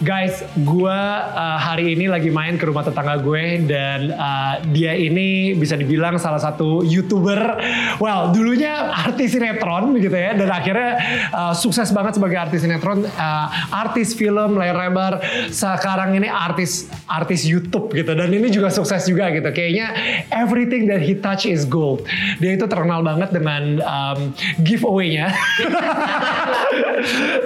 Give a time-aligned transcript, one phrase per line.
[0.00, 1.00] Guys, gue
[1.36, 6.16] uh, hari ini lagi main ke rumah tetangga gue dan uh, dia ini bisa dibilang
[6.16, 7.60] salah satu youtuber,
[8.00, 10.90] well dulunya artis sinetron gitu ya, dan akhirnya
[11.36, 15.20] uh, sukses banget sebagai artis sinetron, uh, artis film layar lebar,
[15.52, 19.52] sekarang ini artis artis YouTube gitu, dan ini juga sukses juga gitu.
[19.52, 19.92] Kayaknya
[20.32, 22.08] everything that he touch is gold.
[22.40, 24.32] Dia itu terkenal banget dengan um,
[24.64, 25.28] giveaway-nya.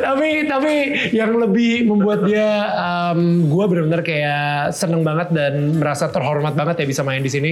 [0.06, 0.72] tapi tapi
[1.10, 2.43] yang lebih membuat dia
[2.74, 7.50] um, gue benar-benar kayak seneng banget dan merasa terhormat banget ya bisa main di sini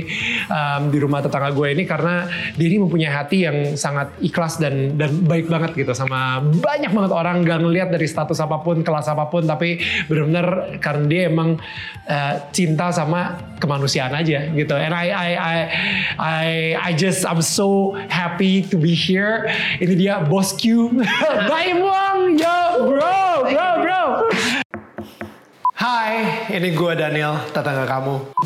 [0.49, 2.27] um, di rumah tetangga gue ini karena
[2.57, 7.13] dia ini mempunyai hati yang sangat ikhlas dan dan baik banget gitu sama banyak banget
[7.13, 11.59] orang gak ngeliat dari status apa pun kelas apa pun tapi benar-benar karena dia emang
[12.07, 14.75] uh, cinta sama kemanusiaan aja gitu.
[14.75, 15.59] And I I I
[16.19, 19.47] I, I just I'm so happy to be here.
[19.79, 20.91] Ini dia bos Q
[21.47, 22.59] Bye Muang yo
[22.91, 24.03] bro bro bro
[25.83, 28.39] Hai, ini gue Daniel, tetangga kamu.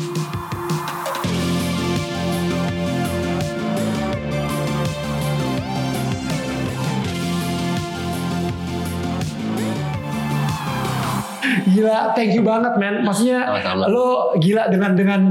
[11.77, 13.05] Gila, thank you banget men.
[13.05, 13.85] Maksudnya Sama-sama.
[13.85, 14.07] lo
[14.41, 15.21] gila dengan dengan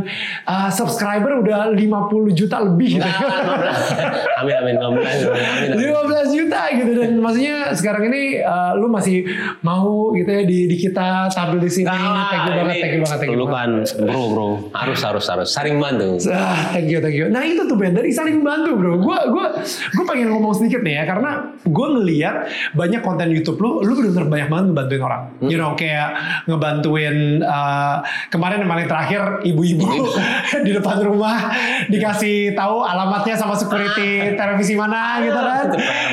[0.46, 3.06] uh, subscriber udah 50 juta lebih gitu.
[3.06, 5.70] Nah, amin amin amin amin.
[5.74, 6.30] amin.
[6.30, 9.26] 15 juta gitu dan maksudnya sekarang ini uh, lu masih
[9.66, 11.90] mau gitu ya di, di kita tampil di sini.
[11.90, 13.90] Nah, thank you banget, thank you banget, thank you Lu banget.
[13.96, 16.20] kan bro bro harus harus harus saling bantu.
[16.30, 17.26] Ah, thank you, thank you.
[17.26, 19.02] Nah itu tuh Ben, dari saling bantu bro.
[19.02, 21.30] Gue gua, gua pengen ngomong sedikit nih ya, karena
[21.64, 22.36] gue ngeliat
[22.76, 25.22] banyak konten YouTube lu, lu bener-bener banyak banget ngebantuin orang.
[25.40, 25.48] Hmm.
[25.48, 26.08] You know, kayak
[26.44, 29.88] ngebantuin uh, kemarin yang paling terakhir ibu-ibu
[30.66, 31.52] di depan rumah
[31.88, 35.66] dikasih tahu alamatnya sama security televisi mana gitu kan.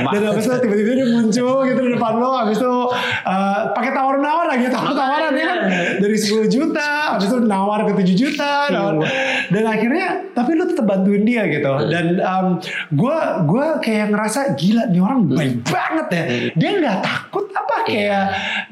[0.09, 2.73] Dan habis itu tiba-tiba dia muncul gitu di depan lo, habis itu
[3.27, 5.45] uh, pakai tawar-nawar lagi, tawar-tawaran ya.
[5.45, 5.59] kan
[5.99, 9.03] dari 10 juta, habis itu nawar ke 7 juta, nawar.
[9.51, 11.73] dan akhirnya tapi lu tetap bantuin dia gitu.
[11.89, 12.47] Dan um,
[12.93, 13.17] gue
[13.47, 16.23] gue kayak ngerasa gila nih orang baik banget ya.
[16.57, 18.23] Dia nggak takut apa kayak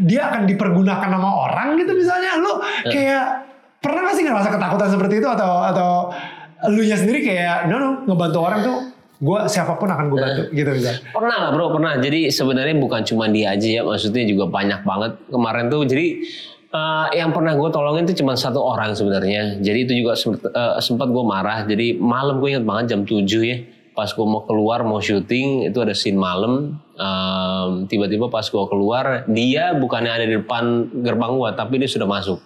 [0.02, 2.38] dia akan dipergunakan sama orang gitu misalnya.
[2.38, 3.26] Lu kayak
[3.82, 5.92] pernah gak sih ngerasa ketakutan seperti itu atau atau
[6.70, 8.78] lu nya sendiri kayak no no ngebantu orang tuh
[9.22, 11.02] gue siapa pun akan gue bantu gitu misalnya.
[11.14, 11.94] Pernah lah bro, pernah.
[12.02, 15.86] Jadi sebenarnya bukan cuma dia aja ya, maksudnya juga banyak banget kemarin tuh.
[15.86, 16.06] Jadi
[16.74, 19.62] eh, yang pernah gue tolongin tuh cuma satu orang sebenarnya.
[19.62, 21.70] Jadi itu juga sempat, eh, sempat gue marah.
[21.70, 23.58] Jadi malam gue ingat banget jam 7 ya.
[23.94, 26.82] Pas gue mau keluar mau syuting itu ada scene malam.
[27.02, 30.64] Em, Tiba-tiba pas gue keluar dia bukannya ada di depan
[30.96, 32.38] gerbang gue, tapi dia sudah masuk.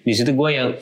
[0.00, 0.74] Di situ gue yang,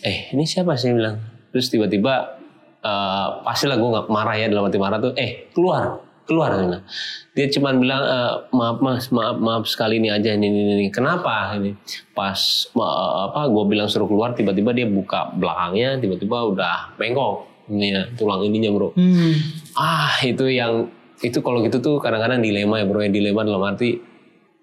[0.00, 1.18] eh ini siapa sih bilang.
[1.50, 2.38] Terus tiba-tiba
[2.78, 6.84] eh pastilah gue nggak marah ya dalam hati marah tuh eh keluar keluar dia bilang.
[7.32, 10.86] dia cuma bilang "Eh, maaf mas maaf maaf sekali ini aja ini ini, ini.
[10.88, 11.74] kenapa ini
[12.12, 12.34] pas
[12.72, 12.94] ma-
[13.26, 18.42] apa gue bilang suruh keluar tiba-tiba dia buka belakangnya tiba-tiba udah bengkok ini ya tulang
[18.42, 19.34] ininya bro Hmm.
[19.74, 20.86] ah itu yang
[21.18, 23.08] itu kalau gitu tuh kadang-kadang dilema ya bro ya.
[23.08, 23.96] Dilema dalam arti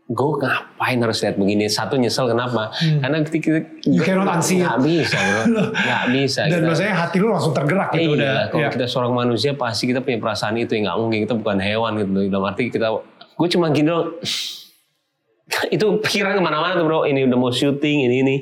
[0.04, 1.66] gue ngapain harus lihat begini?
[1.66, 2.70] Satu nyesel kenapa?
[2.76, 3.90] Karena ketika Hmm.
[3.90, 4.62] You cannot unsee it.
[4.62, 5.42] nggak bisa bro.
[5.80, 8.36] Nggak bisa Dan kita- maksudnya hati lu langsung tergerak gitu Iya, udah.
[8.48, 8.70] kalau ya.
[8.70, 11.18] kita seorang manusia pasti kita punya perasaan itu yang nggak mungkin.
[11.22, 12.10] Kita bukan hewan gitu.
[12.28, 12.88] Dalam arti kita
[13.34, 14.06] gue cuma gini loh
[15.76, 17.00] itu pikiran ke mana-mana tuh bro.
[17.04, 18.36] Ini udah mau syuting ini ini.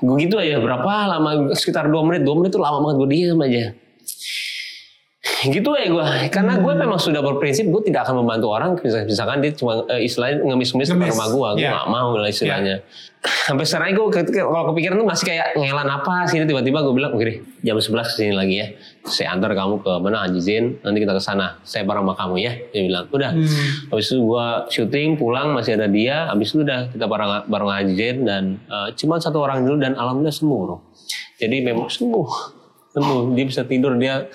[0.00, 0.56] Gue gitu aja.
[0.56, 1.52] Berapa lama?
[1.52, 2.24] Sekitar dua menit.
[2.24, 3.64] Dua menit tuh lama banget gue diem aja
[5.48, 9.38] gitu ya gue karena gue memang sudah berprinsip gue tidak akan membantu orang misalkan misalkan
[9.40, 11.72] dia cuma eh, istilahnya ngemis-ngemis Ngemis, rumah gue gue iya.
[11.72, 12.76] nggak mau lah istilahnya.
[13.20, 17.44] Sampai sekarang gue kalau kepikiran tuh masih kayak ngelan apa sih tiba-tiba gue bilang deh
[17.60, 18.66] jam 11 ke sini lagi ya.
[19.04, 20.80] Saya antar kamu ke mana Haji Zain.
[20.80, 21.60] Nanti kita ke sana.
[21.60, 23.04] Saya bareng sama kamu ya dia bilang.
[23.12, 23.36] Udah.
[23.36, 23.92] Hmm.
[23.92, 26.32] habis itu gue syuting pulang masih ada dia.
[26.32, 30.00] Habis itu udah kita bareng bareng Haji Zain dan eh, cuma satu orang dulu dan
[30.00, 30.90] alhamdulillah sembuh
[31.40, 32.28] jadi memang sembuh.
[32.92, 33.20] Sembuh.
[33.32, 34.28] Dia bisa tidur dia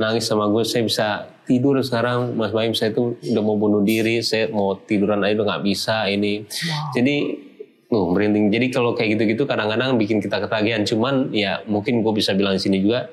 [0.00, 1.08] nangis sama gue saya bisa
[1.44, 5.46] tidur sekarang Mas Baim saya itu udah mau bunuh diri saya mau tiduran aja udah
[5.56, 6.48] nggak bisa ini
[6.96, 7.46] jadi
[7.90, 8.54] Tuh, merinding.
[8.54, 10.86] Jadi kalau kayak gitu-gitu kadang-kadang bikin kita ketagihan.
[10.86, 13.10] Cuman ya mungkin gue bisa bilang di sini juga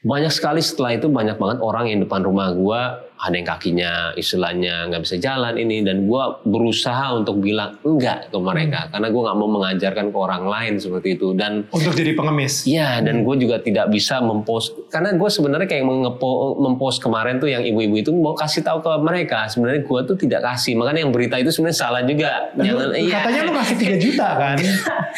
[0.00, 4.88] banyak sekali setelah itu banyak banget orang yang depan rumah gua ada yang kakinya istilahnya
[4.88, 9.38] nggak bisa jalan ini dan gua berusaha untuk bilang enggak ke mereka karena gua nggak
[9.38, 12.64] mau mengajarkan ke orang lain seperti itu dan Untuk jadi pengemis.
[12.64, 17.50] Iya, dan gue juga tidak bisa mempost karena gue sebenarnya kayak mengepo, mempost kemarin tuh
[17.50, 19.46] yang ibu-ibu itu mau kasih tahu ke mereka.
[19.50, 22.50] Sebenarnya gue tuh tidak kasih, makanya yang berita itu sebenarnya salah juga.
[22.56, 23.20] Dan lu- iya.
[23.20, 24.56] Katanya lu kasih 3 juta kan?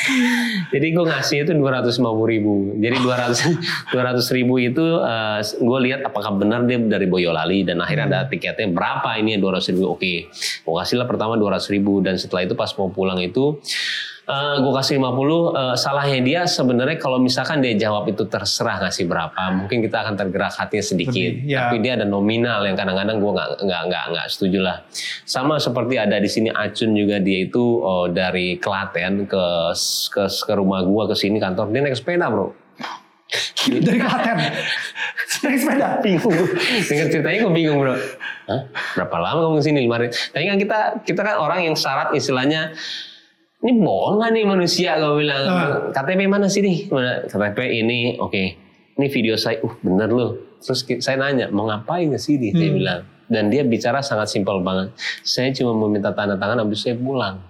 [0.75, 2.55] Jadi gue ngasih itu 250 ribu.
[2.81, 4.85] Jadi 200 200 ribu itu
[5.61, 9.61] gue lihat apakah benar dia dari Boyolali dan akhirnya akhirnya ada tiketnya berapa ini dua
[9.61, 9.93] ratus ribu?
[9.93, 13.61] Oke gue kasih lah pertama dua ratus ribu dan setelah itu pas mau pulang itu
[14.27, 19.07] uh, gue kasih 50 uh, salahnya dia sebenarnya kalau misalkan dia jawab itu terserah ngasih
[19.11, 21.33] berapa mungkin kita akan tergerak hatinya sedikit.
[21.33, 21.69] Lebih, ya.
[21.69, 24.77] tapi dia ada nominal yang kadang-kadang gue nggak nggak nggak nggak setuju lah.
[25.27, 29.45] Sama seperti ada di sini Acun juga dia itu oh, dari Klaten ke
[30.13, 32.62] ke ke rumah gue ke sini kantor dia naik sepeda bro
[33.87, 34.37] Dari Klaten.
[35.43, 35.89] Naik sepeda.
[36.05, 36.37] bingung.
[36.87, 37.97] Dengan ceritanya gue bingung bro.
[38.47, 38.61] Hah?
[38.95, 39.79] berapa lama kamu ke sini?
[39.83, 40.09] Lima hari.
[40.13, 42.77] Tapi kan kita kita kan orang yang syarat istilahnya
[43.63, 45.43] ini bohong nggak nih manusia gue bilang.
[45.47, 45.67] Ah.
[45.91, 46.91] KTP mana sih nih?
[46.91, 48.43] Mana KTP ini oke.
[48.99, 49.63] Ini video saya.
[49.63, 50.31] Uh bener loh.
[50.61, 52.53] Terus saya nanya mau ngapain ke sini?
[52.53, 52.77] Dia Hmm.
[52.77, 53.01] bilang.
[53.33, 54.93] Dan dia bicara sangat simpel banget.
[55.25, 57.41] Saya cuma mau minta tanda tangan habis saya pulang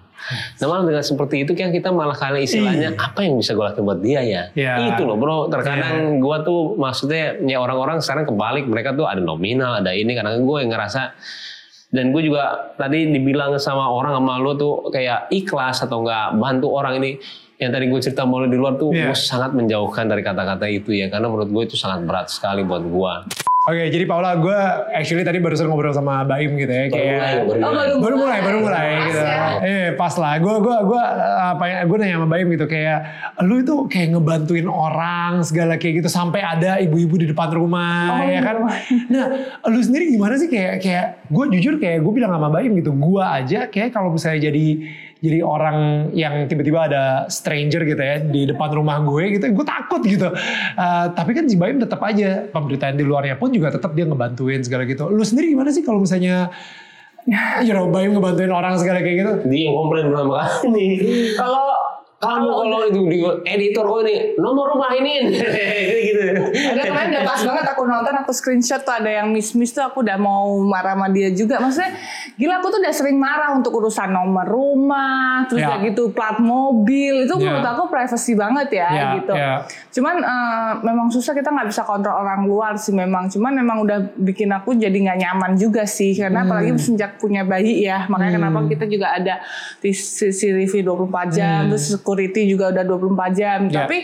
[0.59, 3.83] Nah malah dengan seperti itu kan kita malah kali istilahnya apa yang bisa gue lakukan
[3.83, 4.43] buat dia ya?
[4.53, 4.95] Iya.
[4.95, 5.47] Itu loh bro.
[5.47, 10.35] Terkadang gue tuh maksudnya ya orang-orang sekarang kebalik mereka tuh ada nominal ada ini karena
[10.35, 11.13] gue yang ngerasa
[11.93, 16.73] dan gue juga tadi dibilang sama orang sama lo tuh kayak ikhlas atau enggak bantu
[16.73, 17.21] orang ini
[17.61, 19.13] yang tadi gue cerita mau di luar tuh Iya.
[19.13, 22.81] gue sangat menjauhkan dari kata-kata itu ya karena menurut gue itu sangat berat sekali buat
[22.81, 23.13] gue.
[23.63, 24.57] Oke, jadi Paula, gue
[24.91, 27.87] actually tadi barusan ngobrol sama Baim gitu ya, kayak baru Oh, mulai.
[27.95, 29.19] baru mulai, baru mulai Pas gitu.
[29.23, 29.39] ya.
[29.63, 30.33] Eh, pas lah.
[30.35, 31.03] Gue gue gue
[31.47, 31.77] apa ya?
[31.87, 32.99] Gue nanya sama Baim gitu kayak
[33.39, 38.21] lu itu kayak ngebantuin orang segala kayak gitu sampai ada ibu-ibu di depan rumah Oh,
[38.21, 38.39] ya iya.
[38.43, 38.55] kan.
[39.07, 39.25] Nah,
[39.63, 43.23] lu sendiri gimana sih kayak kayak gue jujur kayak gue bilang sama Baim gitu, gue
[43.23, 44.65] aja kayak kalau misalnya jadi
[45.23, 50.03] jadi orang yang tiba-tiba ada stranger gitu ya di depan rumah gue gitu, gue takut
[50.03, 50.27] gitu.
[50.75, 54.59] Eh, tapi kan si Baim tetap aja pemberitaan di luarnya pun juga tetap dia ngebantuin
[54.67, 55.07] segala gitu.
[55.07, 56.51] Lu sendiri gimana sih kalau misalnya
[57.63, 59.33] you know, Baim ngebantuin orang segala kayak gitu?
[59.47, 60.87] Dia yang komplain berapa kali.
[61.39, 61.67] Kalau
[62.23, 65.13] Kamu kalau itu di editor kok ini nomor rumah ini.
[66.03, 66.23] Gitu.
[66.53, 69.83] ada kemarin udah pas banget aku nonton aku screenshot tuh ada yang miss miss tuh
[69.83, 71.59] aku udah mau marah sama dia juga.
[71.59, 71.91] Maksudnya
[72.35, 75.75] gila aku tuh udah sering marah untuk urusan nomor rumah terus Ya.
[75.75, 77.25] kayak gitu plat mobil.
[77.25, 77.43] Itu Ya.
[77.43, 79.33] menurut aku privacy banget ya, Ya, gitu.
[79.93, 83.27] cuman eh, memang susah kita nggak bisa kontrol orang luar sih memang.
[83.27, 87.83] Cuman memang udah bikin aku jadi nggak nyaman juga sih karena apalagi sejak punya bayi
[87.83, 88.05] ya.
[88.07, 89.41] Makanya kenapa kita juga ada
[89.79, 93.83] di CCTV 24 jam terus security juga udah 24 jam Ya.
[93.83, 93.97] tapi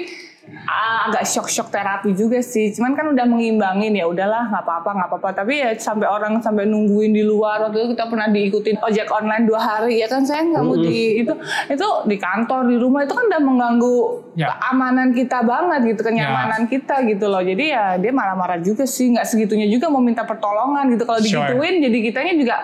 [0.65, 2.73] ah, agak shock-shock terapi juga sih.
[2.73, 5.29] Cuman kan udah mengimbangin ya udahlah nggak apa-apa nggak apa-apa.
[5.35, 9.45] Tapi ya sampai orang sampai nungguin di luar waktu itu kita pernah diikutin ojek online
[9.45, 11.33] dua hari ya kan saya nggak mau di itu
[11.69, 13.97] itu di kantor di rumah itu kan udah mengganggu
[14.33, 14.55] Ya.
[14.55, 17.43] keamanan kita banget gitu kenyamanan kita gitu loh.
[17.43, 21.03] Jadi ya dia marah-marah juga sih nggak segitunya juga mau minta pertolongan gitu.
[21.03, 21.45] Kalau Sure.
[21.45, 22.55] digituin jadi kitanya juga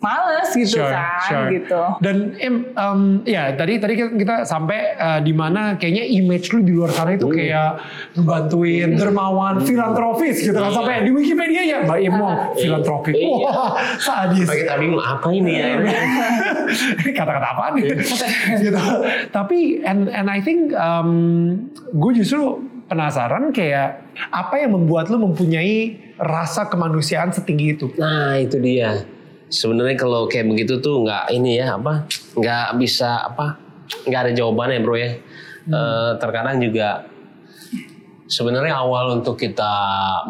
[0.00, 1.48] males gitu Sure, kan sure.
[1.52, 1.80] gitu.
[2.00, 6.60] Dan em, em, ya tadi tadi kita- kita sampai eh, di mana kayaknya image lu
[6.60, 7.76] di luar sana itu kayak
[8.14, 13.12] ngebantuin dermawan filantropis gitu kan sampai di Wikipedia ya Mbak Imo filantropis.
[13.12, 13.28] Iya.
[13.42, 14.46] Wah, sadis.
[14.46, 15.66] Pakai tadi apa ini ya?
[16.96, 17.82] Ini kata-kata apa nih?
[18.56, 18.80] gitu.
[19.28, 21.10] Tapi and and I think um,
[21.92, 22.56] gue justru
[22.86, 27.86] penasaran kayak apa yang membuat lu mempunyai rasa kemanusiaan setinggi itu?
[27.94, 29.04] Nah itu dia.
[29.50, 32.06] Sebenarnya kalau kayak begitu tuh nggak ini ya apa
[32.38, 33.58] nggak bisa apa
[34.06, 35.10] nggak ada jawabannya bro ya.
[35.70, 37.04] Eh, terkadang juga
[38.30, 39.74] sebenarnya awal untuk kita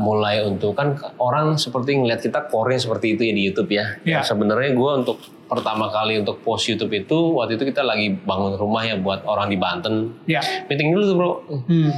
[0.00, 4.00] mulai untuk kan orang seperti ngeliat kita core seperti itu ya di YouTube ya.
[4.02, 4.20] Iya.
[4.24, 8.88] Sebenarnya gue untuk pertama kali untuk post YouTube itu waktu itu kita lagi bangun rumah
[8.88, 10.24] ya buat orang di Banten.
[10.24, 10.40] Ya.
[10.66, 11.32] Meeting dulu tuh bro.
[11.68, 11.92] Hmm.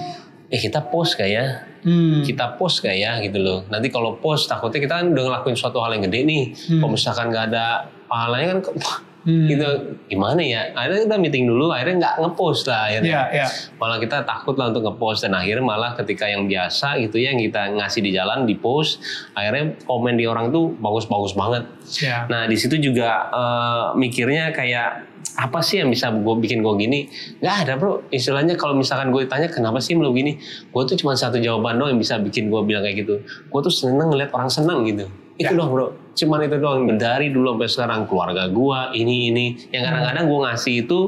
[0.53, 1.65] Eh kita post gak ya?
[1.83, 2.23] Hmm.
[2.23, 3.67] kita post gak ya gitu loh.
[3.67, 6.43] Nanti kalau post takutnya kita kan udah ngelakuin suatu hal yang gede nih.
[6.79, 8.59] Kalau misalkan nggak ada pahalanya kan
[9.23, 9.47] Hmm.
[9.47, 9.63] gitu
[10.11, 10.75] gimana ya?
[10.75, 13.31] Akhirnya kita meeting dulu, akhirnya nggak ngepost lah akhirnya.
[13.31, 13.49] Ya, ya.
[13.79, 17.39] Malah kita takut lah untuk ngepost dan akhirnya malah ketika yang biasa gitu ya yang
[17.39, 18.99] kita ngasih di jalan di post,
[19.39, 21.71] akhirnya komen di orang tuh bagus-bagus banget.
[22.03, 22.27] Ya.
[22.27, 27.01] Nah di situ juga eh, mikirnya kayak apa sih yang bisa gue bikin gue gini?
[27.39, 28.05] Gak ada bro.
[28.09, 30.37] Istilahnya kalau misalkan gue ditanya kenapa sih lo gini,
[30.69, 33.15] gue tuh cuma satu jawaban doang yang bisa bikin gue bilang kayak gitu.
[33.47, 35.09] Gue tuh seneng ngeliat orang seneng gitu.
[35.35, 35.57] Itu Ya.
[35.57, 35.87] doang bro.
[36.13, 36.85] Cuman itu doang.
[36.93, 39.47] Dari dulu sampai sekarang keluarga gue ini ini.
[39.69, 40.99] Yang kadang-kadang gue ngasih itu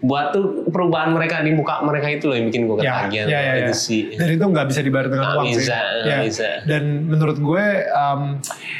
[0.00, 3.26] buat tuh perubahan mereka di muka mereka itu loh yang bikin gue Ya, ketagihan.
[3.28, 3.76] ya, ya, itu ya.
[3.76, 4.02] sih.
[4.16, 5.58] Dan itu nggak bisa dibayar dengan Nggak uang sih.
[5.60, 6.24] bisa, nggak Ya.
[6.24, 6.48] bisa.
[6.64, 8.22] Dan menurut gue um,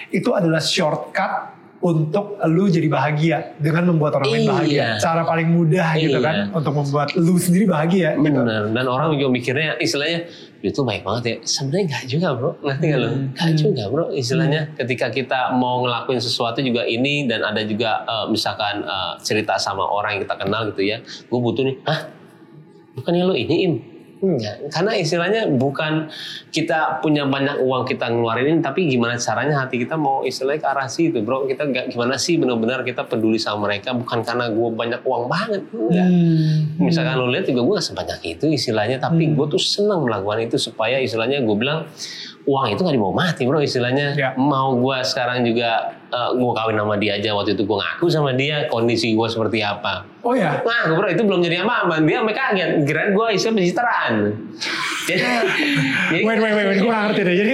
[0.09, 4.53] itu adalah shortcut untuk lu jadi bahagia dengan membuat orang lain Iya.
[4.53, 4.87] bahagia.
[5.01, 6.27] Cara paling mudah gitu Iya.
[6.29, 8.21] kan untuk membuat lu sendiri bahagia.
[8.21, 8.37] Gitu.
[8.37, 8.69] Bener.
[8.69, 10.29] Dan orang juga mikirnya istilahnya
[10.61, 11.37] itu baik banget ya.
[11.41, 12.51] Sebenarnya nggak juga bro.
[12.61, 13.09] Ngerti nggak lo?
[13.09, 13.25] Hmm.
[13.33, 14.05] Nggak juga bro.
[14.13, 19.57] Istilahnya ketika kita mau ngelakuin sesuatu juga ini dan ada juga eh, misalkan eh, cerita
[19.57, 21.01] sama orang yang kita kenal gitu ya.
[21.33, 21.81] Gue butuh nih.
[21.89, 22.01] Hah?
[22.93, 23.75] Bukannya lo ini im?
[24.21, 26.13] Enggak, karena istilahnya bukan
[26.53, 30.89] kita punya banyak uang kita ngeluarin tapi gimana caranya hati kita mau istilahnya ke arah
[30.93, 31.49] situ, bro.
[31.49, 35.63] Kita nggak gimana sih benar-benar kita peduli sama mereka, bukan karena gue banyak uang banget,
[35.73, 36.09] enggak.
[36.13, 36.85] Hmm.
[36.85, 40.57] Misalkan lo lihat juga gue gak sebanyak itu istilahnya, tapi gue tuh senang melakukan itu
[40.61, 41.89] supaya istilahnya gue bilang
[42.51, 44.19] uang itu gak dibawa mati bro istilahnya.
[44.19, 44.35] Ya.
[44.35, 48.67] Mau gue sekarang juga gue kawin sama dia aja waktu itu gue ngaku sama dia
[48.67, 50.03] kondisi gue seperti apa.
[50.21, 50.59] Oh ya.
[50.61, 52.03] Nah, bro itu belum jadi apa-apa.
[52.03, 52.71] Dia sampai kaget.
[52.85, 54.13] Kirain gue istilah pencitraan.
[55.07, 55.23] Jadi,
[56.13, 56.79] jadi, Wait, wait, wait, wait.
[56.79, 57.35] gue ngerti deh.
[57.41, 57.53] Jadi,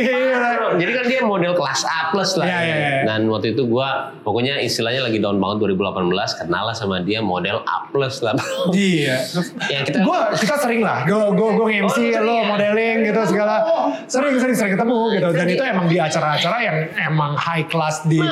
[0.76, 2.44] jadi kan dia model kelas A plus lah.
[2.48, 3.00] Iya, iya, iya.
[3.06, 3.88] Dan waktu itu gue
[4.24, 6.10] pokoknya istilahnya lagi down banget 2018
[6.42, 8.34] kenal lah sama dia model A plus lah.
[8.34, 8.72] bro.
[8.74, 9.22] iya.
[9.70, 11.06] Yang kita Gue kita sering lah.
[11.06, 12.44] Gue gue gue MC, Oh, lo iya.
[12.50, 13.54] modeling gitu segala.
[14.10, 15.28] Sering sering sering ketemu gitu.
[15.34, 18.22] Dan itu emang di acara-acara yang emang high class di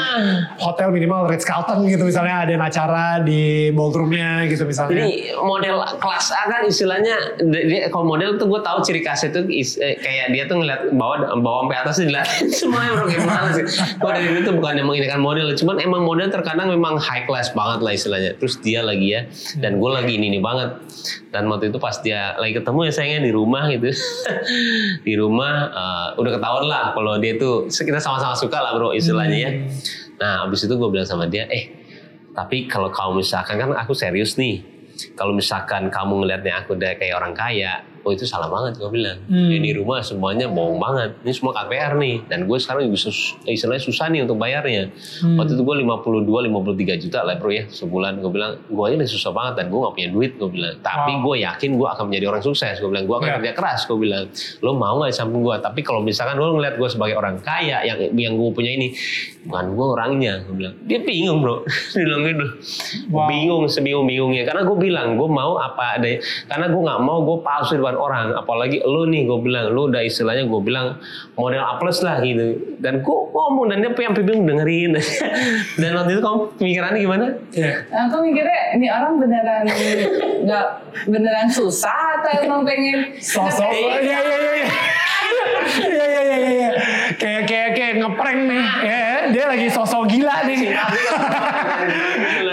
[0.57, 5.03] hotel minimal Ritz Carlton gitu misalnya ada acara di ballroomnya gitu misalnya.
[5.03, 9.45] Jadi model kelas A kan istilahnya dia kalau model tuh gue tahu ciri khasnya tuh
[9.47, 12.29] is- eh, kayak dia tuh ngeliat bawah bawah sampai atas dilihat
[12.61, 13.65] semuanya bro gimana sih.
[13.99, 17.81] Gue dari itu bukan yang menginikan model, cuman emang model terkadang memang high class banget
[17.83, 18.33] lah istilahnya.
[18.39, 19.27] Terus dia lagi ya
[19.59, 20.71] dan gue lagi ini nih banget.
[21.35, 23.91] Dan waktu itu pas dia lagi ketemu ya sayangnya di rumah gitu.
[25.07, 29.39] di rumah eh, udah ketahuan lah kalau dia tuh kita sama-sama suka lah bro istilahnya
[29.43, 29.51] ya.
[30.23, 31.75] Nah abis itu gue bilang sama dia, eh
[32.39, 34.63] tapi kalau kamu misalkan kan aku serius nih.
[35.19, 39.19] Kalau misalkan kamu ngelihatnya aku udah kayak orang kaya, oh itu salah banget gue bilang.
[39.27, 39.49] Hmm.
[39.51, 41.11] Ini rumah semuanya bohong banget.
[41.25, 42.17] Ini semua KPR nih.
[42.29, 44.93] Dan gue sekarang juga sus, istilahnya susah nih untuk bayarnya.
[45.21, 45.41] Hmm.
[45.41, 48.21] Waktu itu gue 52, 53 juta lah bro ya sebulan.
[48.21, 50.33] Gue bilang, gue aja susah banget dan gue gak punya duit.
[50.37, 51.25] Gue bilang, tapi Wow.
[51.25, 52.75] gue yakin gue akan menjadi orang sukses.
[52.79, 53.37] Gue bilang, gue akan Yeah.
[53.41, 53.81] kerja keras.
[53.85, 54.25] Gue bilang,
[54.61, 55.57] lo mau gak samping gue?
[55.59, 58.93] Tapi kalau misalkan lo ngeliat gue sebagai orang kaya yang yang gue punya ini,
[59.43, 60.35] bukan gue orangnya.
[60.45, 61.65] Gue bilang, dia bingung bro.
[61.95, 62.47] dia bilang gitu.
[63.09, 63.27] Wow.
[63.27, 64.45] Bingung sebingung-bingungnya.
[64.45, 66.07] Karena gue bilang, gue mau apa ada.
[66.47, 68.35] Karena gue nggak mau gue palsu di depan orang.
[68.35, 70.99] Apalagi lo nih, gue bilang, lo udah istilahnya gue bilang
[71.39, 72.77] model A plus lah gitu.
[72.79, 74.99] Dan gue ngomong dan dia yang bingung dengerin.
[75.81, 77.27] dan waktu itu kamu pemikirannya gimana?
[77.55, 77.73] Iya.
[77.91, 79.65] Nah, aku mikirnya ini orang beneran
[80.45, 80.67] nggak
[81.09, 83.71] beneran susah atau emang pengen Sosok.
[83.73, 84.69] Iya iya iya iya.
[85.75, 86.71] Iya iya iya iya.
[87.17, 88.65] Kayak kayak kayak ngeprank nih.
[88.85, 89.01] Ya,
[89.33, 90.59] dia lagi sosok gila nih.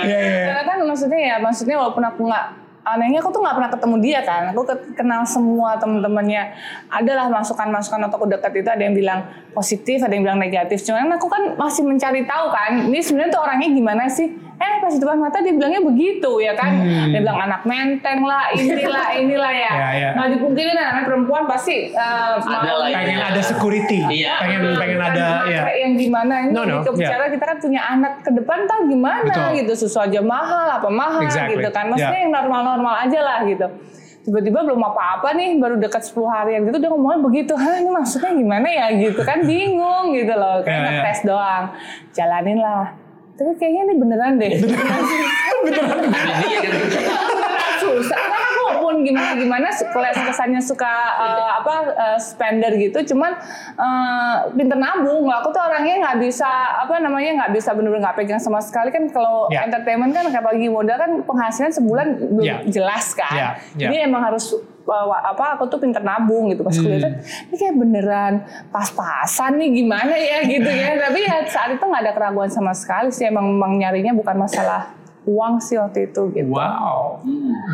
[0.01, 0.43] Iya iya.
[0.49, 2.45] Karena kan maksudnya ya, maksudnya walaupun aku nggak
[2.81, 4.43] anehnya aku tuh nggak pernah ketemu dia kan.
[4.51, 6.53] Aku ke- kenal semua temen-temennya.
[6.89, 9.19] Adalah masukan-masukan atau aku dekat itu ada yang bilang
[9.53, 10.81] positif, ada yang bilang negatif.
[10.85, 12.71] Cuman aku kan masih mencari tahu kan.
[12.89, 14.50] Ini sebenarnya tuh orangnya gimana sih?
[14.61, 16.71] Eh pas di depan mata dia bilangnya begitu ya kan.
[17.09, 19.73] Dia bilang anak menteng lah, inilah, inilah ya.
[19.73, 20.09] Ya, ya.
[20.13, 22.97] Nggak dipungkiri namanya perempuan pasti eh, Ada lah ya.
[23.01, 23.99] Pengen ada security.
[24.05, 24.33] Iya.
[24.37, 25.61] Pengen pengen Kan ada ya.
[25.73, 29.25] yang gimana ini No, no, gitu bicara kita kan punya anak ke depan tau gimana
[29.25, 29.65] Betul.
[29.65, 31.57] gitu susu aja mahal apa mahal Exactly.
[31.57, 32.21] gitu kan maksudnya Yeah.
[32.21, 33.65] yang normal-normal aja lah gitu
[34.21, 38.29] tiba-tiba belum apa-apa nih baru dekat 10 harian gitu dia ngomongnya begitu hah ini maksudnya
[38.31, 41.01] gimana ya gitu kan bingung gitu loh kayak Yeah, yeah.
[41.01, 41.63] ngetes doang
[42.13, 42.85] jalanin lah
[43.37, 44.51] tapi kayaknya ini beneran deh.
[45.65, 45.97] Beneran.
[47.81, 48.17] Susah.
[48.17, 53.13] Karena aku pun gimana gimana kesannya suka eh, apa eh, spender gitu.
[53.13, 53.33] Cuman
[53.77, 55.25] eh, pinter nabung.
[55.27, 58.93] Aku tuh orangnya nggak bisa apa namanya nggak bisa bener-bener nggak pegang sama sekali.
[58.93, 59.65] Kan kalau Ya.
[59.65, 62.07] entertainment kan kayak pagi modal kan penghasilan sebulan
[62.37, 62.57] belum Ya.
[62.69, 63.33] jelas kan.
[63.33, 63.89] Ya, ya.
[63.89, 66.97] jadi emang harus apa aku tuh pinter nabung gitu pas Hmm.
[67.47, 68.33] ini kayak beneran
[68.67, 73.09] pas-pasan nih gimana ya gitu ya tapi ya saat itu nggak ada keraguan sama sekali
[73.09, 74.89] sih emang, emang nyarinya bukan masalah
[75.21, 77.21] uang sih waktu itu gitu Wow.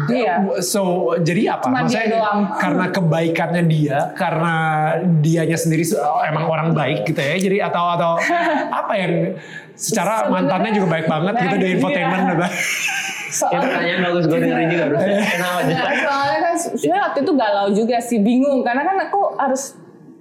[0.05, 0.59] Iya.
[0.59, 1.63] So jadi apa?
[1.65, 2.51] Cuma dia doang.
[2.53, 4.53] karena kebaikannya dia, karena
[5.17, 5.95] dianya sendiri se-
[6.25, 7.39] emang orang baik gitu ya.
[7.39, 8.11] Jadi atau atau
[8.83, 9.39] apa yang
[9.77, 12.29] secara mantannya juga baik banget gitu di infotainment iya.
[12.33, 12.41] gitu.
[12.41, 12.49] Ya
[13.27, 14.99] Soalnya, pertanyaan bagus gue dengerin juga bro.
[15.03, 15.59] Kenapa?
[15.67, 19.63] Nah, soalnya kan sebenarnya waktu itu galau juga sih, bingung karena kan aku harus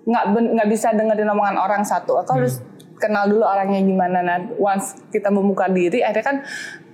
[0.07, 2.61] nggak ben- nggak bisa dengerin omongan orang satu, aku harus
[2.99, 4.19] kenal dulu orangnya gimana.
[4.27, 6.37] Nah, once kita membuka diri, akhirnya kan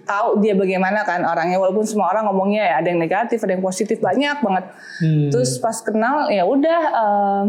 [0.03, 3.63] tahu dia bagaimana kan orangnya walaupun semua orang ngomongnya ya ada yang negatif ada yang
[3.63, 4.65] positif banyak banget
[5.31, 7.43] terus pas kenal ya udah eh,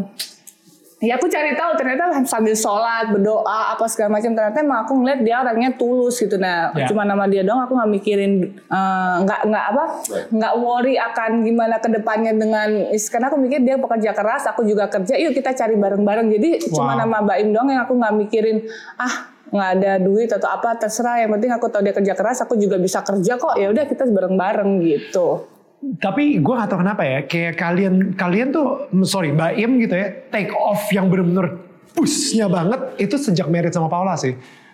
[1.03, 5.19] ya aku cari tahu ternyata sambil sholat berdoa apa segala macam ternyata emang aku ngeliat
[5.19, 6.87] dia orangnya tulus gitu nah Ya.
[6.87, 9.83] cuma nama dia doang aku nggak mikirin eh, nggak nggak apa
[10.31, 14.87] nggak worry akan gimana ke depannya dengan karena aku mikir dia pekerja keras aku juga
[14.87, 16.99] kerja yuk kita cari bareng-bareng jadi cuma Wow.
[17.03, 18.63] nama Baim doang yang aku nggak mikirin
[18.95, 22.55] ah nggak ada duit atau apa terserah yang penting aku tahu dia kerja keras aku
[22.55, 25.45] juga bisa kerja kok ya udah kita bareng-bareng gitu
[25.83, 30.51] Tapi gue gak tau kenapa ya, kayak kalian kalian tuh, sorry, Baim gitu ya, take
[30.55, 31.59] off yang bener-bener
[31.93, 34.33] pushnya banget itu sejak married sama Paula sih.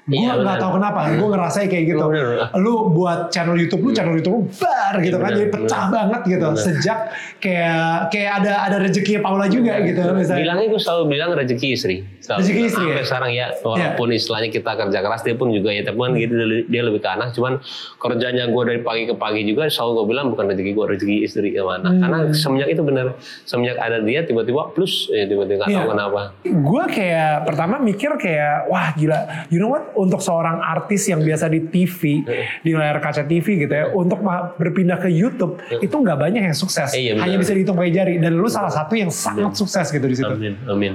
[0.09, 0.57] Gue Iya, nggak benar.
[0.57, 2.03] tahu kenapa, gue ngerasain kayak gitu.
[2.03, 2.49] Benar.
[2.57, 5.83] Lu buat channel YouTube lu, channel YouTube lu bar gitu Iya, kan, benar, jadi pecah
[5.87, 6.47] banget gitu.
[6.57, 6.99] Sejak
[7.37, 10.41] kayak kayak ada ada rezekinya Paula juga gitu misalnya.
[10.41, 11.97] Bilangnya gue selalu bilang rezeki istri.
[12.19, 12.39] Selalu.
[12.41, 13.05] Rezeki istri, Sampai ya?
[13.05, 16.33] sekarang ya, walaupun istilahnya kita kerja keras, dia pun juga ya, tapi kan gitu,
[16.65, 17.29] dia lebih ke anak.
[17.31, 17.61] Cuman
[17.95, 21.47] kerjanya gue dari pagi ke pagi juga selalu gue bilang bukan rezeki gue, rezeki istri
[21.51, 21.91] sama anak.
[21.91, 22.01] Hmm.
[22.01, 23.07] Karena semenjak itu bener,
[23.43, 25.77] semenjak ada dia tiba-tiba plus, ya tiba-tiba nggak Iya.
[25.77, 26.21] tahu kenapa.
[26.43, 29.83] Gue kayak pertama mikir kayak wah gila, you know what?
[29.99, 32.23] Untuk seorang artis yang biasa di TV,
[32.63, 34.23] di layar kaca TV gitu ya, untuk
[34.55, 36.95] berpindah ke YouTube itu nggak banyak yang sukses.
[36.95, 37.27] Iya, benar.
[37.27, 38.15] Hanya bisa dihitung pakai jari.
[38.15, 40.31] Dan lu salah satu yang sangat sukses gitu di situ.
[40.31, 40.93] Amin, amin.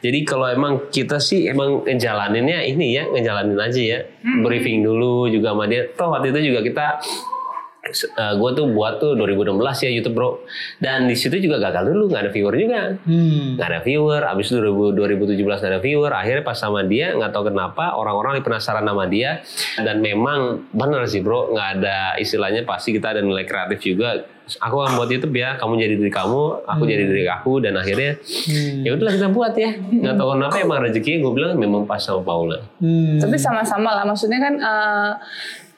[0.00, 3.98] Jadi kalau emang kita sih emang ngejalaninnya ini ya, ngejalanin aja ya.
[4.24, 4.40] Hmm.
[4.48, 5.84] Briefing dulu juga sama dia.
[5.92, 6.86] Toh waktu itu juga kita
[8.14, 10.30] gue tuh buat tuh 2016 ya YouTube bro.
[10.78, 12.80] Dan di situ juga gagal dulu nggak ada viewer juga.
[13.04, 13.56] Hmm.
[13.56, 14.22] nggak ada viewer.
[14.24, 16.12] Abis itu 2000 2017 nggak ada viewer.
[16.12, 19.42] Akhirnya pas sama dia nggak tahu kenapa orang-orang penasaran sama dia.
[19.78, 21.52] Dan memang benar sih bro.
[21.52, 24.28] Nggak ada istilahnya pasti kita ada nilai kreatif juga.
[24.64, 28.16] Aku akan buat YouTube ya kamu jadi diri kamu aku jadi diri aku dan akhirnya
[28.80, 29.76] ya udahlah kita buat ya.
[29.76, 32.64] Nggak tahu kenapa emang rezekinya gue bilang memang pas sama Paula.
[32.80, 33.20] Hmm.
[33.20, 35.12] Tapi sama-sama lah, maksudnya kan eh,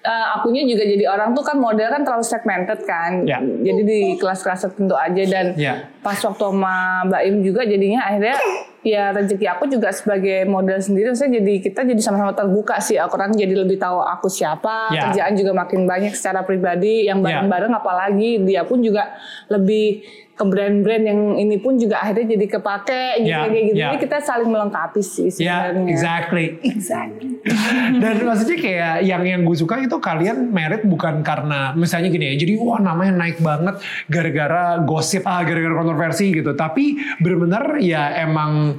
[0.01, 3.25] eh, akunya juga jadi orang tuh kan model kan terlalu segmented kan.
[3.25, 3.39] Ya.
[3.41, 5.89] Jadi di kelas-kelas tertentu aja dan Ya.
[6.01, 8.37] pas waktu sama Mbak Im juga jadinya akhirnya
[8.83, 13.31] ya rezeki aku juga sebagai model sendiri maksudnya jadi kita jadi sama-sama terbuka sih orang
[13.31, 15.07] jadi lebih tahu aku siapa Ya.
[15.07, 17.45] kerjaan juga makin banyak secara pribadi yang Ya.
[17.45, 19.13] bareng-bareng apalagi dia pun juga
[19.47, 20.01] lebih
[20.33, 23.87] ke brand-brand yang ini pun juga akhirnya jadi kepake gitu Ya, kayak gitu ya.
[23.93, 26.47] jadi kita saling melengkapi sih Ya, sebenarnya exactly.
[26.65, 27.29] exactly
[28.01, 32.37] Dan maksudnya kayak yang yang gue suka itu kalian merit bukan karena misalnya gini ya.
[32.37, 36.53] Jadi wah namanya naik banget gara-gara gosip ah gara-gara kontroversi gitu.
[36.53, 38.70] Tapi benar-benar ya emang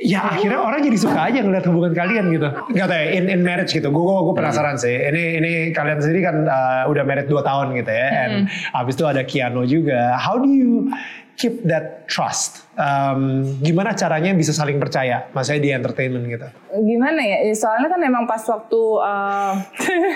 [0.00, 2.48] ya akhirnya orang jadi suka aja ngeliat hubungan kalian gitu.
[2.72, 3.92] Gak tau ya, in, in marriage gitu.
[3.92, 4.96] Gue gue penasaran sih.
[4.96, 8.08] Ini ini kalian sendiri kan uh, udah married 2 tahun gitu ya.
[8.08, 8.34] And
[8.72, 10.16] abis itu ada Kiano juga.
[10.16, 10.88] How do you
[11.36, 12.64] keep that trust?
[12.80, 15.28] Um, gimana caranya bisa saling percaya?
[15.36, 16.48] Maksudnya di entertainment gitu.
[16.80, 19.52] gimana ya Ya, soalnya kan emang pas waktu eh,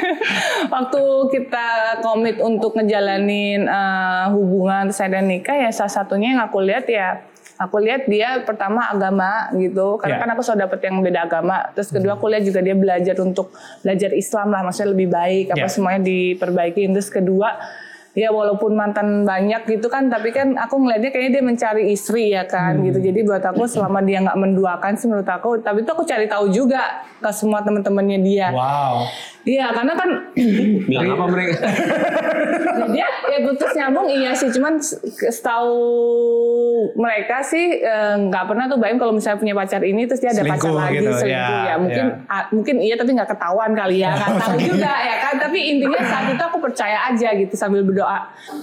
[0.74, 1.68] waktu kita
[2.00, 7.20] komit untuk ngejalanin eh, hubungan terus ada nikah ya salah satunya yang aku lihat ya
[7.57, 10.21] aku lihat dia pertama agama gitu karena Ya.
[10.21, 13.55] kan aku selalu dapet yang beda agama terus kedua aku lihat juga dia belajar untuk
[13.81, 15.71] belajar Islam lah maksudnya lebih baik apa Ya.
[15.71, 17.55] semuanya diperbaiki terus kedua
[18.12, 22.43] ya walaupun mantan banyak gitu kan tapi kan aku ngelihatnya kayaknya dia mencari istri ya
[22.45, 22.87] kan Hmm.
[22.87, 26.27] gitu jadi buat aku selama dia nggak menduakan sih menurut aku tapi itu aku cari
[26.27, 26.79] tahu juga
[27.17, 29.11] ke semua teman-temannya dia Wow.
[29.44, 30.11] Iya karena kan
[30.88, 31.54] bilang apa mereka
[32.92, 34.48] dia ya putus nyambung iya sih.
[34.52, 35.74] Cuman setahu
[36.94, 40.42] mereka sih eh, nggak pernah tuh bayang kalau misalnya punya pacar ini terus dia ada
[40.44, 41.54] pacar Selingkuh lagi gitu, selingkuh.
[41.54, 42.30] ya, ya, mungkin ya.
[42.30, 45.35] ah, mungkin iya tapi nggak ketahuan kali ya nggak tahu juga ya kan.
[45.40, 48.18] Tapi intinya saat itu aku percaya aja gitu sambil berdoa.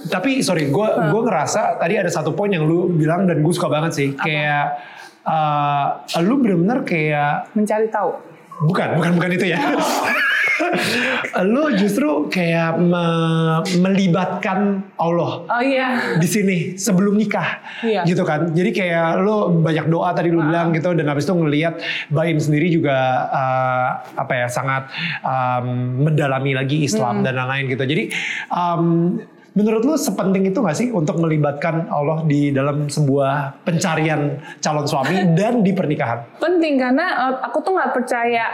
[0.08, 3.68] Tapi sorry, gue gue ngerasa tadi ada satu poin yang lu bilang dan gue suka
[3.68, 4.08] banget sih.
[4.16, 4.80] Kayak
[5.26, 8.31] uh, lu bener-bener kayak mencari tahu
[8.62, 9.58] bukan bukan bukan itu ya.
[11.42, 16.16] lu justru kayak me- melibatkan Allah oh iya.
[16.16, 18.06] di sini sebelum nikah Iya.
[18.06, 18.52] gitu kan.
[18.52, 22.70] Jadi kayak lo banyak doa tadi lu bilang gitu dan habis itu ngelihat Baim sendiri
[22.70, 22.94] juga
[23.28, 24.86] uh, apa ya sangat
[25.24, 25.66] um,
[26.06, 27.84] mendalami lagi Islam dan lain-lain gitu.
[27.84, 28.04] Jadi
[28.48, 29.18] um,
[29.52, 35.36] menurut lu sepenting itu gak sih untuk melibatkan Allah di dalam sebuah pencarian calon suami
[35.36, 38.44] dan di pernikahan penting karena eh, aku tuh nggak percaya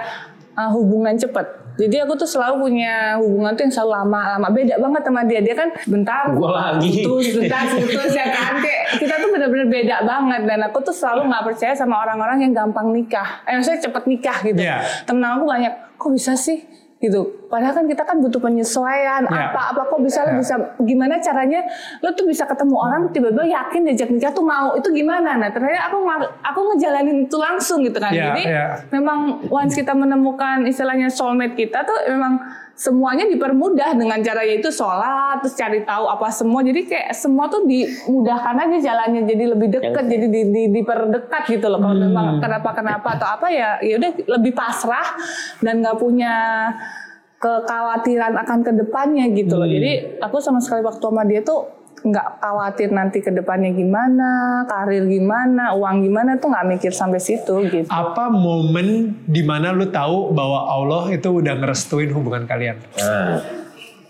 [0.55, 1.47] eh, hubungan cepet.
[1.79, 4.51] Jadi aku tuh selalu punya hubungan tuh yang selalu lama-lama.
[4.51, 5.39] Beda banget sama dia.
[5.39, 7.07] Dia kan bentar Gua lagi.
[7.07, 8.59] putus, bentar putus ya kan.
[8.59, 10.43] Kayak kita tuh bener-bener beda banget.
[10.43, 13.47] Dan aku tuh selalu nggak percaya sama orang-orang yang gampang nikah.
[13.47, 14.59] Eh maksudnya cepet nikah gitu.
[14.59, 14.83] Iya.
[15.07, 16.67] Temen aku banyak, kok bisa sih?
[16.99, 17.47] Gitu.
[17.47, 20.39] Padahal kan kita kan butuh penyesuaian apa-apa kok bisa lo Iya.
[20.43, 21.63] bisa gimana caranya
[22.03, 25.39] lo tuh bisa ketemu orang tiba-tiba yakin diajak nikah tuh mau itu gimana?
[25.39, 26.03] Nah ternyata aku
[26.43, 28.11] aku ngejalanin itu langsung gitu kan.
[28.11, 28.67] Iya, Jadi iya.
[28.91, 32.43] memang once kita menemukan istilahnya soulmate kita tuh memang
[32.79, 36.63] semuanya dipermudah dengan cara yaitu sholat terus cari tahu apa semua.
[36.63, 41.67] Jadi kayak semua tuh dimudahkan aja jalannya jadi lebih dekat jadi di, di- diperdekat gitu
[41.67, 41.83] loh.
[41.83, 45.19] Kalau memang kenapa kenapa atau apa ya ya udah lebih pasrah
[45.59, 46.35] dan nggak punya
[47.39, 49.67] kekhawatiran akan ke depannya gitu loh.
[49.67, 55.05] Jadi aku sama sekali waktu sama dia tuh nggak khawatir nanti ke depannya gimana karir
[55.07, 57.91] gimana uang gimana tuh nggak mikir sampai situ gitu.
[57.91, 62.79] Apa momen di mana lu tahu bahwa Allah itu udah ngerestuin hubungan kalian?
[62.99, 63.43] Nah,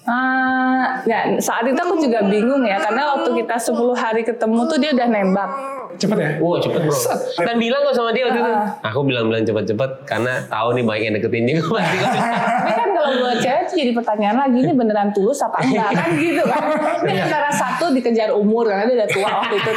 [0.09, 4.81] Ah, ya saat itu aku juga bingung ya karena waktu kita 10 hari ketemu tuh
[4.81, 5.51] dia udah nembak.
[5.98, 6.30] Cepet ya?
[6.38, 6.94] Wah cepet bro.
[6.94, 7.18] Set.
[7.42, 8.52] Dan bilang kok sama dia waktu itu.
[8.87, 11.96] Aku bilang-bilang cepet-cepet karena tahu nih banyak yang deketin juga pasti.
[11.98, 16.42] Tapi kan kalau buat cewek jadi pertanyaan lagi ini beneran tulus apa enggak kan gitu
[16.42, 16.62] kan.
[17.06, 19.70] Ini antara satu dikejar umur karena dia udah tua waktu itu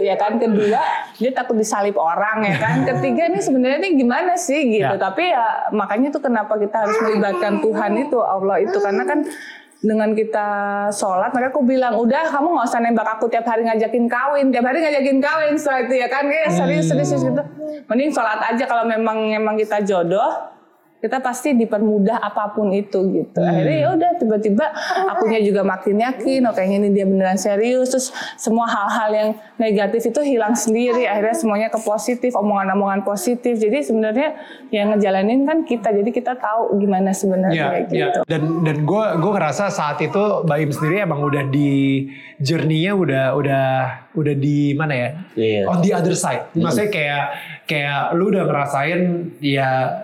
[0.00, 0.40] 37 ya kan.
[0.40, 0.80] Kedua
[1.20, 2.74] dia takut disalip orang ya kan.
[2.88, 4.96] Ketiga ini sebenarnya ini gimana sih gitu.
[4.96, 5.00] Ya.
[5.00, 9.20] Tapi ya makanya tuh kenapa kita harus melibatkan Tuhan itu Allah itu karena kan
[9.84, 10.48] dengan kita
[10.88, 14.64] sholat, mereka aku bilang, udah kamu nggak usah nembak aku tiap hari ngajakin kawin, tiap
[14.64, 17.42] hari ngajakin kawin setelah itu ya kan, kayak serius serius serius gitu.
[17.92, 20.53] Mending sholat aja kalau memang memang kita jodoh,
[21.04, 23.36] kita pasti dipermudah apa pun itu gitu.
[23.36, 24.72] Akhirnya ya udah tiba-tiba
[25.12, 27.92] akunya juga makin yakin, oh kayaknya ini dia beneran serius.
[27.92, 28.08] Terus
[28.40, 31.04] semua hal-hal yang negatif itu hilang sendiri.
[31.04, 33.60] Akhirnya semuanya ke positif, omongan-omongan positif.
[33.60, 34.32] Jadi sebenarnya
[34.72, 35.92] yang ngejalanin kan kita.
[35.92, 38.08] Jadi kita tahu gimana sebenarnya kayak iya.
[38.08, 38.20] gitu.
[38.24, 42.08] Dan dan gue gue ngerasa saat itu Baim sendiri emang udah di
[42.40, 43.68] journey-nya udah udah
[44.16, 45.10] udah di mana ya?
[45.36, 45.60] Iya.
[45.68, 46.48] On the other side.
[46.56, 47.24] Maksudnya kayak
[47.68, 49.00] kayak lu udah ngerasain
[49.44, 50.00] ya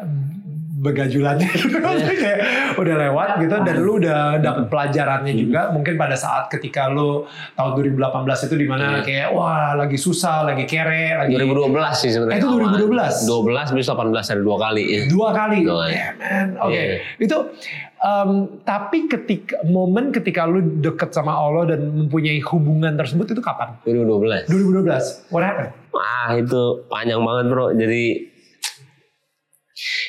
[0.81, 1.45] begajulannya
[2.25, 2.39] kayak
[2.81, 7.77] udah lewat gitu dan lu udah dapet pelajarannya juga mungkin pada saat ketika lu tahun
[7.77, 9.05] 2018 itu di mana Iya.
[9.05, 12.37] kayak wah lagi susah lagi kere lagi 2012 sih sebenarnya.
[12.37, 13.29] Eh, itu 2012?
[13.29, 14.83] 12 bis 18 ada dua kali.
[14.89, 15.01] ya.
[15.07, 15.59] dua kali.
[15.63, 15.93] Dua kali.
[15.93, 16.49] Yeah, man.
[16.65, 16.73] Oke.
[16.73, 16.97] Iya.
[17.21, 17.37] Itu
[18.01, 18.31] um,
[18.63, 23.77] tapi ketika momen ketika lu deket sama Allah dan mempunyai hubungan tersebut itu kapan?
[23.85, 24.49] 2012.
[24.49, 25.29] 2012.
[25.29, 25.71] What happened?
[25.93, 27.67] Wah itu panjang banget bro.
[27.77, 28.30] Jadi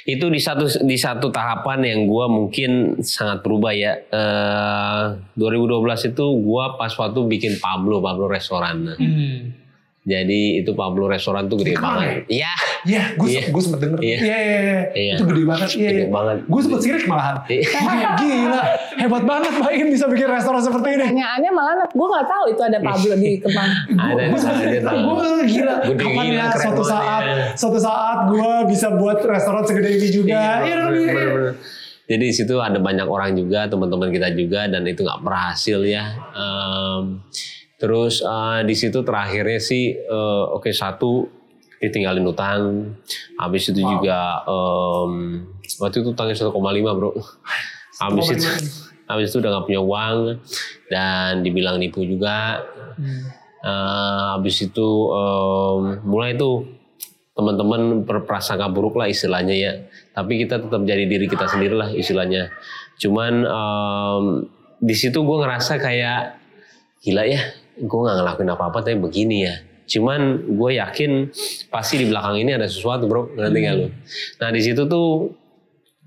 [0.10, 3.94] itu di satu di satu tahapan yang gua mungkin sangat berubah ya.
[4.10, 5.06] Eh
[5.38, 8.98] 2012 itu gua pas waktu bikin Pablo Pablo restoran.
[8.98, 9.61] Hmm.
[10.02, 12.26] Jadi itu Pablo restoran tuh gede banget.
[12.26, 12.50] Iya.
[12.82, 13.44] Iya, gue Iya.
[13.48, 14.00] gue sempet denger.
[14.02, 14.18] Iya.
[14.18, 14.82] Iya, iya, iya.
[14.92, 15.14] Iya.
[15.14, 15.70] Itu gede banget.
[15.70, 16.10] Iya, Gede iya.
[16.10, 16.38] banget.
[16.50, 17.36] Gue sempet sirik malahan.
[17.46, 17.70] Iya.
[18.22, 18.62] Gila,
[18.98, 21.06] hebat banget Baim bisa bikin restoran seperti ini.
[21.06, 23.72] Pertanyaannya malah gue nggak tahu itu ada Pablo di Kemang.
[24.02, 24.98] Ada Gue sempet ada tahu.
[24.98, 25.74] gue gila.
[25.86, 27.36] Gede Kapan gila, ya keren suatu saat, ya.
[27.54, 30.34] suatu saat gue bisa buat restoran segede ini juga.
[30.34, 31.14] Iya, iya, iya.
[31.14, 31.30] bener.
[32.04, 36.12] Jadi di situ ada banyak orang juga, teman-teman kita juga, dan itu nggak berhasil ya.
[36.34, 37.22] Em,
[37.82, 41.26] terus eh, di situ terakhirnya sih, eh, oke satu
[41.82, 42.94] ditinggalin utang,
[43.42, 43.90] habis itu Wow.
[43.98, 45.14] juga em,
[45.82, 47.10] waktu itu utangnya 1,5 bro.
[47.98, 48.46] Habis itu,
[49.06, 50.18] habis itu udah nggak punya uang
[50.90, 52.62] dan dibilang nipu juga.
[53.02, 53.34] Hmm.
[53.62, 56.70] Eh, habis itu em, mulai tuh
[57.34, 59.74] teman-teman berprasangka buruk lah istilahnya ya.
[60.14, 62.54] Tapi kita tetap jadi diri kita sendiri lah istilahnya.
[63.02, 64.24] Cuman em,
[64.78, 66.38] di situ gue ngerasa kayak
[67.02, 67.42] gila ya,
[67.82, 69.56] gue nggak ngelakuin apa-apa tapi begini ya.
[69.90, 71.12] Cuman gue yakin
[71.68, 73.88] pasti di belakang ini ada sesuatu bro, ngerti nggak lu?
[74.40, 75.34] Nah di situ tuh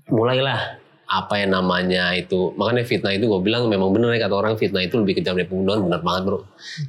[0.09, 2.53] mulailah apa yang namanya itu.
[2.57, 5.45] Makanya fitnah itu gue bilang memang bener ya kata orang fitnah itu lebih kejam dari
[5.45, 6.39] pembunuhan bener banget bro.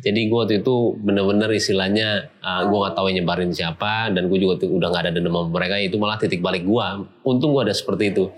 [0.01, 4.39] Jadi gue waktu itu bener-bener istilahnya uh, gue nggak tahu yang nyebarin siapa dan gue
[4.41, 6.87] juga tuh udah nggak ada dendam sama mereka itu malah titik balik gue
[7.29, 8.33] untung gue ada seperti itu.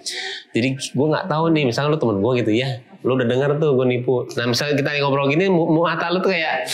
[0.51, 2.69] Jadi gue nggak tahu nih misalnya lu temen gue gitu ya
[3.01, 6.19] lu udah denger tuh gue nipu nah misalnya kita ngobrol gini mu- mu mata lu
[6.19, 6.67] tuh kayak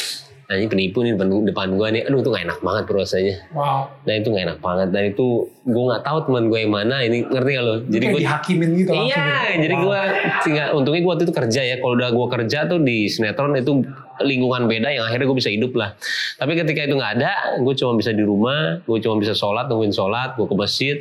[0.44, 3.88] nah ini penipu nih depan, depan gue nih aduh itu gak enak banget rasanya Wow.
[4.04, 5.26] nah itu gak enak banget dan itu
[5.64, 8.90] gue nggak tahu teman gue yang mana ini ngerti gak lo jadi gue dihakimin gitu
[8.92, 9.08] langsung.
[9.08, 9.60] Iya, gitu.
[9.64, 10.00] jadi gue
[10.44, 11.74] tinggal untungnya gue waktu itu kerja ya.
[11.80, 13.72] Kalau udah gue kerja tuh di sinetron itu
[14.20, 15.96] lingkungan beda yang akhirnya gue bisa hidup lah.
[16.36, 19.96] Tapi ketika itu nggak ada, gue cuma bisa di rumah, gue cuma bisa sholat, nungguin
[19.96, 20.96] sholat, gue ke masjid.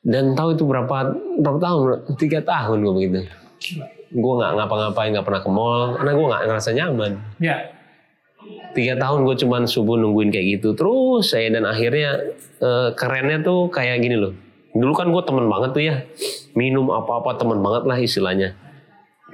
[0.00, 0.96] Dan tahu itu berapa
[1.36, 1.82] berapa tahun?
[2.14, 3.18] Tiga tahun gue begitu.
[3.58, 3.86] Gila.
[4.12, 7.12] Gue nggak ngapa-ngapain, nggak pernah ke mall, karena gue nggak ngerasa nyaman.
[7.42, 7.56] Ya.
[8.76, 13.72] Tiga tahun gue cuman subuh nungguin kayak gitu terus saya dan akhirnya eh, kerennya tuh
[13.72, 14.36] kayak gini loh.
[14.76, 15.96] Dulu kan gue temen banget tuh ya
[16.52, 18.54] minum apa-apa temen banget lah istilahnya.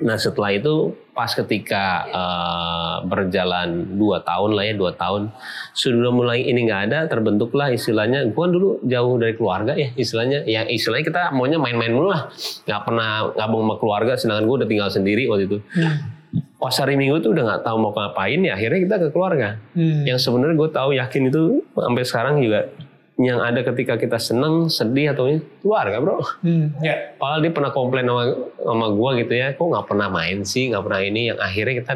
[0.03, 5.29] Nah setelah itu pas ketika eh, berjalan dua tahun lah ya dua tahun
[5.77, 10.65] sudah mulai ini nggak ada terbentuklah istilahnya gue dulu jauh dari keluarga ya istilahnya ya
[10.67, 12.33] istilahnya kita maunya main-main mulu lah.
[12.67, 15.59] Nggak pernah gabung sama keluarga sedangkan gue udah tinggal sendiri waktu itu.
[16.57, 19.61] Pas hari minggu tuh udah nggak tahu mau ngapain ya akhirnya kita ke keluarga.
[19.77, 20.05] Hmm.
[20.09, 21.43] yang sebenarnya gue tahu yakin itu
[21.77, 22.73] sampai sekarang juga
[23.23, 26.75] yang ada ketika kita seneng sedih atau ini keluarga bro Hmm.
[26.83, 27.15] Ya.
[27.21, 28.25] Padahal dia pernah komplain sama
[28.59, 31.21] sama gue gitu ya, kok nggak pernah main sih, nggak pernah ini.
[31.31, 31.93] Yang akhirnya kita,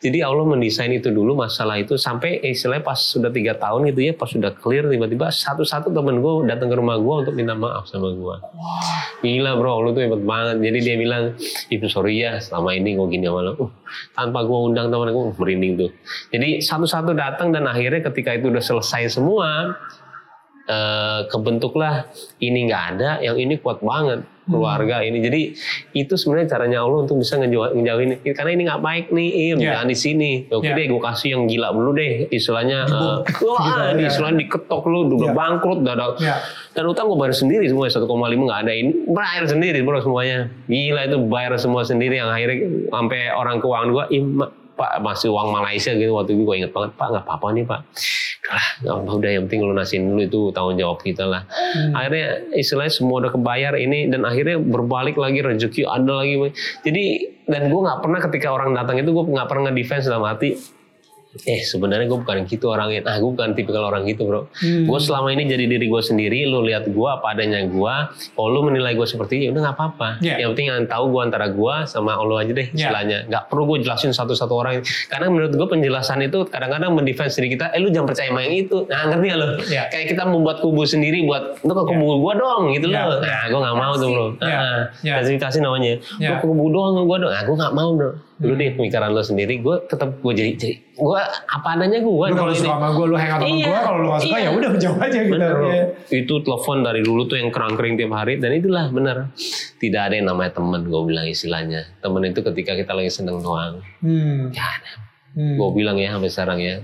[0.00, 4.12] jadi Allah mendesain itu dulu masalah itu sampai istilahnya pas sudah tiga tahun gitu ya,
[4.16, 8.08] pas sudah clear tiba-tiba satu-satu temen gue datang ke rumah gue untuk minta maaf sama
[8.14, 8.36] gue.
[9.20, 10.56] Gila bro, lu tuh hebat banget.
[10.64, 11.36] Jadi dia bilang,
[11.68, 13.52] ibu sorry ya selama ini gue gini sama lu.
[13.60, 13.70] Uh,
[14.16, 15.90] tanpa gue undang temen gue, uh, merinding tuh.
[16.32, 19.76] Jadi satu-satu datang dan akhirnya ketika itu udah selesai semua,
[20.70, 22.06] eh, kebentuklah
[22.38, 25.18] ini nggak ada, yang ini kuat banget keluarga ini.
[25.20, 25.40] Jadi
[25.92, 29.70] itu sebenarnya caranya Allah untuk bisa ngejau- ngejauhin karena ini nggak baik nih, Im, Iya.
[29.72, 30.30] jangan di sini.
[30.48, 30.74] Oke Iya.
[30.74, 32.78] deh, gue kasih yang gila dulu deh, istilahnya.
[32.82, 34.10] eh, wah, Gitu, di iya.
[34.10, 35.34] istilahnya diketok lu, udah Iya.
[35.36, 36.36] bangkrut, udah ada Iya.
[36.70, 41.02] dan utang gue bayar sendiri semua 1,5 nggak ada ini bayar sendiri bro semuanya gila
[41.04, 44.26] itu bayar semua sendiri yang akhirnya sampai orang keuangan gue im
[44.80, 47.80] pak masih uang Malaysia gitu waktu itu gue inget banget pak nggak apa-apa nih pak.
[48.48, 51.44] Lah nggak apa udah yang penting lunasin dulu itu tanggung jawab kita lah.
[51.92, 56.40] Akhirnya istilahnya semua udah kebayar ini dan akhirnya berbalik lagi rezeki ada lagi
[56.80, 57.04] jadi
[57.44, 60.79] dan gue nggak pernah ketika orang datang itu gue nggak pernah nge-defense dalam hati
[61.30, 63.06] eh sebenarnya gue bukan gitu orangnya.
[63.06, 64.50] Ah gue bukan tipikal orang gitu bro.
[64.60, 67.94] Gue selama ini jadi diri gue sendiri lu lihat gue apa adanya gue
[68.32, 70.08] kalau lu menilai gue seperti ini ya udah nggak apa-apa.
[70.18, 70.42] Iya.
[70.42, 72.74] yang penting yang tahu gue antara gue sama Allah aja deh Iya.
[72.74, 73.18] istilahnya.
[73.30, 74.82] Nggak perlu gue jelasin satu-satu orang.
[75.06, 78.54] Karena menurut gue penjelasan itu kadang-kadang mendefense diri kita eh lu jangan percaya sama yang
[78.58, 78.76] itu.
[78.84, 79.82] Nah ngerti gak lo Iya.
[79.86, 83.06] kayak kita membuat kubu sendiri buat lu ke kubu gue dong gitu Iya.
[83.06, 83.18] loh.
[83.22, 84.26] Nah gue nggak mau tuh bro.
[84.42, 84.56] Iya.
[84.58, 85.12] nah, Iya.
[85.22, 85.92] klasifikasi namanya.
[86.18, 87.30] Lu ke kubu doang gue dong.
[87.30, 90.74] Nah gue nggak mau bro lu deh pemikiran lo sendiri gue tetap gue jadi jadi
[90.96, 93.66] gue apa adanya gue Lu kalau suka sama gue, lu hangout sama Iya.
[93.68, 94.44] gue, kalau lu gak suka Iya.
[94.44, 95.32] ya udah jauh aja gitu.
[95.32, 95.52] Bener.
[96.08, 99.16] Itu telepon dari dulu tuh yang kerang-kering tiap hari dan itulah bener.
[99.76, 101.84] Tidak ada yang namanya temen gue bilang istilahnya.
[102.00, 103.84] Temen itu ketika kita lagi seneng doang.
[104.00, 104.48] Hmm.
[104.50, 104.92] Ada.
[105.30, 105.56] Hmm.
[105.56, 106.76] Gue bilang ya sampai sekarang ya.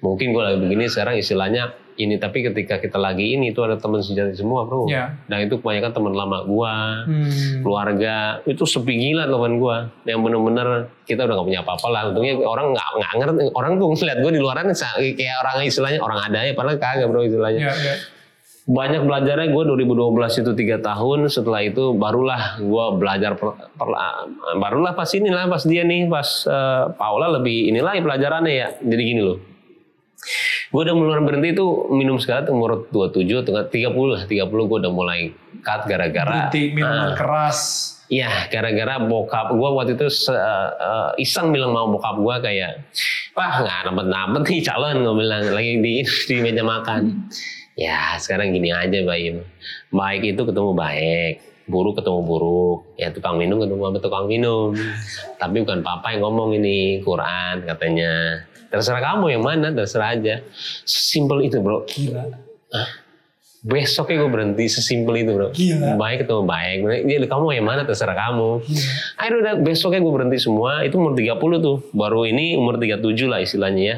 [0.00, 3.98] Mungkin gue lagi begini sekarang istilahnya ini tapi ketika kita lagi ini itu ada teman
[3.98, 4.84] sejati semua bro.
[4.84, 5.16] Iya.
[5.26, 6.74] Dan itu kebanyakan teman lama gue.
[7.06, 7.62] Hmm.
[7.62, 12.34] keluarga itu sepi gila teman gue yang bener-bener kita udah gak punya apa-apa lah untungnya
[12.40, 16.38] orang nggak nggak ngerti orang tuh ngeliat gue di luaran kayak orang istilahnya orang ada
[16.42, 17.94] ya padahal kagak bro istilahnya Iya, iya.
[18.66, 23.98] banyak belajarnya gue 2012 itu tiga tahun setelah itu barulah gue belajar per, per-
[24.58, 29.02] barulah pas ini lah pas dia nih pas eh, Paula lebih inilah pelajarannya ya jadi
[29.02, 29.38] gini loh
[30.66, 33.70] gue udah mulai berhenti itu minum sekarang umur 27 atau 30
[34.08, 37.14] lah 30 gue udah mulai cut gara-gara Berhenti minuman Ah.
[37.14, 37.58] keras.
[38.06, 40.70] Iya, gara-gara bokap gue waktu itu se- eh,
[41.18, 42.72] iseng bilang mau bokap gue kayak,
[43.32, 47.26] wah nggak dapet dapet nih calon gue bilang lagi di di meja makan.
[47.74, 49.42] Ya sekarang gini aja Baim,
[49.90, 51.34] baik itu ketemu baik,
[51.66, 54.70] buruk ketemu buruk, ya tukang minum ketemu sama tukang minum.
[55.36, 58.46] Tapi bukan papa yang ngomong ini Quran katanya.
[58.70, 60.42] Terserah kamu yang mana, terserah aja.
[60.82, 61.86] Sesimpel itu bro.
[61.86, 62.22] Gila.
[63.66, 65.48] Besoknya gue berhenti sesimpel itu bro.
[65.50, 65.98] Gila.
[65.98, 66.76] Baik ketemu baik.
[67.06, 68.62] Ya, kamu yang mana terserah kamu.
[68.62, 68.92] Gila.
[69.18, 70.82] Akhirnya udah besoknya gue berhenti semua.
[70.82, 71.76] Itu umur 30 tuh.
[71.94, 73.96] Baru ini umur 37 lah istilahnya ya.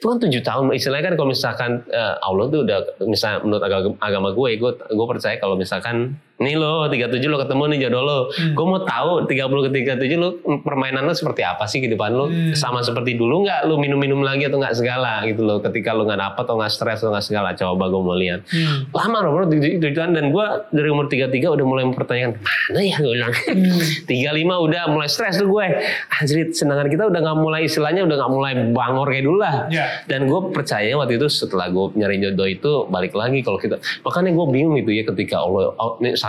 [0.00, 0.64] Itu kan 7 tahun.
[0.72, 5.06] Istilahnya kan kalau misalkan eh, Allah tuh udah misalnya menurut agama, agama gue, gue gue
[5.06, 8.18] percaya kalau misalkan nih lo 37 lo ketemu nih jodoh lo.
[8.50, 12.26] Gue mau tahu 30 ke 37 lo permainan lo seperti apa sih ke depan lo?
[12.26, 12.52] Hmm.
[12.52, 15.60] Sama seperti dulu nggak lo minum-minum lagi atau nggak segala gitu loh.
[15.60, 17.48] Ketika lo nggak dapet atau nggak stres atau nggak segala.
[17.52, 18.88] Coba gue mau lihat Hmm.
[18.90, 23.32] lama bro tujuan dan gue dari umur 33 udah mulai mempertanyakan mana ya gue bilang
[23.36, 23.78] Hmm.
[24.08, 25.64] 35 udah mulai stres tuh gue
[26.10, 29.86] anjir senangan kita udah nggak mulai istilahnya udah nggak mulai bangor kayak dulu lah Ya.
[30.04, 34.30] dan gue percaya waktu itu setelah gue nyari jodoh itu balik lagi kalau kita makanya
[34.30, 35.76] gue bingung gitu ya ketika Allah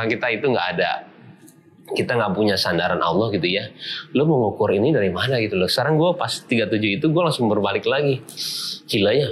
[0.06, 0.92] kita itu nggak ada.
[1.88, 3.68] Kita nggak punya sandaran Allah gitu ya.
[4.16, 5.68] Lo mau ngukur ini dari mana gitu loh.
[5.68, 8.24] Sekarang gue pas 37 itu gue langsung berbalik lagi.
[8.86, 9.28] Gila ya.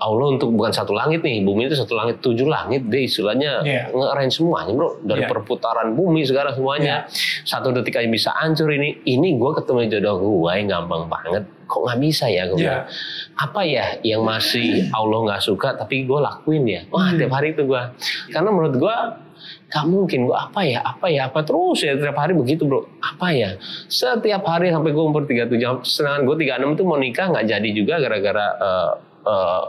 [0.00, 3.60] Allah untuk bukan satu langit nih bumi itu satu langit tujuh langit deh istilahnya.
[3.60, 3.82] Iya.
[3.90, 4.96] nge-arrange semuanya bro.
[5.02, 5.28] Dari Iya.
[5.28, 7.04] perputaran bumi segala semuanya.
[7.44, 9.02] Satu detik aja bisa hancur ini.
[9.02, 11.44] Ini gue ketemu jodoh gue yang gampang banget.
[11.66, 12.86] Kok nggak bisa ya gue bilang.
[13.34, 16.80] Apa ya yang masih Allah nggak suka tapi gue lakuin ya?
[16.88, 17.18] Wah Hmm.
[17.18, 17.82] tiap hari itu gue
[18.30, 18.96] karena menurut gue
[19.70, 22.82] Gak mungkin gue apa ya apa ya apa terus ya tiap hari begitu bro.
[22.98, 23.54] Apa ya
[23.86, 27.94] setiap hari sampai gue umur 37 sedangkan gue 36 itu mau nikah nggak jadi juga
[28.02, 28.92] gara-gara eh,
[29.30, 29.62] eh,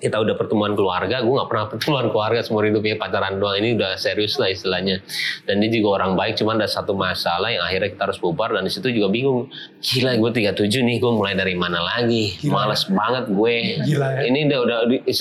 [0.00, 3.76] kita udah pertemuan keluarga, gue nggak pernah pertemuan keluarga seumur hidup ya pacaran doang ini
[3.76, 5.04] udah serius lah istilahnya.
[5.44, 8.64] Dan dia juga orang baik, cuman ada satu masalah yang akhirnya kita harus bubar dan
[8.64, 9.52] di situ juga bingung.
[9.84, 12.40] Gila gue 37 nih, gue mulai dari mana lagi?
[12.40, 12.64] Gila.
[12.64, 13.54] Males banget gue.
[13.84, 14.20] Gila ya.
[14.24, 14.78] Ini udah udah,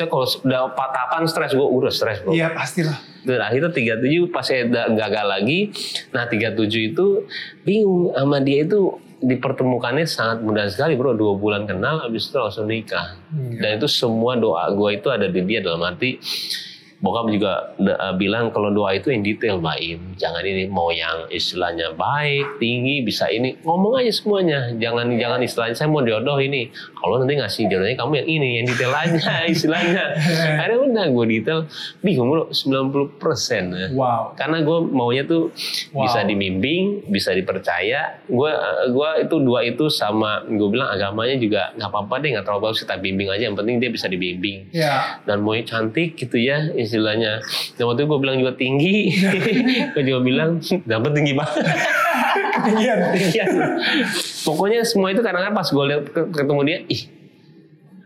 [0.07, 2.31] kalau udah patapan stres gue udah stres bro.
[2.31, 2.97] Iya pastilah.
[3.19, 5.59] Dan akhirnya 37 pas saya gagal lagi.
[6.15, 7.27] Nah 37 itu
[7.67, 11.15] bingung sama dia itu dipertemukannya sangat mudah sekali bro.
[11.15, 13.19] Dua bulan kenal habis itu langsung nikah.
[13.31, 13.59] Hmm.
[13.59, 16.19] Dan itu semua doa gue itu ada di dia dalam arti
[16.99, 21.27] bokap juga uh, bilang kalau doa itu yang detail Mbak Im jangan ini mau yang
[21.29, 23.55] istilahnya baik tinggi bisa ini.
[23.61, 24.75] Ngomong aja semuanya.
[24.75, 26.67] Jangan jangan istilahnya saya mau jodoh ini.
[26.93, 30.03] Kalau nanti ngasih jodohnya kamu yang ini yang detail aja istilahnya.
[30.59, 31.59] Akhirnya udah gue detail
[31.99, 34.35] bingung lu 90 persen Wow.
[34.35, 35.51] karena gue maunya tuh
[35.91, 36.03] Wow.
[36.03, 38.19] bisa dibimbing bisa dipercaya.
[38.25, 38.51] Gue
[38.89, 42.83] gua itu dua itu sama gue bilang agamanya juga nggak apa-apa deh nggak terlalu bagus
[42.83, 43.47] kita bimbing aja.
[43.47, 44.59] Yang penting dia bisa dibimbing.
[44.71, 45.21] Ya.
[45.23, 47.45] dan mau cantik gitu ya istilahnya.
[47.77, 49.13] Dan waktu itu gue bilang juga tinggi,
[49.93, 50.49] gue juga bilang
[50.89, 51.65] dapat tinggi banget.
[52.57, 52.97] Ketinggian.
[53.13, 53.47] Ketinggian.
[54.43, 57.18] Pokoknya semua itu kadang-kadang pas gue lihat ketemu dia, ih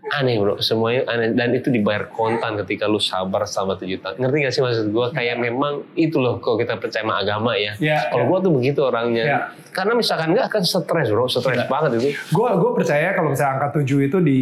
[0.05, 4.15] aneh bro, semuanya aneh dan itu dibayar kontan ketika lu sabar selama tujuh tahun.
[4.17, 5.05] Ngerti gak sih maksud gue?
[5.11, 7.71] Kayak memang itu loh kalau kita percaya sama agama ya.
[7.77, 8.29] Ya, kalau ya.
[8.29, 9.23] gue tuh begitu orangnya.
[9.23, 9.37] Ya.
[9.71, 12.09] Karena misalkan enggak akan stres bro, stres banget itu.
[12.29, 14.39] Gue gue percaya kalau misalnya angka 7 itu di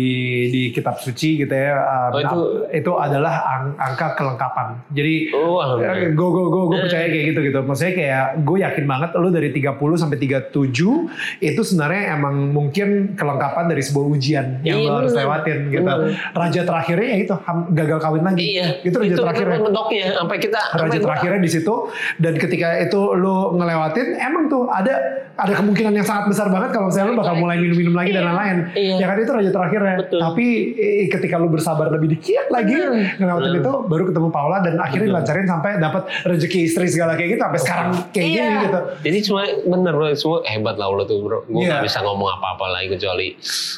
[0.49, 4.75] di kitab suci gitu ya um, Oh, itu- itu adalah ang- angka kelengkapan.
[4.89, 6.11] Jadi Oh, alhamdulillah.
[6.11, 7.59] gue gue gue percaya kayak gitu gitu.
[7.61, 11.07] Maksudnya kayak gue yakin banget lu dari 30 sampai 37
[11.39, 15.23] itu sebenarnya emang mungkin kelengkapan dari sebuah ujian yang Iya, lo harus bener.
[15.61, 15.83] Lewatin gitu.
[15.83, 15.99] Bener.
[16.33, 17.33] Raja terakhirnya ya itu
[17.71, 18.45] gagal kawin lagi.
[18.51, 19.57] Iya, Itu raja terakhirnya.
[19.61, 21.75] mentoknya sampai kita raja sampai terakhirnya di situ
[22.17, 24.93] dan ketika itu lo ngelewatin emang tuh ada
[25.33, 28.57] ada kemungkinan yang sangat besar banget kalau misalnya lo bakal mulai minum-minum lagi dan lain-lain
[28.73, 28.95] Iya.
[28.99, 30.19] ya kan itu raja terakhirnya Betul.
[30.21, 30.45] tapi
[30.75, 32.75] eh, ketika lo bersabar lebih dikit lagi
[33.17, 37.41] ngelewatin itu baru ketemu Paula dan akhirnya dilancarin sampai dapat rezeki istri segala kayak gitu
[37.41, 38.43] sampai sekarang kayak Iya.
[38.43, 41.39] gini gitu Jadi semua bener bro, semua hebat lah Allah tuh bro.
[41.43, 41.73] Gue Iya.
[41.73, 43.27] gak bisa ngomong apa-apa lagi kecuali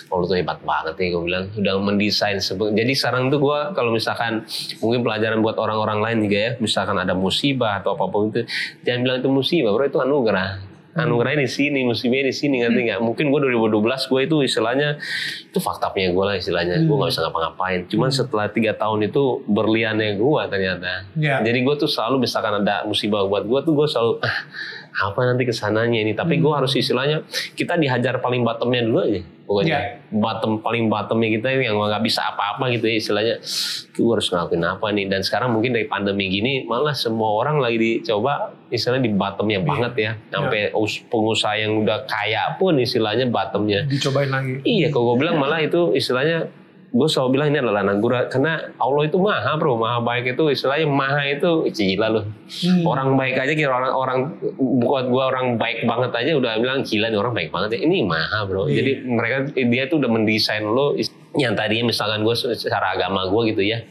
[0.06, 1.46] Allah tuh hebat banget nih gue bilang.
[1.64, 2.44] Udah mendesain.
[2.44, 4.44] Jadi sekarang tuh gue kalau misalkan
[4.84, 6.52] mungkin pelajaran buat orang-orang lain juga ya.
[6.60, 8.44] Misalkan ada musibah atau apa pun itu.
[8.84, 10.74] Jangan bilang itu musibah bro, itu anugerah.
[10.94, 13.00] Anugerahnya di sini, musibahnya di sini ngerti nggak?
[13.02, 15.02] Mungkin gue 2012 gue itu istilahnya
[15.50, 16.86] itu faktanya gue lah istilahnya.
[16.86, 17.80] Gue nggak bisa ngapa-ngapain.
[17.90, 21.10] Cuman setelah tiga tahun itu berliannya gue ternyata.
[21.18, 21.42] Iya.
[21.42, 24.38] Jadi gue tuh selalu misalkan ada musibah buat gue tuh gue selalu ah,
[25.10, 26.14] apa nanti ke sananya ini.
[26.14, 27.26] Tapi gue harus istilahnya
[27.58, 29.26] kita dihajar paling bottomnya dulu aja.
[29.44, 30.16] Pokoknya Iya.
[30.16, 33.36] bottom paling bottomnya kita yang nggak bisa apa-apa gitu ya istilahnya.
[33.92, 35.06] Gue harus ngelakuin apa nih.
[35.06, 39.94] Dan sekarang mungkin dari pandemi gini malah semua orang lagi dicoba istilahnya di bottomnya banget
[39.96, 40.12] ya.
[40.30, 43.84] Sampai us- pengusaha yang udah kaya pun istilahnya bottomnya.
[43.84, 46.48] dicobain lagi Iya, kalau gue bilang malah itu istilahnya
[46.94, 50.86] gue selalu bilang ini adalah anugerah karena Allah itu maha bro, maha baik itu istilahnya
[50.86, 52.26] maha itu gila loh.
[52.46, 52.86] Hmm.
[52.86, 54.20] Orang baik aja kira orang orang
[54.62, 57.90] buat gue orang baik banget aja udah bilang gila nih orang baik banget ya.
[57.90, 58.70] Ini maha bro.
[58.70, 58.78] Iya.
[58.78, 60.94] Jadi mereka dia tuh udah mendesain lo
[61.34, 63.82] yang tadinya misalkan gue secara agama gue gitu ya.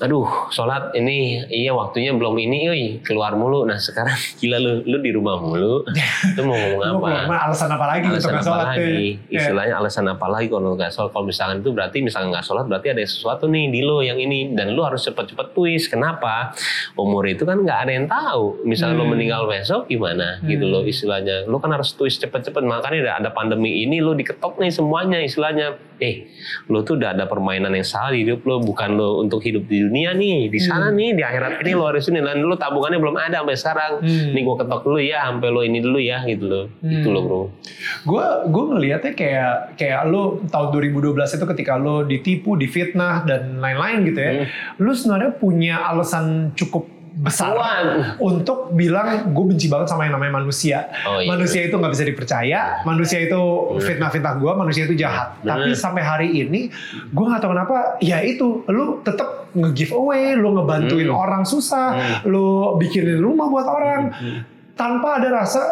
[0.00, 3.68] Aduh, sholat ini iya waktunya belum ini, oi keluar mulu.
[3.68, 5.84] Nah sekarang gila lu, lu di rumah mulu,
[6.36, 7.36] lu mau ngomong apa?
[7.44, 9.20] alasan apa lagi untuk alasan apa sholat lagi?
[9.28, 9.38] Iya.
[9.44, 11.10] istilahnya alasan apa lagi kalau nggak sholat?
[11.12, 14.56] Kalau misalkan itu berarti misalkan nggak sholat berarti ada sesuatu nih di lo yang ini.
[14.56, 15.92] Dan lo harus cepet-cepet twist.
[15.92, 16.56] Kenapa?
[16.96, 18.64] Umur itu kan nggak ada yang tahu.
[18.64, 19.12] Misalnya lo Hmm.
[19.12, 20.40] meninggal besok gimana?
[20.40, 21.44] Gitu lo istilahnya.
[21.44, 22.64] Lo kan harus twist cepet-cepet.
[22.64, 26.26] Makanya udah ada pandemi ini lo diketok nih semuanya istilahnya eh
[26.66, 28.58] lo tuh udah ada permainan yang salah di hidup lo.
[28.58, 32.08] Bukan lo untuk hidup di dunia nih di sana nih di akhirat ini lo harus
[32.08, 32.18] ini.
[32.18, 33.92] Dan lo tabungannya belum ada sampai sekarang.
[34.00, 34.32] Hmm.
[34.32, 36.62] nih gue ketok dulu ya sampai lo ini dulu ya gitu lo.
[36.80, 37.14] Itu Hmm.
[37.14, 37.42] lo bro.
[38.02, 44.08] Gue gue ngelihatnya kayak kayak lo tahun 2012 itu ketika lo ditipu, difitnah dan lain-lain
[44.08, 44.32] gitu ya,
[44.76, 48.16] lo sebenarnya punya alasan cukup besar Kuat.
[48.18, 50.86] untuk bilang gue benci banget sama yang namanya manusia.
[51.02, 51.26] Oh, iya.
[51.26, 53.40] Manusia itu nggak bisa dipercaya, manusia itu
[53.78, 55.34] fitnah-fitnah gue, manusia itu jahat.
[55.38, 55.50] Bener.
[55.50, 56.70] Tapi sampai hari ini
[57.06, 61.18] gue nggak tahu kenapa, ya itu lo tetap nge-giveaway, lo ngebantuin Hmm.
[61.18, 61.86] orang susah,
[62.22, 64.40] lo bikinin rumah buat orang Hmm.
[64.72, 65.62] tanpa ada rasa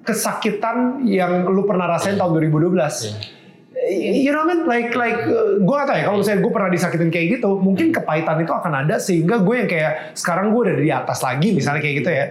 [0.00, 3.35] kesakitan yang lu pernah rasain tahun 2012.
[3.86, 4.66] You know what I mean?
[4.66, 5.18] Like, like,
[5.56, 8.72] gue gak tau ya, kalau misalnya gue pernah disakitin kayak gitu, mungkin kepahitan itu akan
[8.82, 12.26] ada sehingga gue yang kayak, sekarang gue udah di atas lagi misalnya kayak gitu ya.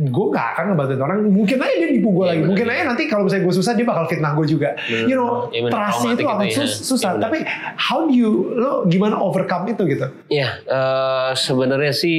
[0.00, 2.48] Gue gak akan ngebantuin orang, mungkin aja dia nipu gue lagi, bener.
[2.48, 4.72] mungkin aja nanti kalau misalnya gue susah dia bakal fitnah gue juga.
[4.88, 5.72] You know, Iya, bener.
[5.74, 6.56] trust itu akan itu ya.
[6.56, 7.10] sus- susah.
[7.10, 7.24] Iya, bener.
[7.26, 7.38] Tapi
[7.78, 10.08] how do you, lo gimana overcome itu gitu?
[10.26, 12.16] Ya, eh, sebenarnya sih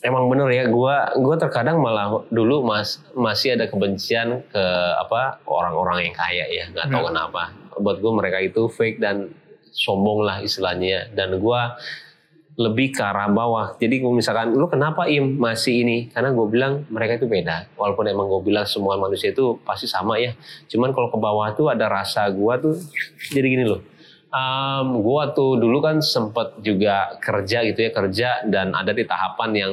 [0.00, 0.66] emang bener ya.
[0.66, 4.64] Gua gua terkadang malah dulu mas masih ada kebencian ke
[4.98, 6.64] apa orang-orang yang kaya ya.
[6.68, 7.10] Nggak tahu Hmm.
[7.12, 7.42] kenapa.
[7.78, 9.30] Buat gue mereka itu fake dan
[9.70, 11.12] sombong lah istilahnya.
[11.12, 11.76] Dan gua
[12.56, 13.76] lebih ke arah bawah.
[13.76, 16.08] Jadi kalau misalkan lu kenapa im masih ini?
[16.08, 17.68] Karena gue bilang mereka itu beda.
[17.76, 20.32] Walaupun emang gue bilang semua manusia itu pasti sama ya.
[20.72, 22.80] Cuman kalau ke bawah tuh ada rasa gua tuh
[23.28, 23.84] jadi gini loh.
[24.32, 29.50] Um, gua tuh dulu kan sempet juga kerja gitu ya kerja dan ada di tahapan
[29.52, 29.72] yang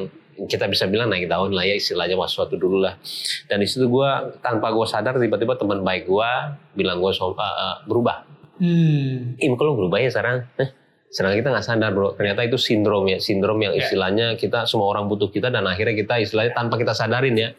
[0.50, 2.98] kita bisa bilang naik daun lah ya istilahnya waktu dulu lah
[3.46, 7.38] dan di situ gua tanpa gua sadar tiba-tiba teman baik gua bilang gua so, uh,
[7.38, 9.34] uh, berubah Hmm.
[9.42, 10.70] Im kalau berubah ya sekarang Hah?
[11.10, 13.86] Sedangkan kita nggak sadar bro, ternyata itu sindrom ya, sindrom yang Ya.
[13.86, 17.54] istilahnya kita semua orang butuh kita dan akhirnya kita istilahnya tanpa kita sadarin ya.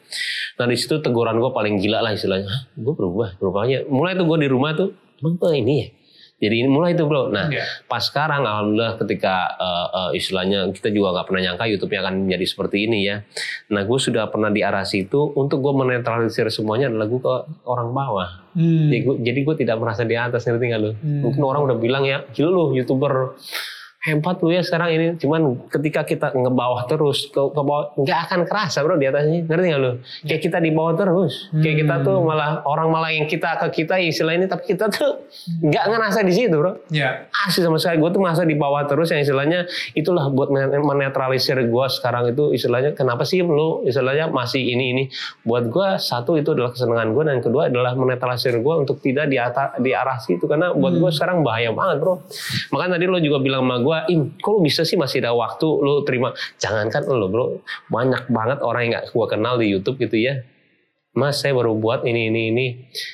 [0.59, 3.88] Nah di situ teguran gue paling gila lah istilahnya, gue berubah, berubahnya.
[3.88, 4.91] Mulai tuh gue di rumah tuh,
[5.23, 5.88] emang tuh ini ya.
[6.45, 7.34] Jadi ini mulai itu bro.
[7.34, 7.65] Nah Ya.
[7.89, 12.45] pas sekarang alhamdulillah ketika eh, eh, istilahnya kita juga nggak pernah nyangka YouTube-nya akan menjadi
[12.45, 13.26] seperti ini ya.
[13.74, 17.34] Nah gue sudah pernah di arah situ untuk gue menetralisir semuanya adalah gue ke
[17.65, 18.30] orang bawah.
[18.55, 18.88] Hmm.
[18.88, 20.91] Jadi gue, jadi gue tidak merasa di atas ngerti nggak lu?
[20.95, 21.22] Hmm.
[21.28, 23.36] Mungkin orang udah bilang ya, gila lu youtuber
[24.06, 25.06] hebat lu ya sekarang ini.
[25.16, 29.66] Cuman ketika kita ngebawah terus ke, ke bawah nggak akan kerasa bro di atasnya, ngerti
[29.68, 29.91] nggak lu?
[30.24, 32.28] Kayak kita di bawah terus, kayak kita tuh Hmm.
[32.28, 35.26] malah orang malah yang kita ke kita istilah ini, tapi kita tuh
[35.60, 36.78] nggak ngerasa di situ bro.
[36.88, 37.28] Ya.
[37.41, 41.58] Asli sama sekali gue tuh merasa di bawah terus yang istilahnya itulah buat men- menetralisir
[41.60, 45.03] gue sekarang itu istilahnya kenapa sih lu istilahnya masih ini ini
[45.41, 49.38] buat gue satu itu adalah kesenangan gue dan kedua adalah menetralisir gue untuk tidak di
[49.38, 52.22] atas di arah situ karena buat gue sekarang bahaya banget bro
[52.70, 56.04] makanya tadi lo juga bilang sama gue im kok bisa sih masih ada waktu lu
[56.04, 56.36] terima?
[56.60, 57.46] Jangankan lo bro.
[57.88, 60.43] Banyak banget orang yang gak gue kenal di YouTube gitu ya
[61.16, 62.66] Mas saya baru buat ini ini ini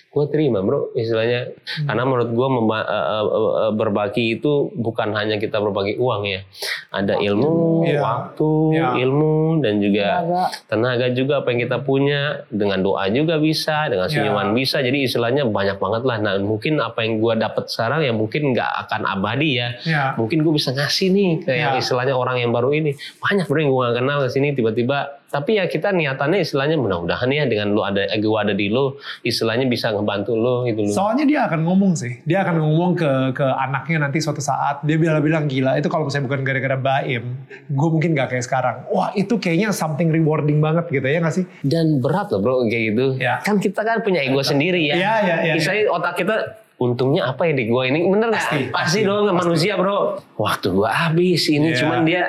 [0.07, 1.53] gue terima bro istilahnya
[1.85, 3.25] karena menurut gue memba- eh, eh,
[3.61, 6.41] eh, berbagi itu bukan hanya kita berbagi uang ya
[6.89, 8.01] ada ilmu Iya.
[8.01, 8.87] waktu Iya.
[8.99, 10.43] ilmu dan juga Tenaga.
[10.67, 14.13] tenaga juga apa yang kita punya dengan doa juga bisa dengan Iya.
[14.17, 18.11] senyuman bisa jadi istilahnya banyak banget lah nah mungkin apa yang gue dapat sekarang ya
[18.11, 20.03] mungkin nggak akan abadi ya Ya.
[20.15, 21.79] mungkin gue bisa ngasih nih ke yang Ya.
[21.79, 22.91] istilahnya orang yang baru ini
[23.21, 27.31] banyak bro yang gue gak kenal ke sini tiba-tiba tapi ya kita niatannya istilahnya mudah-mudahan
[27.31, 31.23] ya dengan lu ada gue ada di lu istilahnya bisa ngebantu lu gitu loh Soalnya
[31.23, 32.19] dia akan ngomong sih.
[32.27, 34.83] Dia akan ngomong ke ke anaknya nanti suatu saat.
[34.83, 35.79] Dia bilang-bilang gila.
[35.79, 37.23] Itu kalau misalnya bukan gara-gara Baim,
[37.65, 38.75] gue mungkin gak kayak sekarang.
[38.91, 41.45] Wah itu kayaknya something rewarding banget gitu ya gak sih?
[41.63, 43.39] dan berat loh bro kayak gitu Ya.
[43.39, 46.35] kan kita kan punya ego sendiri ya Iya, iya, iya, Istilahnya otak kita
[46.75, 48.33] untungnya apa ya di gua ini bener?
[48.33, 51.77] Pasti, pasti, pasti, dong manusia bro waktu gua habis ini Iya.
[51.79, 52.23] cuman dia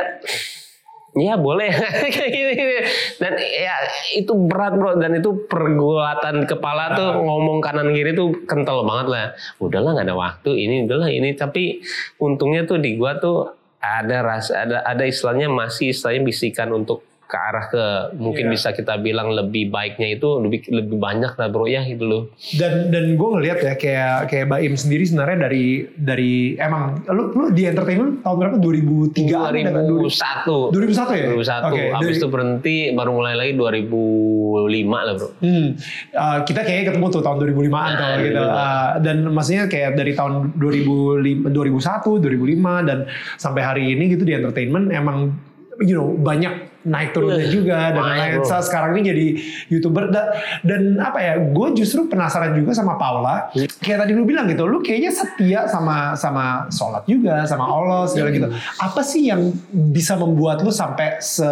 [1.12, 1.68] ya boleh.
[3.20, 3.76] Dan ya
[4.16, 4.96] itu berat bro.
[4.96, 9.26] Dan itu pergulatan kepala tuh ngomong kanan kiri tuh kental banget lah.
[9.60, 10.50] Udahlah nggak ada waktu.
[10.56, 11.36] Ini udahlah ini.
[11.36, 11.84] Tapi
[12.20, 13.52] untungnya tuh di gua tuh
[13.82, 17.02] ada rasa ada ada istilahnya masih istilahnya bisikan untuk
[17.32, 17.84] ke arah ke
[18.20, 18.52] mungkin Iya.
[18.52, 22.22] bisa kita bilang lebih baiknya itu lebih lebih banyak lah bro ya gitu loh
[22.52, 25.64] Dan dan gue ngeliat ya kayak kayak Baim sendiri sebenarnya dari
[25.96, 31.26] dari emang lu lu di entertainment tahun berapa 2003 apa dengan 2001 2001 ya?
[31.32, 35.68] 2001 Oke, habis itu berhenti baru mulai lagi 2005 lah bro Hmm,
[36.12, 38.36] uh, kita kayaknya ketemu tuh tahun 2005-an Nah, kalau gitu.
[38.36, 38.52] 2005.
[38.52, 42.98] Uh, dan maksudnya kayak dari tahun 2005, 2001, 2005 dan
[43.36, 45.32] sampai hari ini gitu di entertainment emang
[45.80, 48.46] you know banyak naik turunnya Eh, juga dan banyak, lain bro.
[48.46, 49.26] Sa- sekarang ini jadi
[49.68, 50.08] youtuber.
[50.08, 53.48] Da- dan apa ya gue justru penasaran juga sama Paula.
[53.50, 53.66] Hmm.
[53.78, 58.30] kayak tadi lu bilang gitu lu kayaknya setia sama sama sholat juga sama Allah segala
[58.30, 58.48] gitu.
[58.76, 61.46] Apa sih yang bisa membuat lu sampai se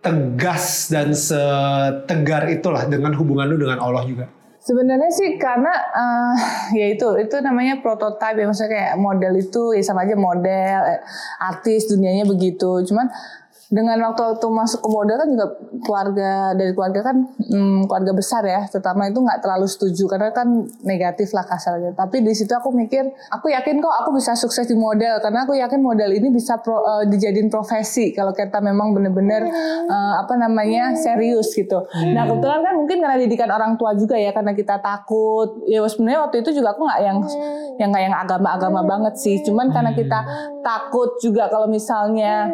[0.00, 4.28] tegas dan setegar itulah dengan hubungan lu dengan Allah juga?
[4.60, 6.34] Sebenarnya sih karena eh,
[6.72, 8.44] ya itu itu namanya prototype ya.
[8.44, 11.00] Maksudnya kayak model itu ya sama aja model eh,
[11.38, 12.80] artis dunianya begitu.
[12.84, 13.12] Cuman
[13.72, 15.46] dengan waktu-waktu masuk ke model kan juga
[15.84, 18.60] keluarga dari keluarga kan hmm, keluarga besar ya.
[18.68, 20.48] Terutama itu nggak terlalu setuju karena kan
[20.84, 21.96] negatif lah kasarnya.
[21.96, 25.20] Tapi di situ aku mikir aku yakin kok aku bisa sukses di model.
[25.24, 29.48] Karena aku yakin model ini bisa pro, eh, dijadiin profesi kalau kita memang bener-bener
[29.88, 31.88] eh, apa namanya serius gitu.
[32.12, 35.64] Nah kebetulan kan mungkin karena didikan orang tua juga ya karena kita takut.
[35.64, 37.18] Ya sebenarnya waktu itu juga aku nggak yang
[37.80, 39.40] yang nggak yang agama-agama banget sih.
[39.40, 40.20] Cuman karena kita
[40.60, 42.48] takut juga kalau misalnya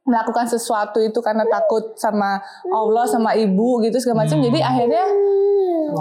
[0.00, 4.40] melakukan sesuatu itu karena takut sama Allah sama ibu gitu segala macam.
[4.40, 5.04] Jadi akhirnya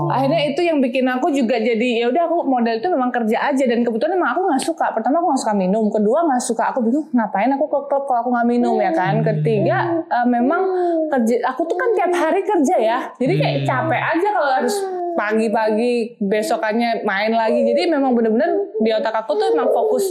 [0.10, 3.64] akhirnya itu yang bikin aku juga jadi ya udah aku model itu memang kerja aja.
[3.66, 4.86] Dan kebetulan emang aku nggak suka.
[4.95, 6.64] Pertama aku nggak suka minum kedua nggak suka.
[6.72, 9.20] Aku bingung ngapain aku ke klub kalau aku nggak minum ya kan?
[9.20, 10.62] Ketiga eh, memang
[11.10, 13.00] kerja aku tuh kan tiap hari kerja ya.
[13.20, 14.76] Jadi kayak capek aja kalau harus
[15.20, 17.68] pagi-pagi besokannya main lagi.
[17.68, 18.47] Jadi memang bener-bener
[18.80, 20.06] di otak aku tuh emang fokus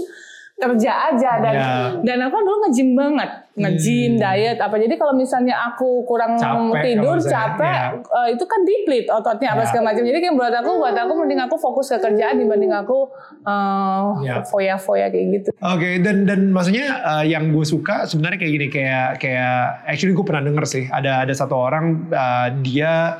[0.58, 1.38] kerja aja.
[1.38, 1.70] Dan Ya.
[2.02, 7.18] dan aku dulu nge-gym banget nge-gym diet apa jadi kalau misalnya aku kurang Capek tidur
[7.18, 8.22] capek ya.
[8.30, 9.68] itu kan diplit ototnya apa Ya.
[9.68, 13.10] segala macam jadi kayak buat aku buat aku mending aku fokus ke kerjaan dibanding aku
[13.42, 14.40] eh, Ya.
[14.46, 19.08] foya-foya kayak gitu Oke dan dan maksudnya uh, yang gue suka sebenarnya kayak gini kayak
[19.18, 23.18] kayak actually gue pernah denger sih ada ada satu orang uh, dia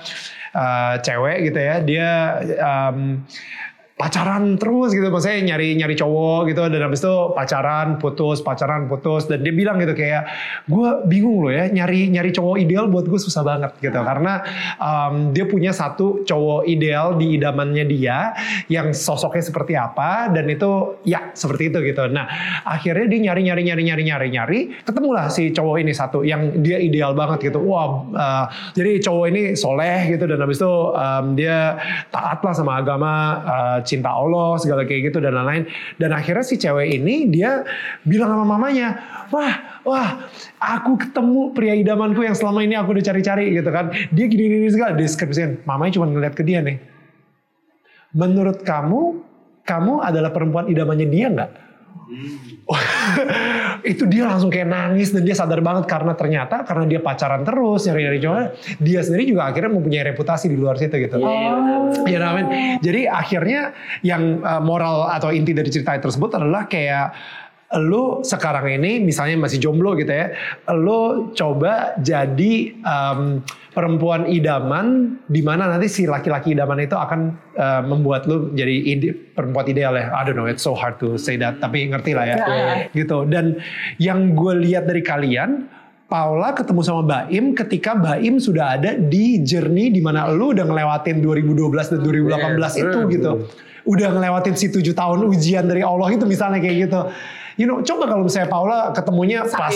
[0.55, 2.09] uh, cewek gitu ya dia
[2.63, 3.27] um,
[3.99, 5.11] pacaran terus gitu.
[5.11, 6.63] Maksudnya nyari nyari cowok gitu.
[6.71, 9.27] Dan habis itu pacaran putus pacaran putus.
[9.27, 10.31] Dan dia bilang gitu kayak
[10.71, 13.99] gue bingung loh ya nyari nyari cowok ideal buat gue susah banget gitu.
[13.99, 14.47] Karena
[14.79, 18.39] um, dia punya satu cowok ideal di idamannya dia
[18.71, 20.31] yang sosoknya seperti apa.
[20.31, 22.07] Dan itu ya seperti itu gitu.
[22.07, 22.31] Nah
[22.63, 26.79] akhirnya dia nyari nyari nyari nyari nyari nyari ketemulah si cowok ini satu yang dia
[26.79, 27.59] ideal banget gitu.
[27.67, 28.45] Wah uh,
[28.79, 30.31] jadi cowok ini soleh gitu.
[30.31, 31.75] Dan habis itu um, dia
[32.15, 35.65] taat lah sama agama uh, cinta Allah segala kayak gitu dan lain-lain.
[35.97, 37.65] Dan akhirnya si cewek ini dia
[38.05, 39.01] bilang sama mamanya
[39.33, 40.29] wah wah
[40.61, 43.89] aku ketemu pria idamanku yang selama ini aku udah cari-cari gitu kan.
[44.13, 44.93] Dia gini-gini segala.
[44.93, 46.77] Deskripsiin mamanya cuma ngeliat ke dia nih.
[48.13, 49.25] Menurut kamu
[49.65, 51.68] kamu adalah perempuan idamannya dia nggak
[53.93, 57.85] itu dia langsung kayak nangis dan dia sadar banget karena ternyata karena dia pacaran terus
[57.85, 58.41] nyari-nyari cowok
[58.81, 61.21] dia sendiri juga akhirnya mempunyai reputasi di luar situ gitu.
[62.09, 62.47] Ya amin.
[62.81, 67.13] Jadi akhirnya yang uh, moral atau inti dari cerita tersebut adalah kayak
[67.77, 70.33] lu sekarang ini misalnya masih jomblo gitu ya,
[70.73, 73.45] lu coba jadi um,
[73.77, 79.13] perempuan idaman di mana nanti si laki-laki idaman itu akan uh, membuat lu jadi ide,
[79.13, 80.09] perempuan ideal ya.
[80.17, 82.37] I don't know, it's so hard to say that, tapi ngerti lah ya.
[82.97, 83.29] Gitu.
[83.29, 83.61] Dan
[84.01, 85.69] yang gue lihat dari kalian,
[86.09, 91.21] Paula ketemu sama Baim ketika Baim sudah ada di journey di mana lu udah ngelewatin
[91.21, 93.33] 2012 dan 2018 itu gitu.
[93.85, 97.01] Udah ngelewatin si tujuh tahun ujian dari Allah itu misalnya kayak gitu.
[97.59, 99.75] You know, coba kalau misalnya Paula ketemunya pas,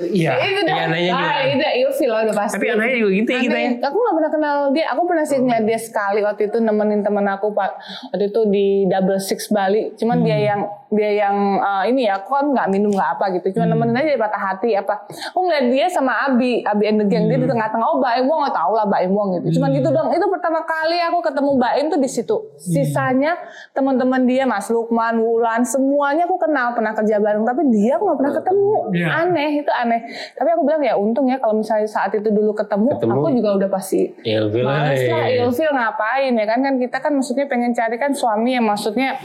[0.00, 0.32] iya.
[0.40, 1.28] Itu udah, Iya, anehnya juga.
[1.28, 2.54] ah, itu ilfil lah udah pasti.
[2.56, 3.70] Tapi anaknya juga gitu ya kita ya.
[3.84, 4.84] Aku gak pernah kenal dia.
[4.96, 7.76] Aku pernah sih ngeliat dia sekali waktu itu nemenin temen aku pak.
[8.16, 9.92] Waktu itu di Double Six Bali.
[10.00, 12.16] Cuman dia yang dia yang uh, ini ya.
[12.24, 13.60] Aku kan nggak minum nggak apa gitu.
[13.60, 14.94] Cuman nemenin aja patah hati apa.
[15.36, 17.28] Aku ngeliat dia sama Abi, Abi and the Gang.
[17.28, 17.86] Dia di tengah-tengah.
[17.92, 19.60] Oh Baim Wong nggak tahu lah Baim Wong gitu.
[19.60, 20.08] Cuman gitu dong.
[20.16, 22.36] Itu pertama kali aku ketemu Baim tuh di situ.
[22.56, 23.36] Sisanya
[23.76, 27.42] teman-teman dia Mas Lukman, Wulan, semuanya aku kenal pernah kerja bareng.
[27.42, 28.72] Tapi dia aku nggak pernah ketemu.
[28.92, 29.08] Iya.
[29.20, 30.00] Aneh itu aneh.
[30.32, 33.12] Tapi aku bilang ya untung ya kalau misalnya saat itu dulu ketemu, Ketemu.
[33.12, 35.18] aku juga udah pasti Ilfil lah aja.
[35.42, 39.16] ilfil ngapain ya kan kan kita kan maksudnya pengen cari kan suami yang maksudnya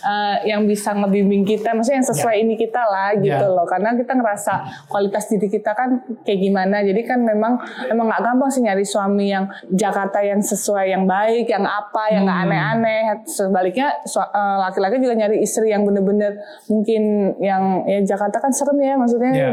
[0.00, 3.42] eh, yang bisa ngebimbing kita maksudnya yang sesuai ini kita lah gitu Ya.
[3.42, 4.52] loh karena kita ngerasa
[4.86, 5.88] kualitas diri kita kan
[6.22, 10.86] kayak gimana jadi kan memang memang nggak gampang sih nyari suami yang Jakarta yang sesuai
[10.88, 16.38] yang baik yang apa yang nggak aneh-aneh sebaliknya eh, laki-laki juga nyari istri yang bener-bener
[16.66, 19.50] mungkin yang ya Jakarta kan serem ya maksudnya Ya.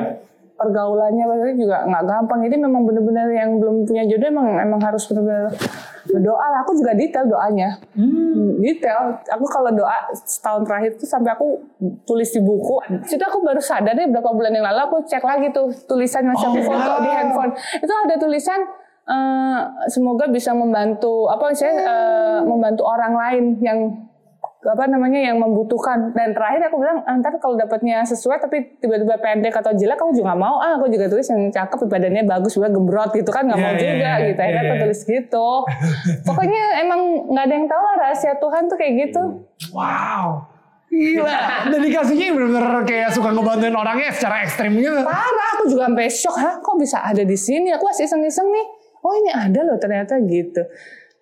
[0.54, 2.40] pergaulannya maksudnya juga nggak gampang.
[2.46, 5.50] Jadi memang benar-benar yang belum punya jodoh emang emang harus benar-benar
[6.04, 6.60] berdoa lah.
[6.62, 7.80] Aku juga detail doanya.
[7.96, 9.18] Hmm, Detail.
[9.34, 11.58] Aku kalau doa setahun terakhir tuh sampai aku
[12.04, 12.80] tulis di buku.
[13.04, 16.54] Situ aku baru sadar deh berapa bulan yang lalu aku cek lagi tuh tulisan aku
[16.54, 17.02] Oh, foto wow.
[17.02, 17.52] di handphone.
[17.80, 18.60] Itu ada tulisan
[19.04, 19.60] eh,
[19.90, 23.80] semoga bisa membantu apa saya eh, membantu orang lain yang
[24.64, 26.16] apa namanya yang membutuhkan.
[26.16, 30.16] Dan terakhir aku bilang "Ah, ntar kalau dapatnya sesuai tapi tiba-tiba pendek atau jelek aku
[30.16, 30.60] juga mau.
[30.64, 33.74] Ah aku juga tulis yang cakep badannya bagus juga gembrot gitu kan nggak Iya, mau
[33.74, 34.40] iya, juga iya, gitu.
[34.40, 34.84] Akhirnya iya, aku iya.
[34.88, 35.50] tulis gitu.
[36.28, 37.02] Pokoknya emang
[37.32, 39.24] nggak ada yang tahu lah rahasia Tuhan tuh kayak gitu.
[39.76, 40.26] Wow.
[40.94, 41.38] Gila.
[41.74, 45.02] Dedikasinya bener-bener kayak suka ngebantuin orangnya secara ekstrim gitu.
[45.02, 46.36] parah aku juga sampai shock.
[46.38, 47.74] Hah kok bisa ada di sini?
[47.74, 48.66] Aku masih iseng-iseng nih.
[49.04, 50.64] Oh ini ada loh ternyata gitu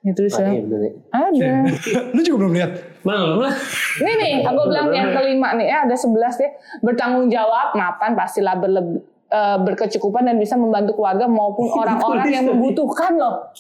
[0.02, 0.66] ini tulisannya
[1.14, 1.70] ada
[2.10, 2.72] Lu juga belum lihat?
[3.06, 3.54] Belum lah.
[4.02, 6.52] Ini nih, aku bilang yang kelima nih, ya ada 11 deh.
[6.82, 13.14] Bertanggung jawab, mapan pastilah berlebih eh, berkecukupan dan bisa membantu keluarga maupun orang-orang yang membutuhkan
[13.14, 13.54] loh.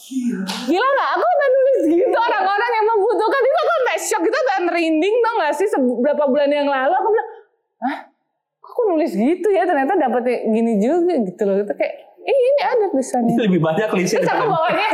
[0.65, 1.09] Gila nggak?
[1.13, 5.35] Aku udah nulis gitu orang-orang yang membutuhkan itu aku sampai shock itu udah merinding tau
[5.45, 7.29] gak sih beberapa bulan yang lalu aku bilang,
[7.85, 7.97] hah?
[8.61, 11.61] Kok aku nulis gitu ya ternyata dapet gini juga gitu loh.
[11.61, 13.35] Itu kayak, eh ini ada tulisannya.
[13.39, 14.15] Lebih banyak klise.
[14.15, 14.87] Terus aku bawanya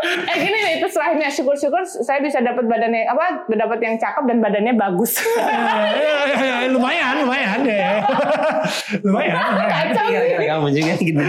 [0.00, 4.38] eh gini nih terus terakhirnya syukur-syukur saya bisa dapat badannya apa dapat yang cakep dan
[4.38, 5.20] badannya bagus.
[6.60, 7.80] Eh, lumayan, lumayan deh.
[9.02, 9.32] lumayan.
[9.40, 9.66] lumayan.
[9.66, 10.48] Kacau Gara-gara nih.
[10.50, 11.20] kamu juga gitu.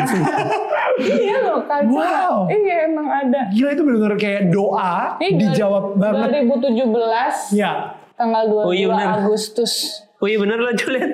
[1.01, 1.91] Iya loh kacau.
[1.91, 2.35] Wow.
[2.47, 3.41] Iya emang ada.
[3.49, 6.47] Gila itu bener-bener kayak doa Ini dijawab banget.
[6.47, 7.95] 2017 Ya.
[8.13, 9.07] tanggal 22 Oh iya benar.
[9.19, 9.73] Agustus.
[10.19, 11.11] Oh iya bener lah Julian.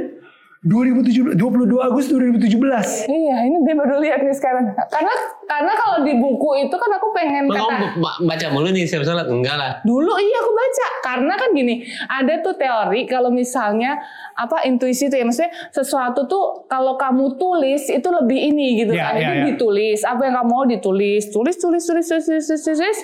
[0.67, 3.07] 2017, 22 Agustus 2017.
[3.07, 4.67] Iya, ini dia baru lihat nih sekarang.
[4.85, 8.83] Karena karena kalau di buku itu kan aku pengen Kamu kata ba- baca mulu nih
[8.83, 9.25] siap sholat?
[9.25, 9.71] Enggak lah.
[9.81, 13.95] Dulu iya aku baca karena kan gini ada tuh teori kalau misalnya
[14.33, 19.07] apa intuisi tuh ya maksudnya sesuatu tuh kalau kamu tulis itu lebih ini gitu Ya,
[19.07, 19.43] kan ya, itu ya.
[19.47, 22.99] ditulis apa yang kamu mau ditulis tulis tulis tulis tulis tulis tulis, tulis, tulis.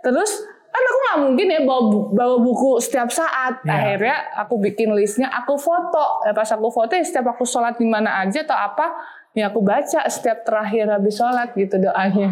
[0.00, 0.30] terus
[0.78, 3.74] kan aku nggak mungkin ya bawa, bu- bawa buku setiap saat Ya.
[3.74, 7.84] akhirnya aku bikin listnya aku foto ya pas aku foto ya setiap aku sholat di
[7.84, 8.86] mana aja atau apa
[9.32, 12.30] ya aku baca setiap terakhir habis sholat gitu doanya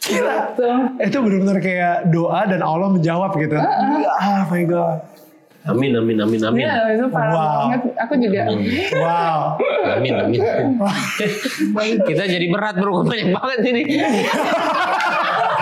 [0.00, 0.34] Gila.
[0.52, 0.78] Tuh.
[0.98, 3.54] Itu benar-benar kayak doa dan Allah menjawab gitu.
[3.54, 5.06] Ah my god.
[5.62, 6.64] Amin, amin, amin, amin.
[6.64, 7.44] Iya, itu parah Wow.
[7.68, 7.80] banget.
[8.00, 8.40] Aku juga.
[8.96, 9.38] Wow.
[9.92, 10.40] Amin, amin.
[12.08, 13.82] Kita jadi berat bro, banyak banget ini.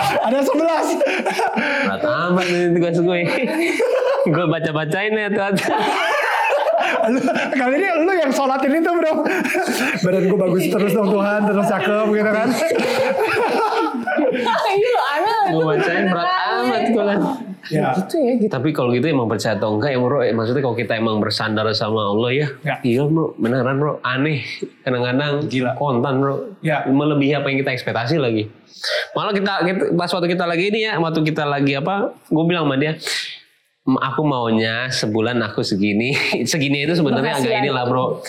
[0.09, 1.84] Ada 11.
[1.84, 3.20] Berat amat nih tugas gue.
[4.28, 5.52] gue baca-bacain ya tuh.
[7.09, 7.20] Lu,
[7.56, 9.24] kali ini lu yang sholatin itu bro.
[10.04, 12.48] Badan gue bagus terus dong Tuhan, terus cakep gitu kan.
[15.09, 15.44] Aneh.
[15.52, 17.47] Gue bacain berat amat gue kan.
[17.68, 17.92] Ya.
[17.98, 18.50] Gitu ya, gitu.
[18.50, 21.66] Tapi kalau gitu emang percaya atau enggak ya bro, eh, maksudnya kalau kita emang bersandar
[21.72, 22.74] sama Allah ya, Ya.
[22.82, 24.46] iya bro, beneran bro, aneh,
[24.80, 25.74] kadang-kadang Gila.
[25.74, 26.82] kontan bro, Ya.
[26.84, 28.48] melebihi apa yang kita ekspektasi lagi.
[29.12, 32.64] Malah kita, kita- pas waktu kita lagi ini ya, waktu kita lagi apa, gue bilang
[32.64, 32.94] sama dia,
[33.84, 36.14] "M- aku maunya sebulan aku segini,
[36.46, 38.22] segini itu sebenarnya agak inilah bro.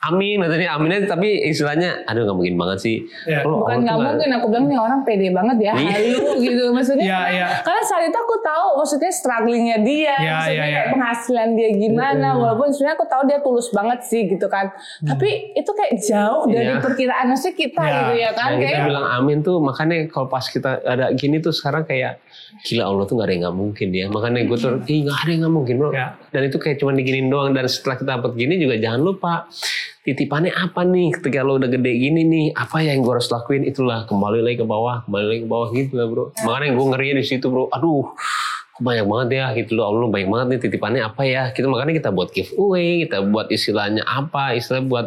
[0.00, 2.96] Amin, katanya aminnya tapi istilahnya, aduh nggak mungkin banget sih.
[3.22, 3.44] Ya.
[3.44, 5.92] Bro, Bukan nggak nggak- mungkin aku bilang nih orang pede banget ya Iya.
[5.92, 7.46] halu gitu maksudnya Iya, iya.
[7.60, 10.90] karena saat itu aku tahu maksudnya strugglingnya dia Iya, maksudnya iya, kayak iya.
[10.90, 14.72] penghasilan dia gimana walaupun sebenarnya aku tahu dia tulus banget sih gitu kan
[15.02, 16.80] tapi itu kayak jauh dari Iya.
[16.80, 17.92] perkiraan maksudnya kita Iya.
[17.92, 21.52] gitu ya kan kita kayak bilang amin tuh makanya kalau pas kita ada gini tuh
[21.52, 22.24] sekarang kayak
[22.62, 25.30] gila Allah tuh gak ada yang gak mungkin ya makanya gue tuh ih gak ada
[25.30, 26.06] yang gak mungkin bro Ya.
[26.30, 27.52] Dan itu kayak cuma diginin doang.
[27.54, 29.46] Dan setelah kita dapat gini juga jangan lupa
[30.02, 31.18] titipannya apa nih?
[31.18, 33.66] Ketika lo udah gede gini nih apa yang gue harus lakuin?
[33.66, 36.24] Itulah kembali lagi ke bawah kembali lagi ke bawah gitu lah bro.
[36.46, 37.68] Makanya gue ngerinya di situ bro.
[37.70, 38.14] Aduh
[38.80, 39.92] banyak banget ya gitu loh.
[39.92, 41.42] Allah banyak banget nih titipannya apa ya?
[41.52, 45.06] Kita makanya kita buat giveaway kita buat istilahnya apa istilah buat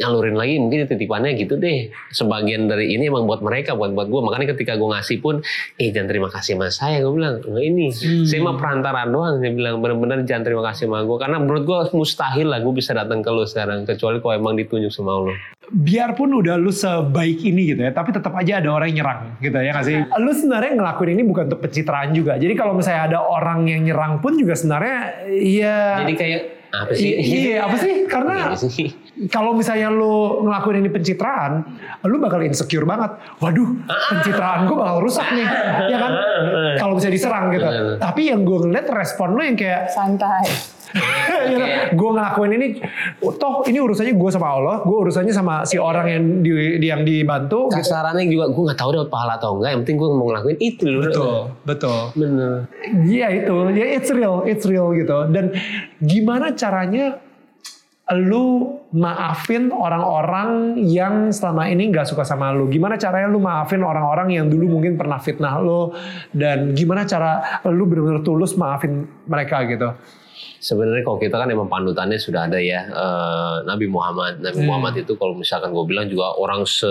[0.00, 0.56] nyalurin lagi.
[0.58, 1.92] Mungkin titipannya gitu deh.
[2.10, 5.44] Sebagian dari ini emang buat mereka buat buat gue makanya ketika gue ngasih pun
[5.76, 7.44] eh jangan terima kasih sama saya gue bilang.
[7.44, 7.84] "Enggak ini
[8.24, 9.84] saya mah perantara doang saya bilang.
[9.84, 13.28] Bener-bener jangan terima kasih sama gue karena menurut gue mustahil lah gue bisa datang ke
[13.28, 15.36] lu sekarang kecuali kalau emang ditunjuk sama Allah
[15.70, 19.54] biarpun udah lu sebaik ini gitu ya, tapi tetap aja ada orang yang nyerang gitu
[19.54, 19.96] ya nggak sih?
[20.18, 22.34] Lu sebenarnya ngelakuin ini bukan untuk pencitraan juga.
[22.36, 26.02] Jadi kalau misalnya ada orang yang nyerang pun juga sebenarnya iya.
[26.02, 26.40] jadi kayak
[26.70, 27.94] apa sih Iya, apa sih?
[28.06, 28.94] Karena sih?
[29.26, 31.66] kalau misalnya lu ngelakuin ini pencitraan,
[32.06, 33.18] lu bakal insecure banget.
[33.42, 35.48] Waduh, pencitraan gue bakal rusak nih,
[35.90, 36.12] ya kan?
[36.78, 37.66] Kalau bisa diserang gitu.
[37.98, 40.46] Tapi yang gue ngeliat respon lu yang kayak santai
[41.90, 42.66] gue ngelakuin ini,
[43.38, 46.50] toh ini urusannya gue sama Allah, gue urusannya sama si orang yang di,
[46.84, 47.70] yang dibantu.
[47.70, 47.82] gitu.
[47.82, 50.82] kasarannya juga gue nggak tahu dapat pahala atau enggak yang penting gue mau ngelakuin itu
[50.86, 52.00] dulu Betul, betul.
[52.14, 52.54] bener
[53.06, 55.26] Iya itu, ya it's real, it's real gitu.
[55.30, 55.54] Dan
[56.00, 57.18] gimana caranya
[58.10, 62.66] lu maafin orang-orang yang selama ini nggak suka sama lu?
[62.66, 65.94] Gimana caranya lu maafin orang-orang yang dulu mungkin pernah fitnah lu?
[66.34, 69.94] Dan gimana cara lu benar-benar tulus maafin mereka gitu?
[70.58, 74.68] Sebenarnya kalau kita kan emang panutannya sudah ada ya eh, Nabi Muhammad Nabi Hmm.
[74.68, 76.88] Muhammad itu kalau misalkan gue bilang juga orang se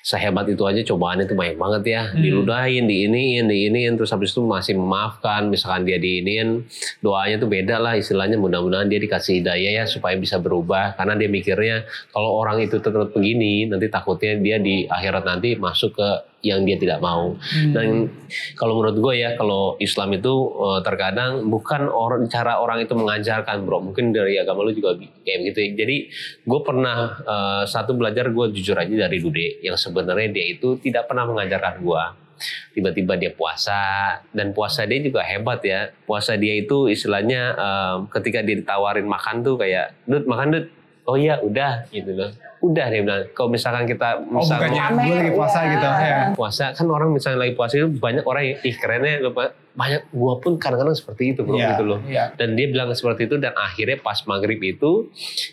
[0.00, 2.22] sehebat itu aja cobaan itu banyak banget ya Hmm.
[2.22, 6.64] diludahin diiniin diiniin terus habis itu masih memaafkan misalkan dia diiniin
[7.00, 11.28] doanya tuh beda lah istilahnya mudah-mudahan dia dikasih hidayah ya supaya bisa berubah karena dia
[11.28, 11.76] mikirnya
[12.10, 16.08] kalau orang itu tetap begini nanti takutnya dia di akhirat nanti masuk ke
[16.40, 17.36] yang dia tidak mau.
[17.36, 17.72] Hmm.
[17.76, 17.88] dan
[18.56, 23.64] kalau menurut gue ya kalau Islam itu eh, terkadang bukan orang cara orang itu mengajarkan
[23.64, 23.84] bro.
[23.84, 25.70] Mungkin dari agama lu juga kayak begitu ya.
[25.84, 25.96] jadi
[26.44, 31.08] gue pernah eh, satu belajar gue jujur aja dari Dude yang sebenarnya dia itu tidak
[31.08, 32.04] pernah mengajarkan gue
[32.72, 35.92] tiba-tiba dia puasa dan puasa dia juga hebat ya.
[36.08, 40.66] Puasa dia itu istilahnya eh, ketika dia ditawarin makan tuh kayak Dut makan Dut
[41.04, 42.30] oh iya udah gitu loh
[42.60, 45.70] udah dia bilang kalau misalkan kita Oh misalkan bukannya gue lagi puasa ya.
[45.72, 46.16] gitu ya.
[46.36, 50.36] puasa kan orang misalnya lagi puasa itu banyak orang yang ih kerennya lupa banyak gua
[50.36, 52.36] pun kadang-kadang seperti itu bro Iya, gitu loh iya.
[52.36, 55.08] dan dia bilang seperti itu dan akhirnya pas maghrib itu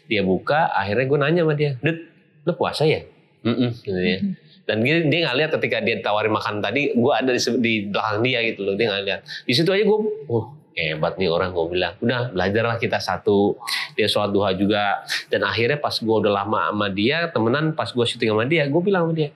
[0.06, 1.98] dia buka akhirnya gue nanya sama dia Dut
[2.44, 3.08] lu puasa ya
[3.46, 4.20] Mm-mm, gitu ya
[4.68, 8.20] dan dia dia nggak lihat ketika dia tawarin makan tadi gue ada di, di belakang
[8.20, 10.46] dia gitu loh dia nggak lihat di situ aja gue oh
[10.78, 11.94] hebat nih orang gue bilang.
[11.98, 13.58] Udah belajarlah kita satu.
[13.98, 15.02] Dia sholat duha juga.
[15.34, 18.82] Dan akhirnya pas gue udah lama sama dia temenan pas gue syuting sama dia gue
[18.86, 19.30] bilang sama dia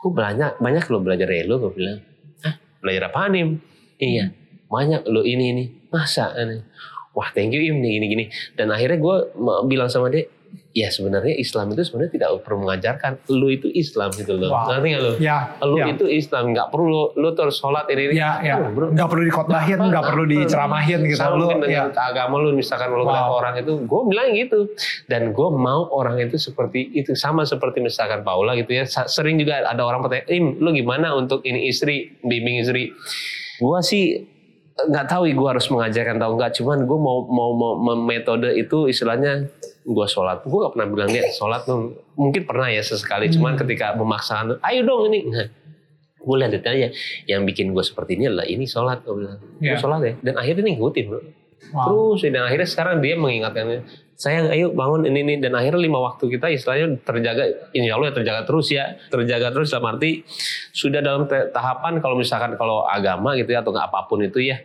[0.00, 1.98] gue banyak banyak lo belajar dari lo gue bilang.
[2.40, 3.44] Ah belajar apa nih
[4.00, 4.32] iya
[4.72, 5.64] banyak lo ini ini.
[5.92, 6.32] Masa?
[6.38, 6.56] Ini.
[7.10, 8.24] wah thank you im nih gini gini.
[8.56, 9.16] Dan akhirnya gue
[9.68, 10.24] bilang sama dia
[10.70, 14.70] ya sebenarnya Islam itu sebenarnya tidak perlu mengajarkan lu itu Islam gitu loh Wow.
[14.70, 15.90] ngerti lo Ya, lu ya.
[15.90, 18.54] itu Islam nggak perlu lu terus sholat ini ini Ya, ya.
[18.56, 18.86] Oh, bro.
[18.88, 21.18] Nggak perlu dikotbahin, nggak perlu diceramahin gitu.
[21.32, 21.90] Lu, ya.
[21.90, 23.36] agama lu misalkan lu Wow.
[23.36, 24.70] orang itu gue bilang gitu
[25.04, 29.64] dan gue mau orang itu seperti itu sama seperti misalkan Paula gitu ya sering juga
[29.64, 32.94] ada orang bertanya im lu gimana untuk ini istri bimbing istri
[33.56, 34.22] gue sih
[34.80, 39.50] nggak tahu gue harus mengajarkan atau enggak cuman gue mau mau mau- metode itu istilahnya
[39.90, 40.46] gue sholat.
[40.46, 44.80] Gue gak pernah bilang dia sholat tuh mungkin pernah ya sesekali cuman ketika memaksakan ayo
[44.86, 45.26] dong ini.
[45.26, 45.46] Nah,
[46.16, 46.88] gue lihat detailnya.
[47.26, 49.38] Yang bikin gue seperti ini adalah ini sholat gue bilang.
[49.58, 49.78] Gue Iya.
[49.78, 50.14] sholat ya.
[50.22, 51.20] Dan akhirnya dia ngikutin bro.
[51.60, 51.84] Wow.
[52.16, 53.84] terus dan akhirnya sekarang dia mengingatkan
[54.16, 55.34] sayang ayo bangun ini ini.
[55.38, 57.44] Dan akhirnya lima waktu kita istilahnya terjaga
[57.76, 58.96] insya Allah ya terjaga terus ya.
[59.12, 60.24] Terjaga terus dalam arti
[60.72, 64.56] sudah dalam tahapan kalau misalkan kalau agama gitu ya atau nggak apa pun itu ya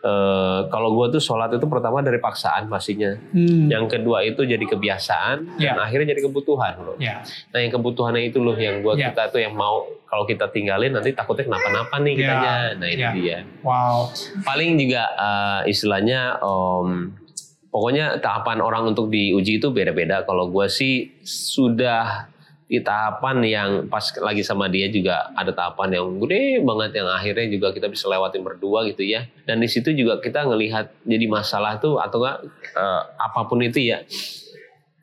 [0.00, 3.68] eh, kalau gue tuh sholat itu pertama dari paksaan pastinya Hmm.
[3.68, 5.72] yang kedua itu jadi kebiasaan Ya.
[5.72, 6.94] dan akhirnya jadi kebutuhan bro.
[6.96, 7.20] Ya.
[7.50, 9.10] Nah yang kebutuhannya itu loh yang buat Ya.
[9.10, 12.18] kita tuh yang mau kalau kita tinggalin nanti takutnya kenapa-napa nih Ya.
[12.18, 12.54] kitanya.
[12.74, 13.10] Nah itu Ya.
[13.12, 13.38] dia.
[13.60, 14.08] Wow.
[14.40, 17.12] Paling juga eh, istilahnya om,
[17.68, 20.24] pokoknya tahapan orang untuk diuji itu beda-beda.
[20.24, 22.26] Kalau gue sih sudah
[22.70, 27.50] di tahapan yang pas lagi sama dia juga ada tahapan yang gede banget yang akhirnya
[27.50, 29.26] juga kita bisa lewatin berdua gitu ya.
[29.42, 32.46] Dan di situ juga kita ngelihat jadi masalah tuh atau enggak
[32.78, 34.06] eh, apa pun itu ya.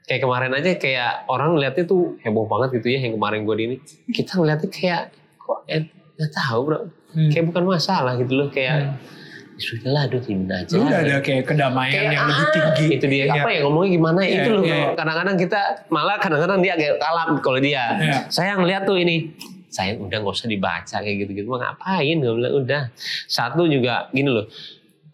[0.08, 3.64] Kayak kemarin aja kayak orang ngeliatnya tuh heboh banget gitu ya yang kemarin gue di
[3.68, 3.78] ini.
[4.16, 5.02] Kita ngeliatnya kayak
[5.36, 6.80] kok eh, nggak tahu bro.
[7.12, 7.30] Hmm.
[7.36, 9.27] Kayak bukan masalah gitu loh kayak Hmm.
[9.58, 10.74] Sudah lah aduh ini aja.
[10.78, 12.86] Udah ada kayak kedamaian Kayak, yang lebih ah, tinggi.
[12.94, 13.34] Itu dia Iya.
[13.42, 14.64] apa ya ngomongnya gimana Iya, itu loh.
[14.64, 14.78] iya.
[14.78, 14.94] bro.
[14.96, 17.84] Kadang-kadang kita malah kadang-kadang dia agak kalah kalau dia.
[17.98, 18.18] Iya.
[18.30, 19.34] Saya ngeliat tuh ini.
[19.68, 21.46] Saya udah nggak usah dibaca kayak gitu-gitu.
[21.46, 22.18] Mah ngapain?
[22.18, 22.82] Gue bilang udah.
[23.28, 24.48] Satu juga gini loh.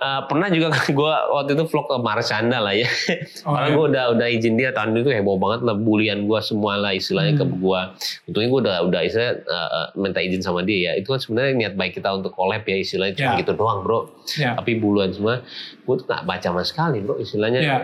[0.03, 2.83] Eh, pernah juga gue waktu itu vlog ke Marcanda lah ya.
[3.43, 3.73] Oh, Karena iya.
[3.73, 7.33] gue udah udah izin dia tahun itu heboh banget lah bulian gue semua lah istilahnya
[7.33, 7.55] ke Hmm.
[7.55, 7.81] gue.
[8.25, 10.99] Untungnya gue udah udah istilahnya eh, eh, minta izin sama dia ya.
[10.99, 13.39] Itu kan sebenarnya niat baik kita untuk collab ya istilahnya cuma Ya.
[13.39, 13.99] gitu doang bro
[14.33, 14.51] Ya.
[14.53, 15.39] tapi buluan semua
[15.79, 17.77] gue tuh gak baca sama sekali bro istilahnya Iya.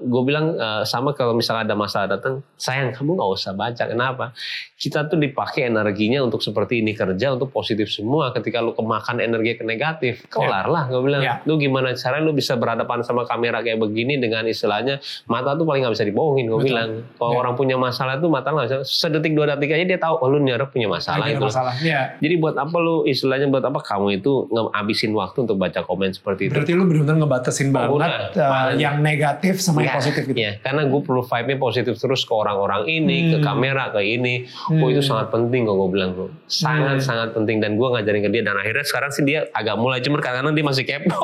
[0.00, 4.34] gue bilang eh, sama kalau misalnya ada masalah datang sayang kamu nggak usah baca kenapa
[4.74, 9.54] kita tuh dipakai energinya untuk seperti ini kerja untuk positif semua ketika lu kemakan energi
[9.54, 11.34] ke negatif kelar lah gue bilang Iya.
[11.44, 15.82] lu gimana caranya lu bisa berhadapan sama kamera kayak begini dengan istilahnya mata tuh paling
[15.82, 17.38] nggak bisa dibohongin gue bilang kalau Iya.
[17.38, 20.40] orang punya masalah tuh mata nggak bisa sedetik dua detik aja dia tahu oh lu
[20.40, 21.74] orang punya masalah itu masalah.
[21.80, 22.16] Ya.
[22.16, 26.46] jadi buat apa lu istilahnya buat apa kamu itu ngabisin waktu untuk baca komen seperti
[26.46, 26.52] itu?
[26.54, 28.08] Berarti lu benar-benar ngebatasin banget udah.
[28.08, 30.38] uh, Paling- yang negatif sama yang Iya, positif gitu.
[30.38, 33.44] Iya, karena gue perlu vibe-nya positif terus ke orang-orang ini, ke Hmm.
[33.44, 34.46] kamera, ke ini.
[34.46, 34.78] Hmm.
[34.78, 36.26] Oh itu sangat penting kok gue bilang bro.
[36.46, 39.98] Sangat sangat penting dan gue ngajarin ke dia dan akhirnya sekarang sih dia agak mulai
[39.98, 41.17] cuman kadang-kadang dia masih kepo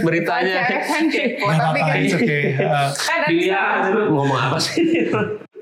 [0.00, 0.66] beritanya.
[0.66, 2.44] Cewek kan kepo, tapi kan okay.
[2.56, 3.62] Uh, ada- Dia
[4.08, 5.10] ngomong apa sih?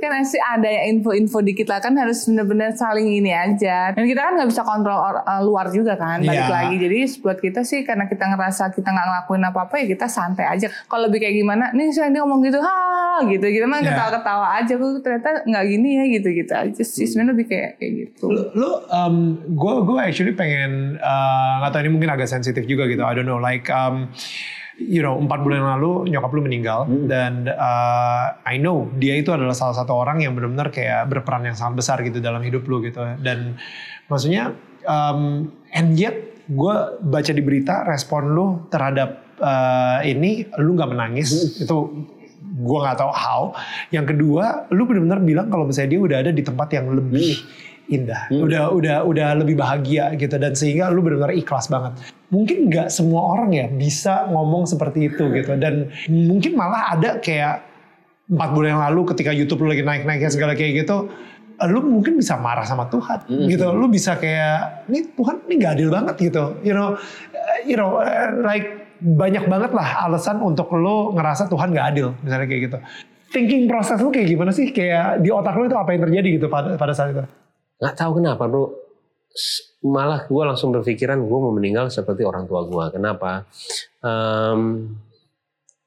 [0.07, 1.78] Kan sih ada yang info-info dikit lah.
[1.78, 3.92] Kan harus bener-bener saling ini aja.
[3.92, 6.48] Dan kita kan nggak bisa kontrol or- uh, luar juga kan balik Iya.
[6.48, 6.76] lagi.
[6.78, 10.70] Jadi buat kita sih karena kita ngerasa kita nggak ngelakuin apa-apa ya kita santai aja.
[10.86, 12.78] Kalau lebih kayak gimana nih saya dia ngomong gitu ha
[13.26, 13.44] gitu.
[13.44, 13.92] Gitu mah Iya.
[13.92, 14.72] ketawa-ketawa aja.
[14.72, 17.05] Gue ternyata nggak gini ya gitu gitu aja sih.
[17.05, 18.24] Sebenarnya lebih kayak kayak gitu.
[18.30, 23.03] Lu, lu um, gue gue actually pengen uh, tahu ini mungkin agak sensitif juga gitu.
[23.03, 24.11] I don't know like um,
[24.81, 29.53] you know empat bulan lalu nyokap lu meninggal dan uh, I know dia itu adalah
[29.53, 33.05] salah satu orang yang benar-benar kayak berperan yang sangat besar gitu dalam hidup lu gitu.
[33.20, 33.61] Dan
[34.09, 34.57] maksudnya
[34.89, 36.16] um, and yet
[36.51, 36.74] gue
[37.05, 41.61] baca di berita respon lu terhadap uh, ini lu nggak menangis.
[41.61, 42.09] Itu
[42.41, 43.43] gue nggak tahu how.
[43.95, 47.37] Yang kedua, lu benar-benar bilang kalau misalnya dia udah ada di tempat yang lebih
[47.91, 51.99] indah, udah udah udah lebih bahagia gitu dan sehingga lu benar-benar ikhlas banget.
[52.30, 57.66] Mungkin nggak semua orang ya bisa ngomong seperti itu gitu dan mungkin malah ada kayak
[58.30, 61.11] empat bulan yang lalu ketika YouTube lu lagi naik-naiknya segala kayak gitu,
[61.66, 63.66] lu mungkin bisa marah sama Tuhan gitu.
[63.74, 66.57] Lu bisa kayak, ini Tuhan ini gak adil banget gitu.
[66.62, 66.95] You know,
[67.66, 67.99] you know,
[68.47, 72.78] like banyak banget lah alasan untuk lu ngerasa Tuhan gak adil misalnya kayak gitu.
[73.34, 74.70] Thinking proses lu kayak gimana sih?
[74.70, 77.22] Kayak di otak lu itu apa yang terjadi gitu pada pada saat itu?
[77.81, 78.76] Nggak tahu kenapa bro.
[79.81, 82.85] Malah gue langsung berpikiran gue mau meninggal seperti orang tua gue.
[82.93, 83.49] Kenapa?
[84.05, 84.93] Em,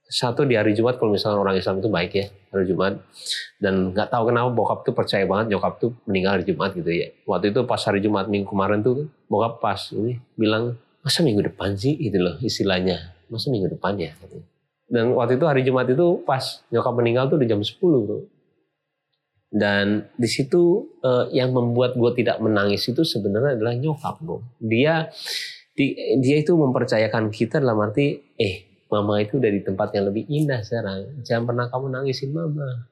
[0.10, 2.98] satu di hari Jumat kalau misalnya orang Islam itu baik ya hari Jumat.
[3.62, 7.14] Dan nggak tahu kenapa bokap tuh percaya banget nyokap tuh meninggal hari Jumat gitu ya.
[7.30, 10.74] Waktu itu pas hari Jumat minggu kemarin tuh bokap pas ini bilang
[11.06, 11.94] masa minggu depan sih?
[11.94, 13.14] Gitu loh istilahnya.
[13.30, 14.18] Masa minggu depan ya?
[14.90, 18.33] Dan waktu itu hari Jumat itu pas nyokap meninggal tuh di jam 10 bro
[19.54, 24.42] dan di situ eh, yang membuat gue tidak menangis itu sebenarnya adalah nyokap bro.
[24.58, 25.14] Dia
[25.78, 30.26] di- dia itu mempercayakan kita dalam arti eh mama itu udah di tempat yang lebih
[30.26, 31.22] indah sekarang.
[31.22, 32.90] Jangan pernah kamu nangisin mama.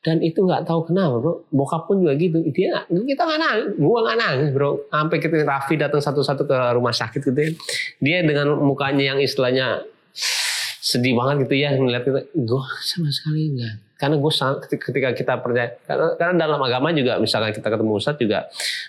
[0.00, 1.44] Dan itu nggak tahu kenapa bro.
[1.52, 2.40] Bokap pun juga gitu.
[2.56, 4.80] Dia kita nggak nangis, gua nggak nangis bro.
[4.88, 7.52] Sampai kita Raffi datang satu-satu ke rumah sakit gitu ya.
[8.00, 9.84] Dia dengan mukanya yang istilahnya
[10.80, 12.20] sedih banget gitu ya ngeliat kita.
[12.32, 14.32] Gue sama sekali enggak karena gue
[14.84, 18.38] ketika kita percaya karena, karena dalam agama juga misalkan kita ketemu Ustadz juga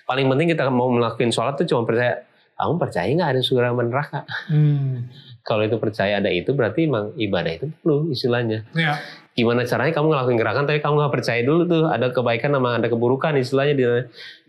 [0.03, 3.88] paling penting kita mau melakukan sholat tuh cuma percaya kamu percaya nggak ada surga dan
[3.88, 5.08] neraka Hmm.
[5.41, 8.99] kalau itu percaya ada itu berarti emang ibadah itu perlu istilahnya Ya.
[9.38, 12.89] Gimana caranya kamu ngelakuin gerakan tapi kamu nggak percaya dulu tuh ada kebaikan sama ada
[12.89, 13.83] keburukan istilahnya di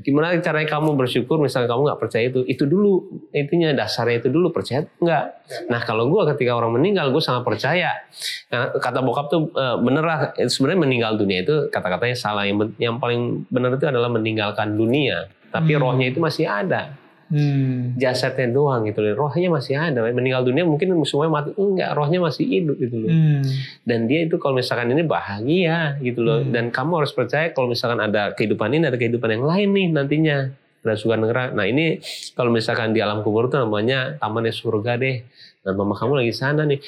[0.01, 3.05] gimana caranya kamu bersyukur misalnya kamu nggak percaya itu itu dulu
[3.37, 5.25] intinya dasarnya itu dulu percaya nggak?
[5.69, 8.01] Nah kalau gue ketika orang meninggal gue sangat percaya.
[8.49, 12.49] Nah, kata bokap tuh e, bener lah sebenarnya meninggal dunia itu kata-katanya salah.
[12.49, 15.85] Yang yang paling benar itu adalah meninggalkan dunia tapi Hmm.
[15.85, 16.93] rohnya itu masih ada
[17.29, 17.93] Hmm.
[18.01, 19.29] jasadnya doang gitu loh.
[19.29, 20.01] Rohnya masih ada.
[20.01, 21.51] Meninggal dunia mungkin semuanya mati.
[21.61, 23.13] Enggak rohnya masih hidup gitu loh.
[23.13, 23.45] Hmm.
[23.85, 26.41] dan dia itu kalau misalkan ini bahagia gitu loh.
[26.41, 26.53] Hmm.
[26.57, 30.39] dan kamu harus percaya kalau misalkan ada kehidupan ini ada kehidupan yang lain nih nantinya.
[30.79, 32.01] Ada surga neraka nah ini
[32.33, 35.21] kalau misalkan di alam kubur itu namanya tamannya surga deh.
[35.61, 36.81] Dan mama kamu lagi sana nih.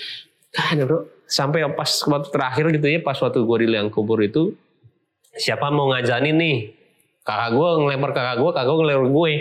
[0.56, 4.56] Kan bro sampai pas waktu terakhir gitu ya pas waktu gue di liang kubur itu
[5.36, 6.58] siapa mau ngajanin nih?
[7.22, 9.32] Kakak gue ngelempar kakak gue kakak gue ngelempar gue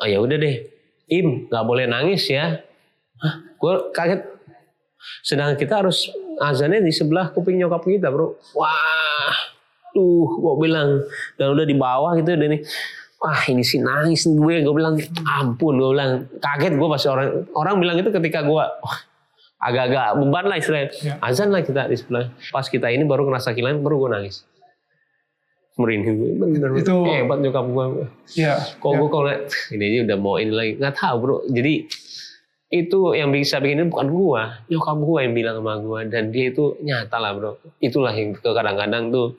[0.00, 0.56] oh, ya udah deh.
[1.12, 2.64] Im nggak boleh nangis ya.
[3.20, 4.20] Hah, gue kaget.
[5.20, 6.08] Sedangkan kita harus
[6.40, 8.36] azannya di sebelah kuping nyokap kita bro.
[8.56, 9.36] Wah.
[9.92, 11.04] Tuh gue bilang.
[11.36, 12.58] Dan udah di bawah gitu dan ini
[13.20, 14.54] wah ini sih nangis nih gue.
[14.64, 14.96] Gue bilang
[15.28, 16.24] ampun gue bilang.
[16.40, 18.98] Kaget gue pasti orang orang bilang itu ketika gue wah,
[19.60, 20.88] agak-agak beban lah istilahnya.
[21.04, 21.14] Ya.
[21.20, 22.32] azan lah kita di sebelah.
[22.48, 24.44] Pas kita ini baru ngerasa kehilangan baru gue nangis
[25.74, 27.84] merinding gue bener Itu- hebat nyokap gue
[28.34, 28.54] Ya.
[28.78, 28.98] kok ya.
[28.98, 29.30] gue kalau
[29.70, 30.72] ini aja udah mau ini lagi.
[30.78, 31.36] Nggak tahu bro.
[31.46, 31.74] Jadi
[32.70, 34.42] itu yang bisa bikin ini bukan gua.
[34.66, 36.02] Nyokap gua yang bilang sama gua.
[36.02, 37.52] Dan dia itu nyata lah bro.
[37.78, 39.38] Itulah yang kadang-kadang tuh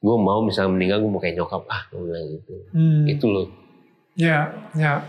[0.00, 2.52] gue mau misalnya meninggal gue mau kayak nyokap ah gue bilang gitu.
[2.72, 3.04] Hmm.
[3.04, 3.48] itu loh.
[4.14, 5.00] Ya, ya.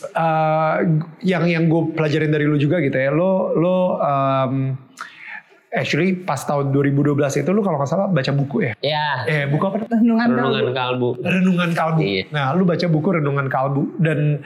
[0.00, 0.74] Eh,
[1.22, 4.74] yang yang gue pelajarin dari lu juga gitu ya, lo lo um,
[5.70, 8.72] actually pas tahun 2012 itu lu kalau nggak salah baca buku ya?
[8.82, 9.86] ya Eh buku apa?
[9.86, 10.74] Renungan renungan kalbu.
[10.74, 12.00] kalbu Renungan Kalbu.
[12.02, 12.22] Iya.
[12.34, 14.42] Nah, lu baca buku Renungan Kalbu dan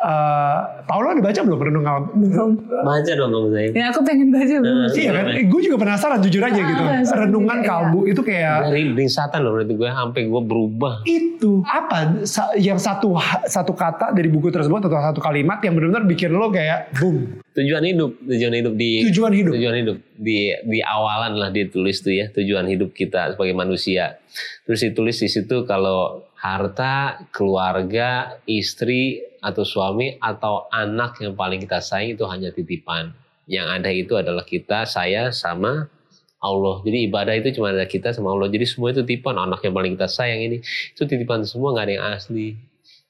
[0.00, 2.10] eh Paula udah baca belum Renungan Kalbu?
[2.22, 2.50] Belum.
[2.80, 4.76] baca dong kamu saya Ya aku pengen baca belum.
[4.86, 5.24] Eh, Iya kan?
[5.44, 6.82] gue juga penasaran jujur aja gitu.
[6.82, 7.66] Ah, sama Renungan iya.
[7.68, 12.76] Kalbu itu kayak dari bringsatan loh berarti gue sampai gue berubah itu apa sa- yang
[12.76, 17.42] satu satu kata dari buku tersebut atau satu kalimat yang benar-benar bikin lo kayak boom
[17.52, 19.52] tujuan hidup tujuan hidup di tujuan hidup.
[19.52, 24.14] tujuan hidup di di awalan lah dia tulis tuh ya tujuan hidup kita sebagai manusia
[24.62, 31.82] terus ditulis di situ kalau harta keluarga istri atau suami atau anak yang paling kita
[31.82, 33.10] sayang itu hanya titipan.
[33.50, 35.90] Yang ada itu adalah kita saya sama
[36.38, 36.76] Allah.
[36.86, 38.46] Jadi ibadah itu cuma ada kita sama Allah.
[38.54, 39.34] Jadi semua itu titipan.
[39.34, 42.48] Anak yang paling kita sayang ini itu titipan semua nggak ada yang asli.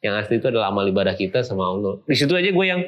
[0.01, 2.01] Yang asli itu adalah amal ibadah kita sama Allah.
[2.09, 2.81] Di situ aja gue yang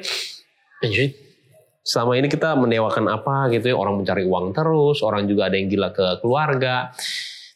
[1.85, 3.75] selama ini kita mendewakan apa gitu ya?
[3.77, 6.89] Orang mencari uang terus orang juga ada yang gila ke keluarga.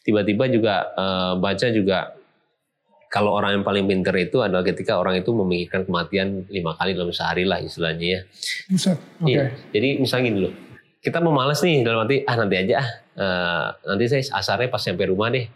[0.06, 2.14] Tiba-tiba juga eh, baca juga
[3.12, 7.14] kalau orang yang paling pinter itu adalah ketika orang itu memikirkan kematian lima kali dalam
[7.14, 8.20] sehari lah istilahnya ya
[8.70, 8.98] Buset.
[9.22, 9.30] Oke.
[9.30, 9.44] Iya.
[9.70, 10.54] jadi misalnya gini loh
[11.00, 14.76] kita mau males nih dalam arti ah nanti aja ah Eh, nanti saya asarnya pas
[14.76, 15.48] sampai rumah deh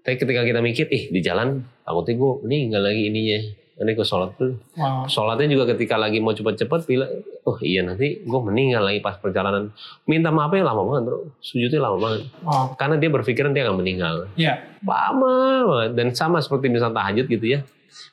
[0.00, 3.38] tapi ketika kita mikir ih di jalan takutnya gue meninggal lagi ininya
[3.76, 4.56] nanti gue sholat dulu.
[4.72, 5.04] Wow.
[5.04, 7.12] sholatnya juga ketika lagi mau cepet-cepet bilang
[7.44, 9.68] oh iya nanti gue meninggal lagi pas perjalanan.
[10.08, 11.18] Minta maafnya lama banget bro.
[11.38, 12.20] Sujudnya lama banget.
[12.40, 12.72] Wow.
[12.74, 14.14] karena dia berpikiran dia akan meninggal.
[14.34, 14.64] Ya.
[14.80, 15.36] lama
[15.68, 15.90] banget.
[15.92, 17.60] Dan sama seperti misal tahajud gitu ya.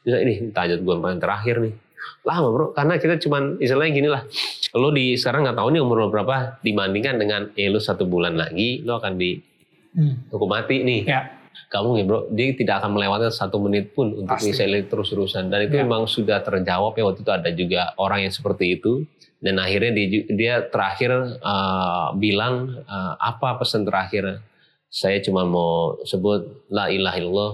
[0.04, 1.74] Bisa ini tahajud gue paling terakhir nih.
[2.28, 2.66] Lama bro.
[2.76, 4.28] Karena kita cuman istilahnya gini lah.
[4.76, 8.36] Lo di sekarang nggak tahu nih umur lo berapa dibandingkan dengan eh lo satu bulan
[8.36, 9.16] lagi lo akan
[9.94, 10.26] Hmm.
[10.26, 11.06] dihukum mati nih.
[11.06, 11.43] Ya.
[11.70, 14.54] Kamu ya bro, dia tidak akan melewatkan satu menit pun untuk Pasti.
[14.54, 15.50] misalnya terus-terusan.
[15.50, 15.86] Dan itu Ya.
[15.86, 19.06] memang sudah terjawab ya waktu itu ada juga orang yang seperti itu.
[19.44, 21.12] Dan akhirnya dia, dia terakhir
[21.44, 24.40] uh, bilang uh, apa pesan terakhir?
[24.88, 27.52] Saya cuma mau sebut la ilaha illallah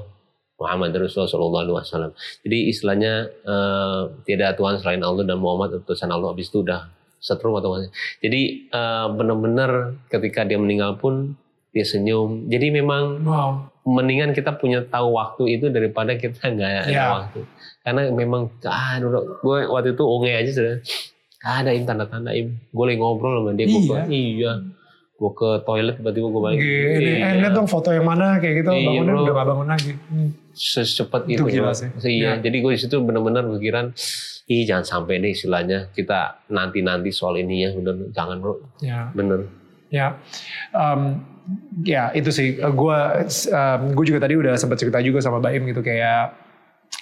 [0.59, 2.11] Muhammad Rasulullah Alaihi Wasallam.
[2.43, 6.35] Jadi istilahnya uh, tidak ada Tuhan selain Allah dan Muhammad utusan Allah.
[6.35, 7.89] Habis itu udah setrum atau apa.
[8.19, 11.39] Jadi uh, benar-benar ketika dia meninggal pun
[11.69, 12.45] dia senyum.
[12.45, 13.49] Jadi memang Wow.
[13.85, 17.05] mendingan kita punya tahu waktu itu daripada kita nggak ada Ya.
[17.15, 17.41] waktu.
[17.79, 20.75] Karena memang ah gue waktu itu unge aja sudah
[21.39, 22.59] "Gak ada im tanda-tanda im.
[22.67, 23.65] Gue lagi ngobrol sama dia.
[23.65, 24.03] Gue Iya.
[24.05, 24.51] iya.
[25.15, 26.57] Gue ke toilet tiba-tiba gue balik.
[26.57, 27.25] Gini, Iya.
[27.25, 29.21] eh lihat dong foto yang mana kayak gitu Iya, bangunnya bro.
[29.21, 29.91] udah gak bangun lagi.
[30.05, 30.29] Hmm.
[30.51, 31.55] Secepat Itu itu.
[31.55, 31.87] gila sih.
[31.97, 32.07] Iya.
[32.07, 32.31] Iya.
[32.41, 33.91] Jadi gue di situ benar-benar pikiran
[34.45, 39.07] ih jangan sampai deh istilahnya kita nanti-nanti soal ini ya bener jangan bro Ya.
[39.11, 39.45] bener
[39.89, 40.21] Ya,
[40.71, 41.17] Em,
[41.85, 42.57] ya itu sih.
[42.59, 42.99] Gue
[43.95, 46.48] gue juga tadi udah sempat cerita juga sama Baim gitu kayak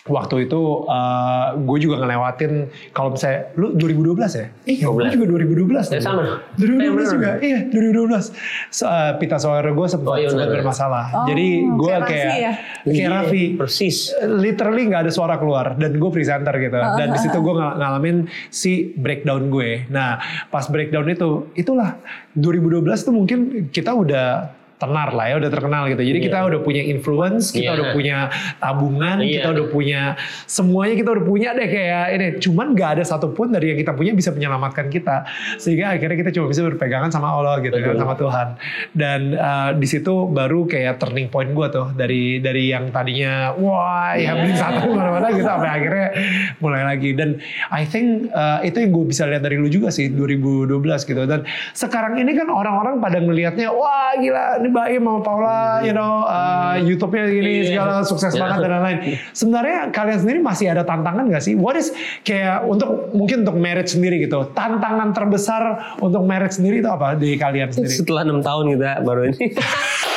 [0.07, 4.45] waktu itu uh, gue juga ngelewatin kalau misalnya lu 2012 ya?
[4.65, 5.13] Iya, gue 12.
[5.13, 5.87] juga 2012.
[5.89, 6.23] Ya, sama.
[6.55, 7.29] 2012 Eh, juga.
[7.39, 8.25] Iya, 2012.
[8.69, 11.05] So, uh, pita suara gue sempat Oh, iya, sempat bermasalah.
[11.13, 12.53] Oh, Jadi gue kayak kayak Raffi ya?
[12.81, 13.43] kayak Iya, Raffi.
[13.55, 13.97] Persis.
[14.19, 16.75] Literally nggak ada suara keluar dan gue presenter gitu.
[16.75, 18.17] Dan di situ gue ng- ngalamin
[18.49, 19.85] si breakdown gue.
[19.87, 21.99] Nah, pas breakdown itu, itulah
[22.33, 26.05] 2012 tuh mungkin kita udah tenar lah ya, udah terkenal gitu.
[26.05, 27.77] Jadi kita udah punya influence, kita Iya.
[27.81, 28.17] udah punya
[28.61, 29.33] tabungan, Iya.
[29.41, 30.01] kita udah punya
[30.45, 32.27] semuanya kita udah punya deh kayak ini.
[32.37, 35.25] Cuman nggak ada satupun dari yang kita punya bisa menyelamatkan kita.
[35.57, 38.47] Sehingga akhirnya kita cuma bisa berpegangan sama Allah gitu kan, sama Tuhan.
[38.93, 44.13] Dan uh, di situ baru kayak turning point gue tuh dari dari yang tadinya wah
[44.13, 46.07] ya beli satu mana-mana gitu sampai akhirnya
[46.61, 47.17] mulai lagi.
[47.17, 47.41] Dan
[47.73, 50.69] I think uh, itu yang gue bisa lihat dari lu juga sih 2012
[51.01, 51.25] gitu.
[51.25, 56.27] Dan sekarang ini kan orang-orang pada ngelihatnya wah gila ini Baim sama Paula, you know,
[56.27, 57.67] uh, YouTube-nya gini Iya.
[57.71, 58.39] segala sukses Ya.
[58.43, 58.99] banget dan lain-lain.
[59.31, 61.55] Sebenarnya kalian sendiri masih ada tantangan gak sih?
[61.55, 64.51] What is kayak untuk mungkin untuk marriage sendiri gitu.
[64.51, 65.61] Tantangan terbesar
[66.03, 67.95] untuk marriage sendiri itu apa di kalian sendiri?
[67.95, 69.55] Setelah enam tahun kita baru ini.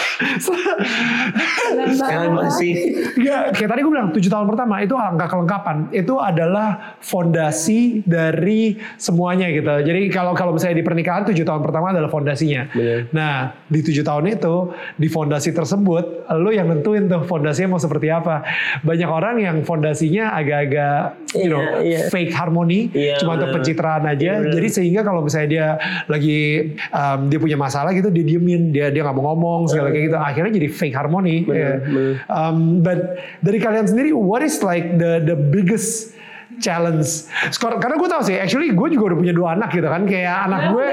[1.96, 2.72] Sekarang masih.
[3.20, 5.76] Ya, kayak tadi gue bilang tujuh tahun pertama itu angka kelengkapan.
[5.94, 9.70] Itu adalah fondasi dari semuanya gitu.
[9.86, 12.68] Jadi kalau kalau misalnya di pernikahan tujuh tahun pertama adalah fondasinya.
[12.72, 13.08] Bener.
[13.14, 18.12] Nah di tujuh tahun itu di fondasi tersebut, lo yang nentuin tuh fondasinya mau seperti
[18.12, 18.44] apa.
[18.84, 21.98] Banyak orang yang fondasinya agak-agak, you know, Iya, iya.
[22.10, 24.42] fake harmoni, Iya, cuma untuk pencitraan aja.
[24.42, 24.52] Iya.
[24.52, 25.68] Jadi sehingga kalau misalnya dia
[26.10, 30.04] lagi um, dia punya masalah gitu, dia diemin, dia dia nggak mau ngomong segala kayak
[30.09, 30.09] gitu.
[30.16, 31.46] Akhirnya jadi fake harmoni.
[31.46, 31.74] Bener, ya.
[31.78, 32.12] bener.
[32.26, 32.98] Um, but
[33.44, 36.16] dari kalian sendiri, what is like the the biggest
[36.60, 37.30] challenge?
[37.50, 40.50] Skor- Karena gue tahu sih, actually gue juga udah punya dua anak gitu kan, kayak
[40.50, 40.86] anak gue.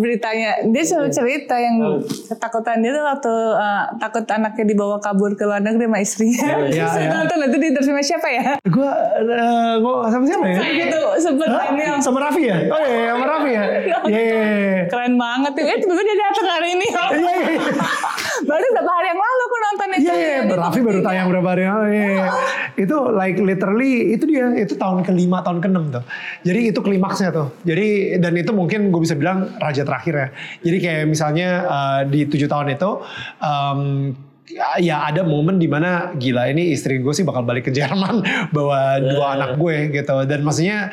[0.00, 0.64] Beritanya.
[0.68, 5.62] Dia selalu cerita yang ketakutan dia tuh waktu uh, takut anaknya dibawa kabur ke luar
[5.62, 6.46] negeri sama istrinya.
[6.66, 7.10] Iya, Saya iya.
[7.14, 8.44] nonton itu di sama siapa ya?
[8.66, 10.58] Gue uh, gue sama siapa ya?
[10.64, 11.48] gitu sempet
[11.78, 12.58] yang Sama Raffi ya?
[12.68, 13.64] Oh iya, sama Raffi ya?
[14.04, 14.82] Iya, iya, iya.
[14.90, 15.64] keren banget tuh.
[15.64, 16.86] Eh tiba-tiba dia datang hari ini.
[16.90, 17.60] Iya, iya, iya.
[18.42, 20.02] Baru berapa hari yang lalu aku nonton itu.
[20.02, 21.88] Iya, iya, Dia Raffi baru tayang berapa hari yang lalu.
[21.94, 22.26] Iya, iya.
[22.84, 26.02] Itu like literally itu dia, itu tahun kelima, tahun keenam tuh.
[26.42, 27.54] Jadi itu klimaksnya tuh.
[27.62, 30.28] Jadi dan itu mungkin gue bisa bilang raja terakhir ya.
[30.66, 32.90] Jadi kayak misalnya uh, di tujuh tahun itu.
[33.38, 33.80] um,
[34.44, 38.20] ya- ya ada momen di mana gila ini istri gue sih bakal balik ke Jerman
[38.56, 40.92] bawa dua anak gue gitu dan maksudnya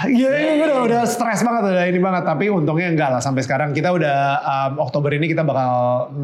[0.00, 2.24] Iya, iya, gue udah, udah stres banget, udah ini banget.
[2.24, 3.76] Tapi untungnya enggak lah sampai sekarang.
[3.76, 5.72] Kita udah um, Oktober ini kita bakal,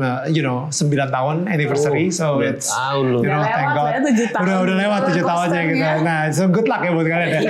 [0.00, 2.08] uh, you know, 9 tahun anniversary.
[2.08, 3.20] so sembilan it's, tahun loh.
[3.20, 3.90] you know, Udah thank lewat God.
[3.92, 4.44] ya, tujuh tahun.
[4.44, 5.84] Udah, udah lewat 7 Roller tahunnya gitu.
[6.00, 7.40] Nah, so good luck ya buat kalian ya.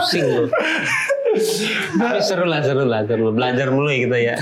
[0.00, 0.48] Pusing loh.
[2.00, 3.28] Tapi seru lah, seru lah, seru.
[3.36, 4.36] Belajar mulu ya kita ya.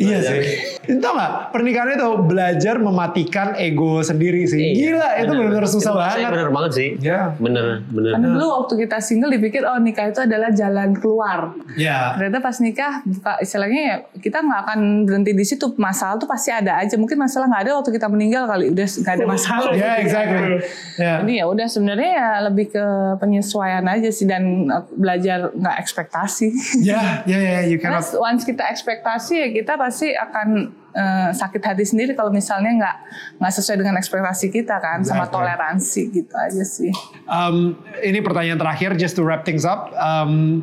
[0.00, 0.40] iya sih.
[0.82, 4.74] Tau gak, pernikahan itu belajar mematikan ego sendiri sih.
[4.74, 6.30] Iya, Gila, itu benar-benar susah Itu banget.
[6.34, 6.88] Bener banget sih.
[6.98, 7.20] Ya.
[7.38, 8.12] Bener, bener.
[8.18, 11.54] Kan dulu waktu kita single dipikir oh nikah itu adalah jalan keluar.
[11.78, 12.18] Ya.
[12.18, 15.70] Ternyata pas nikah buka istilahnya ya kita nggak akan berhenti di situ.
[15.78, 16.98] Masalah tuh pasti ada aja.
[16.98, 19.72] Mungkin masalah nggak ada waktu kita meninggal kali udah nggak ada masalah.
[19.72, 20.60] Ya, exactly.
[20.98, 21.22] Ya.
[21.22, 22.84] Jadi ya udah sebenarnya ya lebih ke
[23.22, 26.48] penyesuaian aja sih dan uh, belajar nggak ekspektasi.
[26.82, 28.18] Ya, ya, ya, you Karena cannot.
[28.18, 32.96] once kita ekspektasi ya kita pasti akan eh, sakit hati sendiri kalau misalnya nggak
[33.40, 35.34] nggak sesuai dengan ekspektasi kita kan sama Exactly.
[35.34, 36.92] toleransi gitu aja sih.
[37.26, 39.92] Um, ini pertanyaan terakhir, just to wrap things up.
[39.96, 40.62] Um,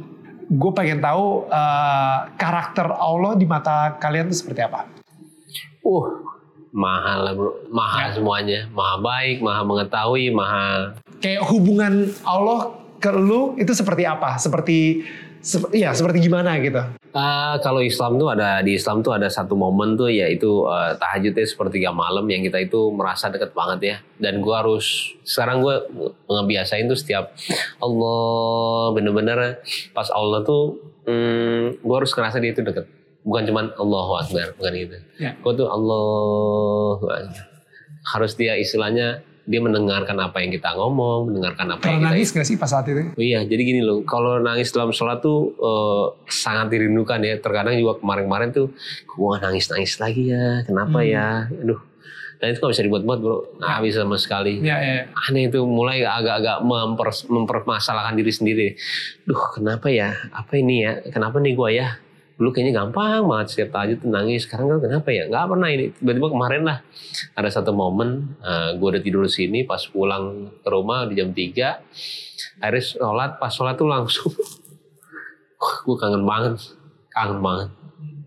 [0.49, 4.89] gue pengen tahu uh, karakter Allah di mata kalian itu seperti apa?
[5.85, 6.09] Uh,
[6.73, 7.51] mahal lah bro.
[7.69, 8.65] Mahal semuanya.
[8.73, 10.97] Maha baik, maha mengetahui, maha...
[11.19, 14.41] Kayak hubungan Allah ke lu itu seperti apa?
[14.41, 15.03] Seperti,
[15.41, 16.79] sep- ya seperti gimana gitu?
[17.09, 21.41] Ah, kalau Islam tuh ada di Islam tuh ada satu momen tuh yaitu eh, tahajudnya
[21.43, 24.85] sepertiga malam yang kita itu merasa deket banget ya dan gua harus
[25.23, 25.81] sekarang gua
[26.27, 27.33] ngebiasain tuh setiap
[27.79, 32.85] Allah bener-bener pas Allah tuh hmm, gua harus ngerasa dia itu deket
[33.19, 35.33] bukan cuman Allahu Akbar bukan gitu Ya.
[35.39, 36.05] gua tuh Allah
[38.09, 42.29] harus dia istilahnya dia mendengarkan apa yang kita ngomong mendengarkan apa yang Pernah kita nangis
[42.29, 43.01] gak sih pas saat itu?
[43.09, 47.35] Oh iya, jadi gini loh, kalau nangis dalam sholat tuh eh, sangat dirindukan ya.
[47.35, 48.69] Terkadang juga kemarin-kemarin tuh,
[49.09, 51.09] gua nangis-nangis lagi ya, kenapa Hmm.
[51.09, 51.27] ya?
[51.49, 51.81] Aduh,
[52.37, 54.61] dan itu gak bisa dibuat-buat bro, nggak bisa sama sekali.
[54.61, 55.09] Ya, ya.
[55.25, 58.67] Aneh itu mulai agak-agak memper- mempermasalahkan diri sendiri.
[59.25, 60.13] Duh, kenapa ya?
[60.29, 61.01] Apa ini ya?
[61.09, 61.97] Kenapa nih gua ya?
[62.39, 64.47] Dulu kayaknya gampang banget setiap tahajud nangis.
[64.47, 65.27] Sekarang kan kenapa ya?
[65.27, 65.91] Nggak pernah ini.
[65.91, 66.77] Tiba-tiba kemarin lah
[67.35, 68.39] ada satu momen
[68.79, 73.51] gue udah tidur di sini pas pulang ke rumah di jam 3 akhirnya sholat pas
[73.51, 74.31] sholat tuh langsung
[75.85, 76.59] gue kangen banget
[77.11, 77.69] kangen banget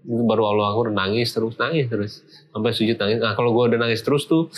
[0.03, 2.13] itu baru Allah aku udah nangis terus nangis terus
[2.51, 4.51] sampai sujud nangis nah kalau gue udah nangis terus tuh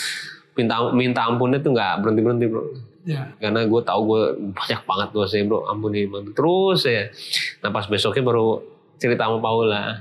[0.57, 2.65] minta minta ampunnya tuh nggak berhenti berhenti bro
[3.05, 3.37] Ya.
[3.37, 4.23] karena gue tahu gue
[4.57, 6.33] banyak banget dosanya bro ampuni ampuni.
[6.33, 7.13] terus ya
[7.61, 8.65] nah pas besoknya baru
[9.05, 10.01] cerita sama Paula.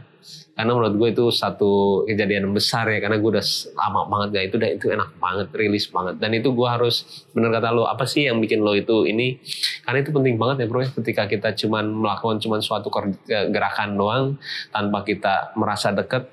[0.54, 4.56] Karena menurut gue itu satu kejadian besar ya karena gue udah lama banget gak itu
[4.62, 6.16] udah itu enak banget rilis banget.
[6.22, 9.41] Dan itu gue harus bener kata lo apa sih yang bikin lo itu ini?
[9.82, 13.97] Karena itu penting banget ya bro ya ketika kita cuman melakukan cuman suatu kerja- gerakan
[13.97, 14.26] doang
[14.70, 16.30] tanpa kita merasa deket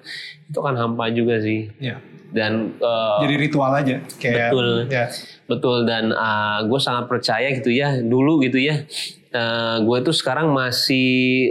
[0.50, 2.02] itu kan hampa juga sih Ya.
[2.30, 3.96] dan eh, Jadi ritual aja.
[4.14, 4.68] Kayak, Betul.
[4.86, 5.04] Ya.
[5.46, 6.10] Betul dan
[6.64, 8.86] gue sangat percaya gitu ya dulu gitu ya
[9.80, 11.06] gue tuh sekarang masih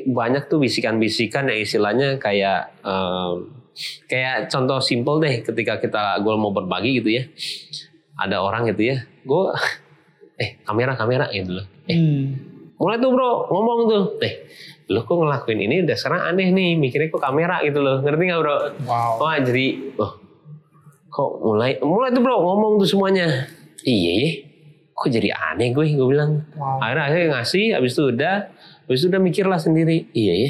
[0.06, 3.48] banyak tuh bisikan-bisikan yang istilahnya kayak em,
[4.06, 7.24] kayak contoh simple deh ketika kita gue mau berbagi gitu ya
[8.18, 9.44] ada orang gitu ya gue
[10.38, 12.26] eh kamera kamera gitu loh eh Hmm.
[12.76, 14.34] mulai tuh bro ngomong tuh eh
[14.90, 18.42] lo kok ngelakuin ini udah sekarang aneh nih mikirnya kok kamera gitu loh ngerti nggak
[18.42, 18.58] bro
[18.90, 19.22] Wow.
[19.22, 20.18] Wah jadi, oh,
[21.14, 23.46] kok mulai, mulai tuh bro ngomong tuh semuanya.
[23.86, 24.30] Iya, ya,
[24.98, 26.42] kok jadi aneh gue, gue bilang.
[26.58, 26.82] Wow.
[26.82, 28.36] Akhirnya akhirnya ngasih, habis itu udah,
[28.90, 30.10] habis itu udah mikirlah sendiri.
[30.10, 30.50] Iya ya,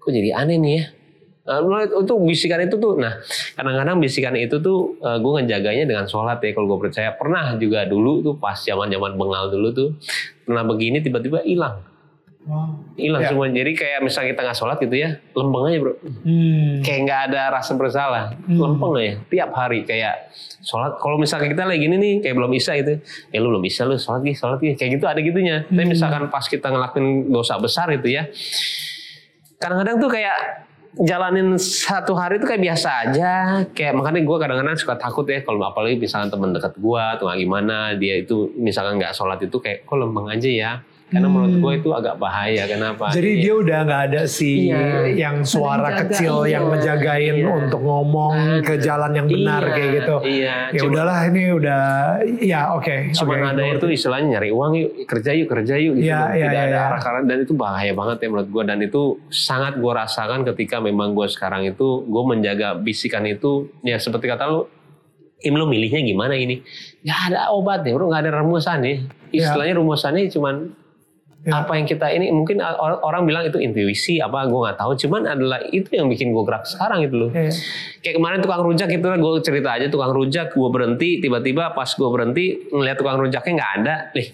[0.00, 0.84] kok jadi aneh nih ya.
[1.48, 3.24] Nah, mulai itu bisikan itu tuh, nah
[3.56, 7.12] kadang-kadang bisikan itu tuh eh, gue ngejaganya dengan sholat ya kalau gue percaya.
[7.16, 9.88] Pernah juga dulu tuh pas zaman-zaman bengal dulu tuh,
[10.44, 11.84] pernah begini tiba-tiba hilang.
[12.48, 12.80] Wow.
[12.96, 13.28] Hilang Ya.
[13.28, 13.44] semua.
[13.46, 15.92] Jadi kayak misalnya kita nggak sholat gitu ya, lempeng aja bro
[16.24, 16.80] Hmm.
[16.80, 18.56] kayak nggak ada rasa bersalah Hmm.
[18.56, 22.72] lempeng ya tiap hari kayak sholat kalau misalnya kita lagi gini nih kayak belum bisa
[22.74, 25.76] gitu ya lu belum bisa lu sholat gih sholat gih kayak gitu ada gitunya tapi
[25.78, 25.88] Hmm.
[25.88, 28.24] misalkan pas kita ngelakuin dosa besar itu ya
[29.58, 30.36] kadang-kadang tuh kayak
[30.98, 33.32] jalanin satu hari itu kayak biasa aja
[33.70, 37.92] kayak makanya gue kadang-kadang suka takut ya kalau apalagi misalkan teman dekat gue atau gimana
[37.94, 40.70] dia itu misalkan nggak sholat itu kayak kok lempeng aja ya
[41.08, 41.34] karena Hmm.
[41.34, 43.40] menurut gue itu agak bahaya kenapa Jadi Iya.
[43.40, 45.08] dia udah nggak ada si Iya.
[45.10, 46.70] yang suara yang kecil jaga, yang iya.
[46.70, 47.48] ngejagain Iya.
[47.58, 50.16] untuk ngomong ke jalan yang benar Iya, kayak gitu.
[50.22, 50.56] iya.
[50.68, 51.82] Ya Cuma- udahlah ini udah
[52.38, 52.96] ya oke.
[53.10, 56.44] Cuma oke, ada itu istilahnya nyari uang yuk kerja yuk kerja yuk gitu Iya, iya,
[56.44, 56.88] tidak iya, ada iya.
[56.92, 60.76] arah kanan dan itu bahaya banget ya menurut gue dan itu sangat gue rasakan ketika
[60.78, 64.60] memang gue sekarang itu gue menjaga bisikan itu ya seperti kata lu
[65.38, 66.66] Im lu milihnya gimana ini?
[67.00, 69.06] Gak ada obat ya bro, gak ada rumusannya.
[69.30, 69.54] Iya.
[69.54, 70.74] Istilahnya rumusannya cuman
[71.46, 71.62] Ya.
[71.62, 74.98] apa yang kita ini mungkin or- orang bilang itu intuisi apa gue nggak tahu.
[74.98, 77.30] Cuman adalah itu yang bikin gue gerak sekarang itu loh.
[77.30, 77.54] Iya.
[78.02, 82.08] kayak kemarin tukang rujak itu gue cerita aja tukang rujak gue berhenti tiba-tiba pas gue
[82.10, 83.94] berhenti ngeliat tukang rujaknya nggak ada.
[84.18, 84.26] Nih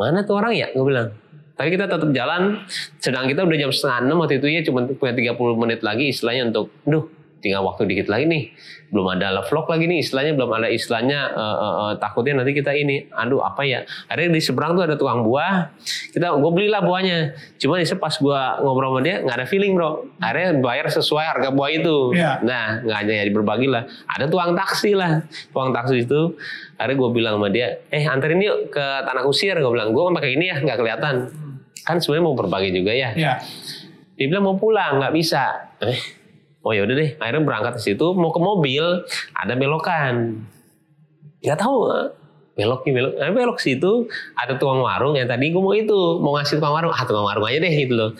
[0.00, 0.72] mana tuh orang ya?
[0.72, 1.12] Gue bilang.
[1.60, 2.56] Tapi kita tetap jalan
[2.96, 6.48] sedang kita udah jam setengah enam waktu itu ya cuma punya 30 menit lagi istilahnya
[6.48, 7.04] untuk duh
[7.40, 8.42] tinggal waktu dikit lagi nih
[8.90, 12.70] belum ada vlog lagi nih istilahnya belum ada istilahnya eh, eh, eh, takutnya nanti kita
[12.74, 15.72] ini aduh apa ya akhirnya di seberang tuh ada tukang buah
[16.12, 17.18] kita gue belilah buahnya
[17.58, 21.48] cuma ini pas gue ngobrol sama dia nggak ada feeling bro akhirnya bayar sesuai harga
[21.54, 22.32] buah itu Iya.
[22.44, 23.88] Nah, nggak hanya berbagi lah.
[24.10, 25.24] Ada tuang taksi lah.
[25.54, 26.36] Tuang taksi itu,
[26.76, 29.56] akhirnya gue bilang sama dia, eh anterin yuk ke Tanah Kusir.
[29.56, 31.14] Gue bilang, gue pakai ini ya, nggak kelihatan.
[31.86, 33.10] Kan sebenarnya mau berbagi juga ya.
[33.16, 33.34] Ya.
[34.20, 35.72] Dia bilang mau pulang, nggak bisa.
[35.80, 35.96] Eh,
[36.60, 37.10] oh ya udah deh.
[37.16, 38.84] Akhirnya berangkat ke situ, mau ke mobil,
[39.32, 40.44] ada belokan.
[41.40, 42.08] Gak tahu, eh,
[42.54, 43.12] belok nih belok.
[43.16, 46.92] Nah, belok situ, ada tukang warung yang tadi gue mau itu, mau ngasih tukang warung.
[46.92, 48.10] Ah tukang warung aja deh gitu loh.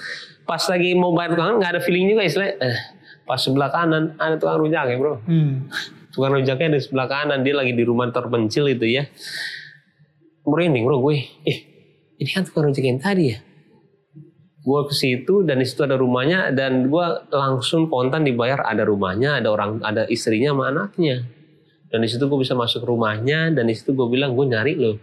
[0.49, 2.57] Pas lagi mau bayar tukang nggak ada feeling juga istilahnya.
[2.59, 2.79] Eh,
[3.23, 5.71] pas sebelah kanan ada tukang rujak ya bro Hmm.
[6.11, 9.07] tukang rujaknya di sebelah kanan dia lagi di rumah terpencil itu ya
[10.43, 11.17] merinding bro gue
[11.47, 11.59] eh
[12.19, 13.39] ini kan tukang rujak yang tadi ya
[14.61, 19.41] gue ke situ dan di situ ada rumahnya dan gue langsung spontan dibayar ada rumahnya
[19.41, 21.25] ada orang ada istrinya sama anaknya
[21.89, 25.01] dan di situ gue bisa masuk rumahnya dan di situ gue bilang gue nyari loh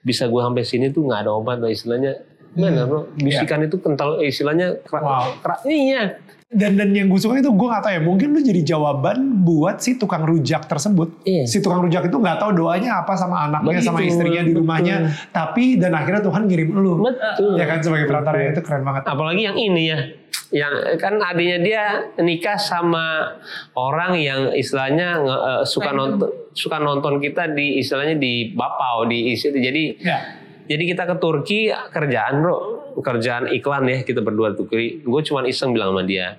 [0.00, 2.18] bisa gue sampai sini tuh nggak ada obat loh istilahnya
[2.48, 3.12] Gimana bro?
[3.14, 5.26] Bisikan itu kental istilahnya kerak, Wow.
[5.38, 6.16] kerak- iya.
[6.48, 9.84] Dan dan yang gue suka itu gue gak tahu ya mungkin lu jadi jawaban buat
[9.84, 11.20] si tukang rujak tersebut.
[11.28, 11.44] Iya.
[11.44, 14.60] Si tukang rujak itu nggak tahu doanya apa sama anaknya sama Betul, istrinya di betul.
[14.64, 14.96] rumahnya,
[15.28, 17.04] tapi dan akhirnya Tuhan ngirim lu.
[17.04, 17.60] Betul.
[17.60, 19.04] Ya kan sebagai perantara itu keren banget.
[19.04, 20.00] apalagi yang ini ya
[20.48, 21.82] yang kan adanya dia
[22.16, 23.36] nikah sama
[23.76, 29.52] orang yang istilahnya eh, suka nonton suka nonton kita di istilahnya di Bapau di isi
[29.52, 30.37] jadi Ya.
[30.68, 32.56] Jadi kita ke Turki kerjaan bro.
[32.98, 34.68] Kerjaan iklan ya kita berdua tuh.
[34.68, 36.36] Gue cuman iseng bilang sama dia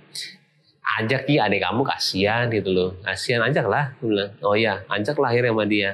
[0.97, 2.89] ajak ya adik kamu kasihan gitu loh.
[3.05, 4.31] Kasihan ajak lah Gue bilang.
[4.41, 5.89] Oh ya ajak lah akhirnya sama dia.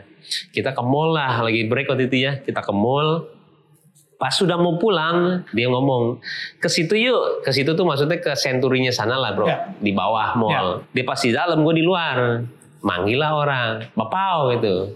[0.55, 2.39] Kita ke mall lah lagi break waktu itu ya.
[2.39, 3.29] Kita ke mall.
[4.15, 6.23] Pas sudah mau pulang dia ngomong
[6.63, 7.43] ke situ yuk.
[7.43, 9.45] Ke situ tuh maksudnya ke senturinya sana lah bro.
[9.45, 9.69] Ya.
[9.77, 10.87] di bawah mall.
[10.95, 12.47] Dia pas di dalam gue di luar.
[12.79, 13.71] Manggil lah orang.
[13.93, 14.95] Bapau gitu.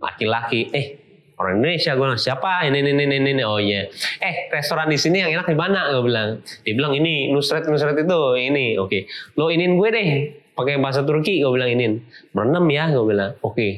[0.00, 1.05] Laki-laki eh
[1.36, 3.84] orang Indonesia gue bilang siapa ini ini ini ini, oh iya
[4.18, 7.96] eh restoran di sini yang enak di mana gue bilang dia bilang ini Nusret Nusret
[7.96, 9.04] itu ini oke
[9.36, 10.08] lo inin gue deh
[10.52, 11.92] pakai bahasa Turki gue bilang inin
[12.32, 13.68] berenam ya gue bilang oke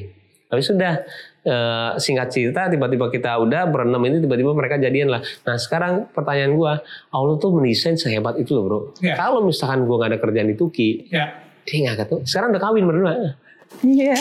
[0.49, 1.05] Tapi sudah
[1.45, 5.21] eh, singkat cerita tiba-tiba kita udah berenam ini tiba-tiba mereka jadian lah.
[5.45, 6.81] Nah sekarang pertanyaan gua,
[7.13, 8.79] Allah tuh mendesain sehebat itu loh bro.
[8.97, 9.13] Iya.
[9.13, 11.37] Kalau misalkan gua nggak ada kerjaan di Tuki, Ya.
[11.69, 12.19] dia nggak ketemu.
[12.25, 13.13] Sekarang udah kawin berdua.
[13.79, 14.17] Iya.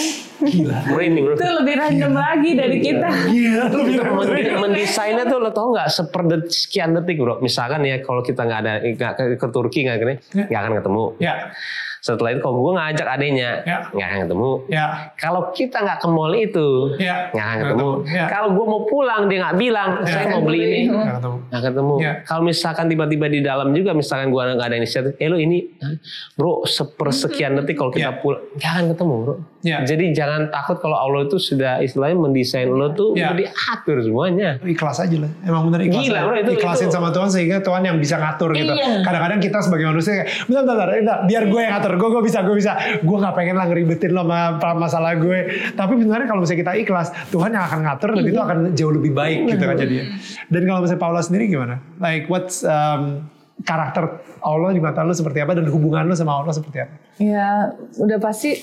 [0.87, 1.35] Merinding bro.
[1.35, 3.09] Itu lebih random lagi dari kita.
[3.27, 7.43] Gila, lebih Mendi- mendesainnya tuh lo tau nggak seper sekian detik bro.
[7.43, 10.15] Misalkan ya kalau kita nggak ada nggak ke, ke Turki nggak kene
[10.47, 11.05] nggak akan ketemu.
[11.19, 11.35] Ya,
[12.11, 13.79] setelah itu kalau gue ngajak adanya Ya.
[13.87, 17.17] nggak akan ketemu ya, kalau kita nggak ke mall itu ya.
[17.29, 18.25] nggak akan ketemu Ya.
[18.27, 21.37] kalau gue mau pulang dia nggak bilang saya mau beli ini Nggak ketemu.
[21.45, 22.13] nggak ketemu Ya.
[22.23, 25.59] kalau misalkan tiba-tiba di dalam juga misalkan gue nggak ada inisiatif eh lo ini
[26.35, 28.17] bro sepersekian detik kalau kita Ya.
[28.17, 29.83] pulang nggak akan ketemu bro Ya.
[29.83, 33.29] jadi jangan takut kalau Allah itu sudah istilahnya mendesain lo tuh Ya.
[33.29, 35.31] udah diatur semuanya ikhlas aja lah.
[35.43, 35.99] Emang bener ikhlas.
[36.01, 36.25] Gila, aja.
[36.25, 36.95] bro, itu- Ikhlasin itu.
[36.95, 38.71] sama Tuhan sehingga Tuhan yang bisa ngatur gitu.
[38.71, 39.03] Iya.
[39.03, 41.93] Kadang-kadang kita sebagai manusia kayak, bentar, bentar, bentar, bentar, biar gue yang ngatur.
[41.99, 42.73] Gue, gue bisa, gue bisa.
[43.01, 44.41] Gue gak pengen lah ngeribetin lo sama
[44.75, 45.39] masalah gue.
[45.75, 48.31] Tapi sebenarnya kalau misalnya kita ikhlas, Tuhan yang akan ngatur dan Iya.
[48.31, 50.05] itu akan jauh lebih baik gitu kan jadinya.
[50.47, 51.83] Dan kalau misalnya Paula sendiri gimana?
[51.97, 53.27] Like what's um,
[53.61, 54.07] karakter
[54.39, 56.95] Allah di mata lu seperti apa dan hubungan lu sama Allah seperti apa?
[57.19, 58.55] Ya udah pasti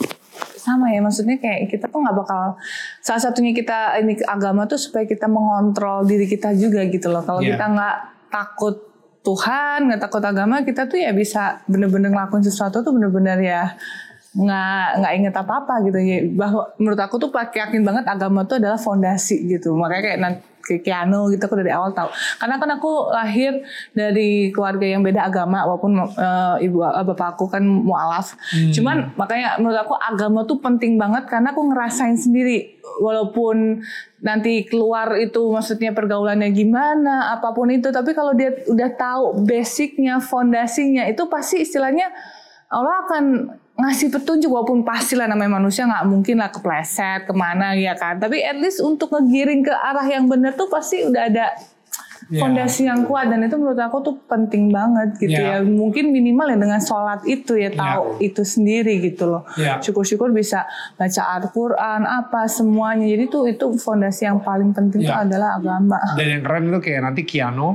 [0.56, 2.58] sama ya maksudnya kayak kita tuh nggak bakal
[2.98, 7.38] salah satunya kita ini agama tuh supaya kita mengontrol diri kita juga gitu loh kalau
[7.38, 7.54] Iya.
[7.54, 7.96] kita nggak
[8.28, 8.76] takut
[9.26, 13.74] Tuhan nggak takut agama kita tuh ya bisa bener-bener ngelakuin sesuatu tuh bener-bener ya
[14.36, 15.98] nggak nggak inget apa apa gitu.
[15.98, 19.74] Ya bahwa menurut aku tuh yakin banget agama tuh adalah fondasi gitu.
[19.74, 22.10] Makanya kayak nanti kayak Keanu gitu aku dari awal tahu.
[22.42, 23.62] Karena kan aku lahir
[23.94, 28.34] dari keluarga yang beda agama walaupun eh, ibu eh, bapak aku kan mualaf.
[28.74, 32.82] Cuman makanya menurut aku agama tuh penting banget karena aku ngerasain sendiri.
[32.96, 33.86] Walaupun
[34.26, 40.18] nanti keluar itu maksudnya pergaulannya gimana apa pun itu tapi kalau dia udah tahu basicnya
[40.18, 42.10] fondasinya itu pasti istilahnya
[42.74, 43.24] Allah akan
[43.76, 48.16] ngasih petunjuk walaupun pasti lah namanya manusia nggak mungkin lah kepleset ke mana ya kan
[48.16, 51.48] tapi at least untuk ngegiring ke arah yang benar tuh pasti udah ada
[52.26, 52.42] Ya.
[52.42, 55.62] fondasi yang kuat dan itu menurut aku tuh penting banget gitu Ya.
[55.62, 59.78] ya mungkin minimal ya dengan sholat itu ya tahu itu sendiri gitu loh Ya.
[59.78, 60.66] syukur-syukur bisa
[60.98, 65.14] baca Al-Quran apa semuanya jadi tuh itu fondasi yang paling penting Ya.
[65.14, 67.70] tuh adalah agama Dan yang keren itu kayak nanti Kiano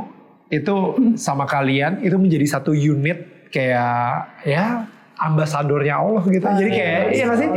[0.50, 0.74] itu
[1.14, 4.82] sama kalian itu menjadi satu unit kayak ya
[5.20, 6.40] ambasadornya Allah gitu.
[6.42, 7.48] Jadi kayak iya nggak sih?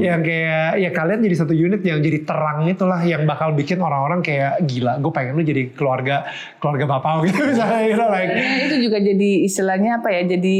[0.00, 4.24] Yang kayak ya kalian jadi satu unit yang jadi terang itulah yang bakal bikin orang-orang
[4.24, 4.96] kayak gila.
[4.98, 6.24] Gue pengen lu jadi keluarga
[6.58, 8.32] keluarga bapak gitu misalnya gitu like.
[8.32, 10.56] Ya, itu juga jadi istilahnya apa ya jadi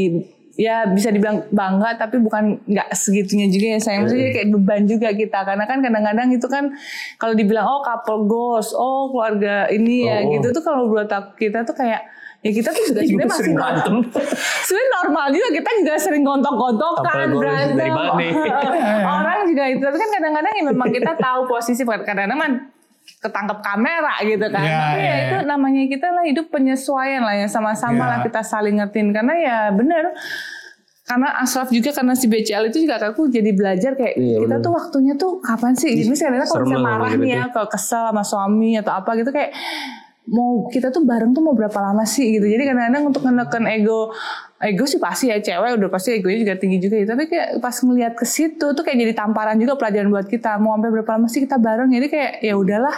[0.59, 5.09] ya bisa dibilang bangga tapi bukan nggak segitunya juga ya sayang maksudnya kayak beban juga
[5.15, 6.63] kita karena kan kadang-kadang itu kan
[7.15, 10.29] kalau dibilang oh couple goals oh keluarga ini ya Oh.
[10.37, 11.07] gitu tuh kalau buat
[11.39, 12.03] kita tuh kayak
[12.41, 13.95] ya kita tuh juga sebenarnya masih berantem.
[14.65, 17.93] sebenarnya normal juga kita juga sering gontok-gontokan berantem
[19.13, 22.65] orang juga itu tapi kan kadang-kadang ya memang kita tahu posisi kadang-kadang
[23.21, 25.21] ketangkep kamera gitu kan Ya, tapi ya, ya, ya.
[25.21, 28.09] itu namanya kita lah hidup penyesuaian lah ya sama-sama Ya.
[28.09, 30.13] lah kita saling ngertiin karena ya bener
[31.01, 34.63] karena Ashraf juga karena si BCL itu juga aku jadi belajar kayak Iya, kita bener.
[34.63, 37.45] tuh waktunya tuh kapan sih ini kadang kalau misalnya lah marah ngomong nih gitu ya
[37.51, 39.51] kalau kesel sama suami atau apa gitu kayak
[40.29, 42.45] mau kita tuh bareng tuh mau berapa lama sih gitu.
[42.45, 44.13] Jadi kadang-kadang untuk menekan ego
[44.61, 47.05] ego sih pasti ya cewek udah pasti egonya juga tinggi juga ya.
[47.09, 50.61] Tapi kayak pas ngelihat ke situ tuh kayak jadi tamparan juga pelajaran buat kita.
[50.61, 51.89] Mau sampai berapa lama sih kita bareng?
[51.89, 52.95] Jadi kayak ya udahlah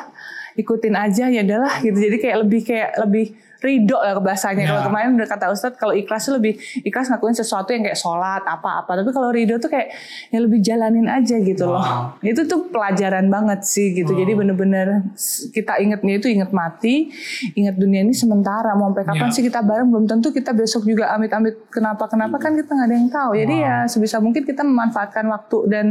[0.60, 1.98] ikutin aja ya udahlah gitu.
[1.98, 3.26] Jadi kayak lebih kayak lebih
[3.64, 4.62] ridho lah bahasanya.
[4.62, 4.70] Ya.
[4.70, 6.54] Kalau kemarin udah kata Ustadz, kalau ikhlas tuh lebih
[6.84, 9.00] ikhlas ngakuin sesuatu yang kayak sholat apa-apa.
[9.00, 9.96] Tapi kalau ridho tuh kayak
[10.30, 11.80] yang lebih jalanin aja gitu loh.
[11.80, 12.20] Wow.
[12.20, 14.12] Itu tuh pelajaran banget sih gitu.
[14.12, 15.08] Jadi bener-bener
[15.50, 17.08] kita ingetnya itu inget mati,
[17.54, 18.76] inget dunia ini sementara.
[18.76, 19.34] Mau sampai kapan Ya.
[19.34, 19.88] sih kita bareng?
[19.88, 23.32] Belum tentu kita besok juga amit-amit kenapa-kenapa kan kita nggak ada yang tahu.
[23.34, 25.86] Jadi ya sebisa mungkin kita memanfaatkan waktu dan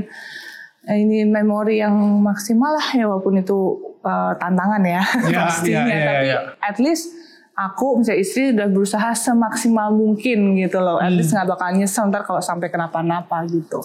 [0.84, 3.58] eh, ini memori yang maksimal lah ya walaupun itu
[4.02, 6.38] eh, tantangan ya Ya, pastinya ya, ya, tapi ya.
[6.60, 7.21] at least
[7.56, 10.98] aku misalnya istri udah berusaha semaksimal mungkin gitu loh.
[10.98, 13.84] At least nggak bakal nyesel ntar kalau sampai kenapa-napa gitu.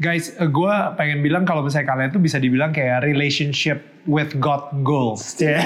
[0.00, 5.22] Guys, gue pengen bilang kalau misalnya kalian tuh bisa dibilang kayak relationship with God goals.
[5.40, 5.56] Ya.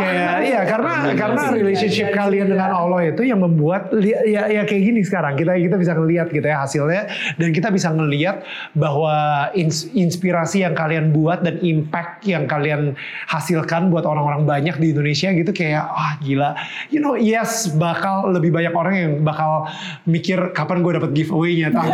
[0.00, 4.82] kayak iya karena karena relationship kalian dengan Allah itu yang membuat li- ya ya kayak
[4.86, 7.02] gini sekarang kita kita bisa ngelihat gitu ya hasilnya
[7.36, 12.94] dan kita bisa ngelihat bahwa ins- inspirasi yang kalian buat dan impact yang kalian
[13.28, 16.54] hasilkan buat orang-orang banyak di Indonesia gitu kayak ah gila.
[16.88, 19.68] You know, yes bakal lebih banyak orang yang bakal
[20.06, 21.92] mikir kapan gue dapat giveaway-nya tapi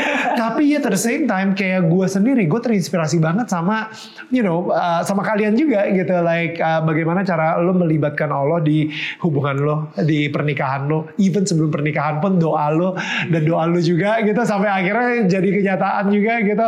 [0.40, 3.92] tapi ya at the same time kayak gue sendiri gue terinspirasi banget sama
[4.32, 6.12] you know uh, uh, sama kalian juga gitu.
[6.20, 8.92] Like uh, bagaimana cara lo melibatkan Allah di
[9.24, 11.08] hubungan lo di pernikahan lo.
[11.16, 12.94] Even sebelum pernikahan pun doa lo
[13.32, 16.66] dan doa lo juga gitu sampai akhirnya jadi kenyataan juga gitu.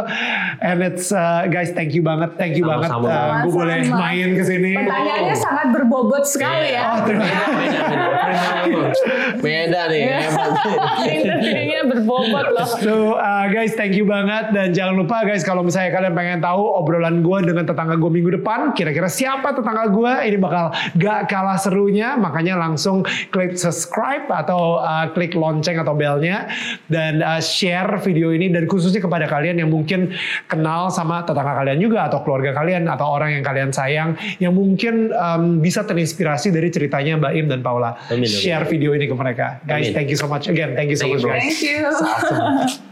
[0.65, 2.89] And it's uh, guys thank you banget thank you banget.
[2.89, 3.13] Sama-sama.
[3.13, 4.73] uh, gue boleh main ke sini.
[4.81, 6.83] Pertanyaannya sangat berbobot sekali ya.
[6.97, 7.81] oh terima kasih.
[9.43, 10.51] Beda nih, hebat.
[11.03, 12.69] Interviewnya berbobot loh.
[12.79, 14.55] So uh, guys thank you banget.
[14.55, 18.39] Dan jangan lupa guys kalau misalnya kalian pengen tahu obrolan gue dengan tetangga gue minggu
[18.39, 22.15] depan kira-kira siapa tetangga gue ini bakal gak kalah serunya.
[22.15, 23.03] Makanya langsung
[23.35, 26.47] klik subscribe atau uh, klik lonceng atau belnya.
[26.87, 30.15] Dan uh, share video ini dan khususnya kepada kalian yang mungkin
[30.47, 35.11] kenal sama tetangga kalian juga atau keluarga kalian atau orang yang kalian sayang yang mungkin
[35.19, 37.99] um, bisa terinspirasi dari ceritanya Mbak Im dan Paula.
[38.07, 38.31] Amin, amin.
[38.31, 39.59] share video ini ke mereka.
[39.67, 39.97] Guys Amin.
[39.99, 40.47] thank you so much.
[40.47, 41.43] Again thank you so Thank much guys.
[41.43, 42.87] Thank you.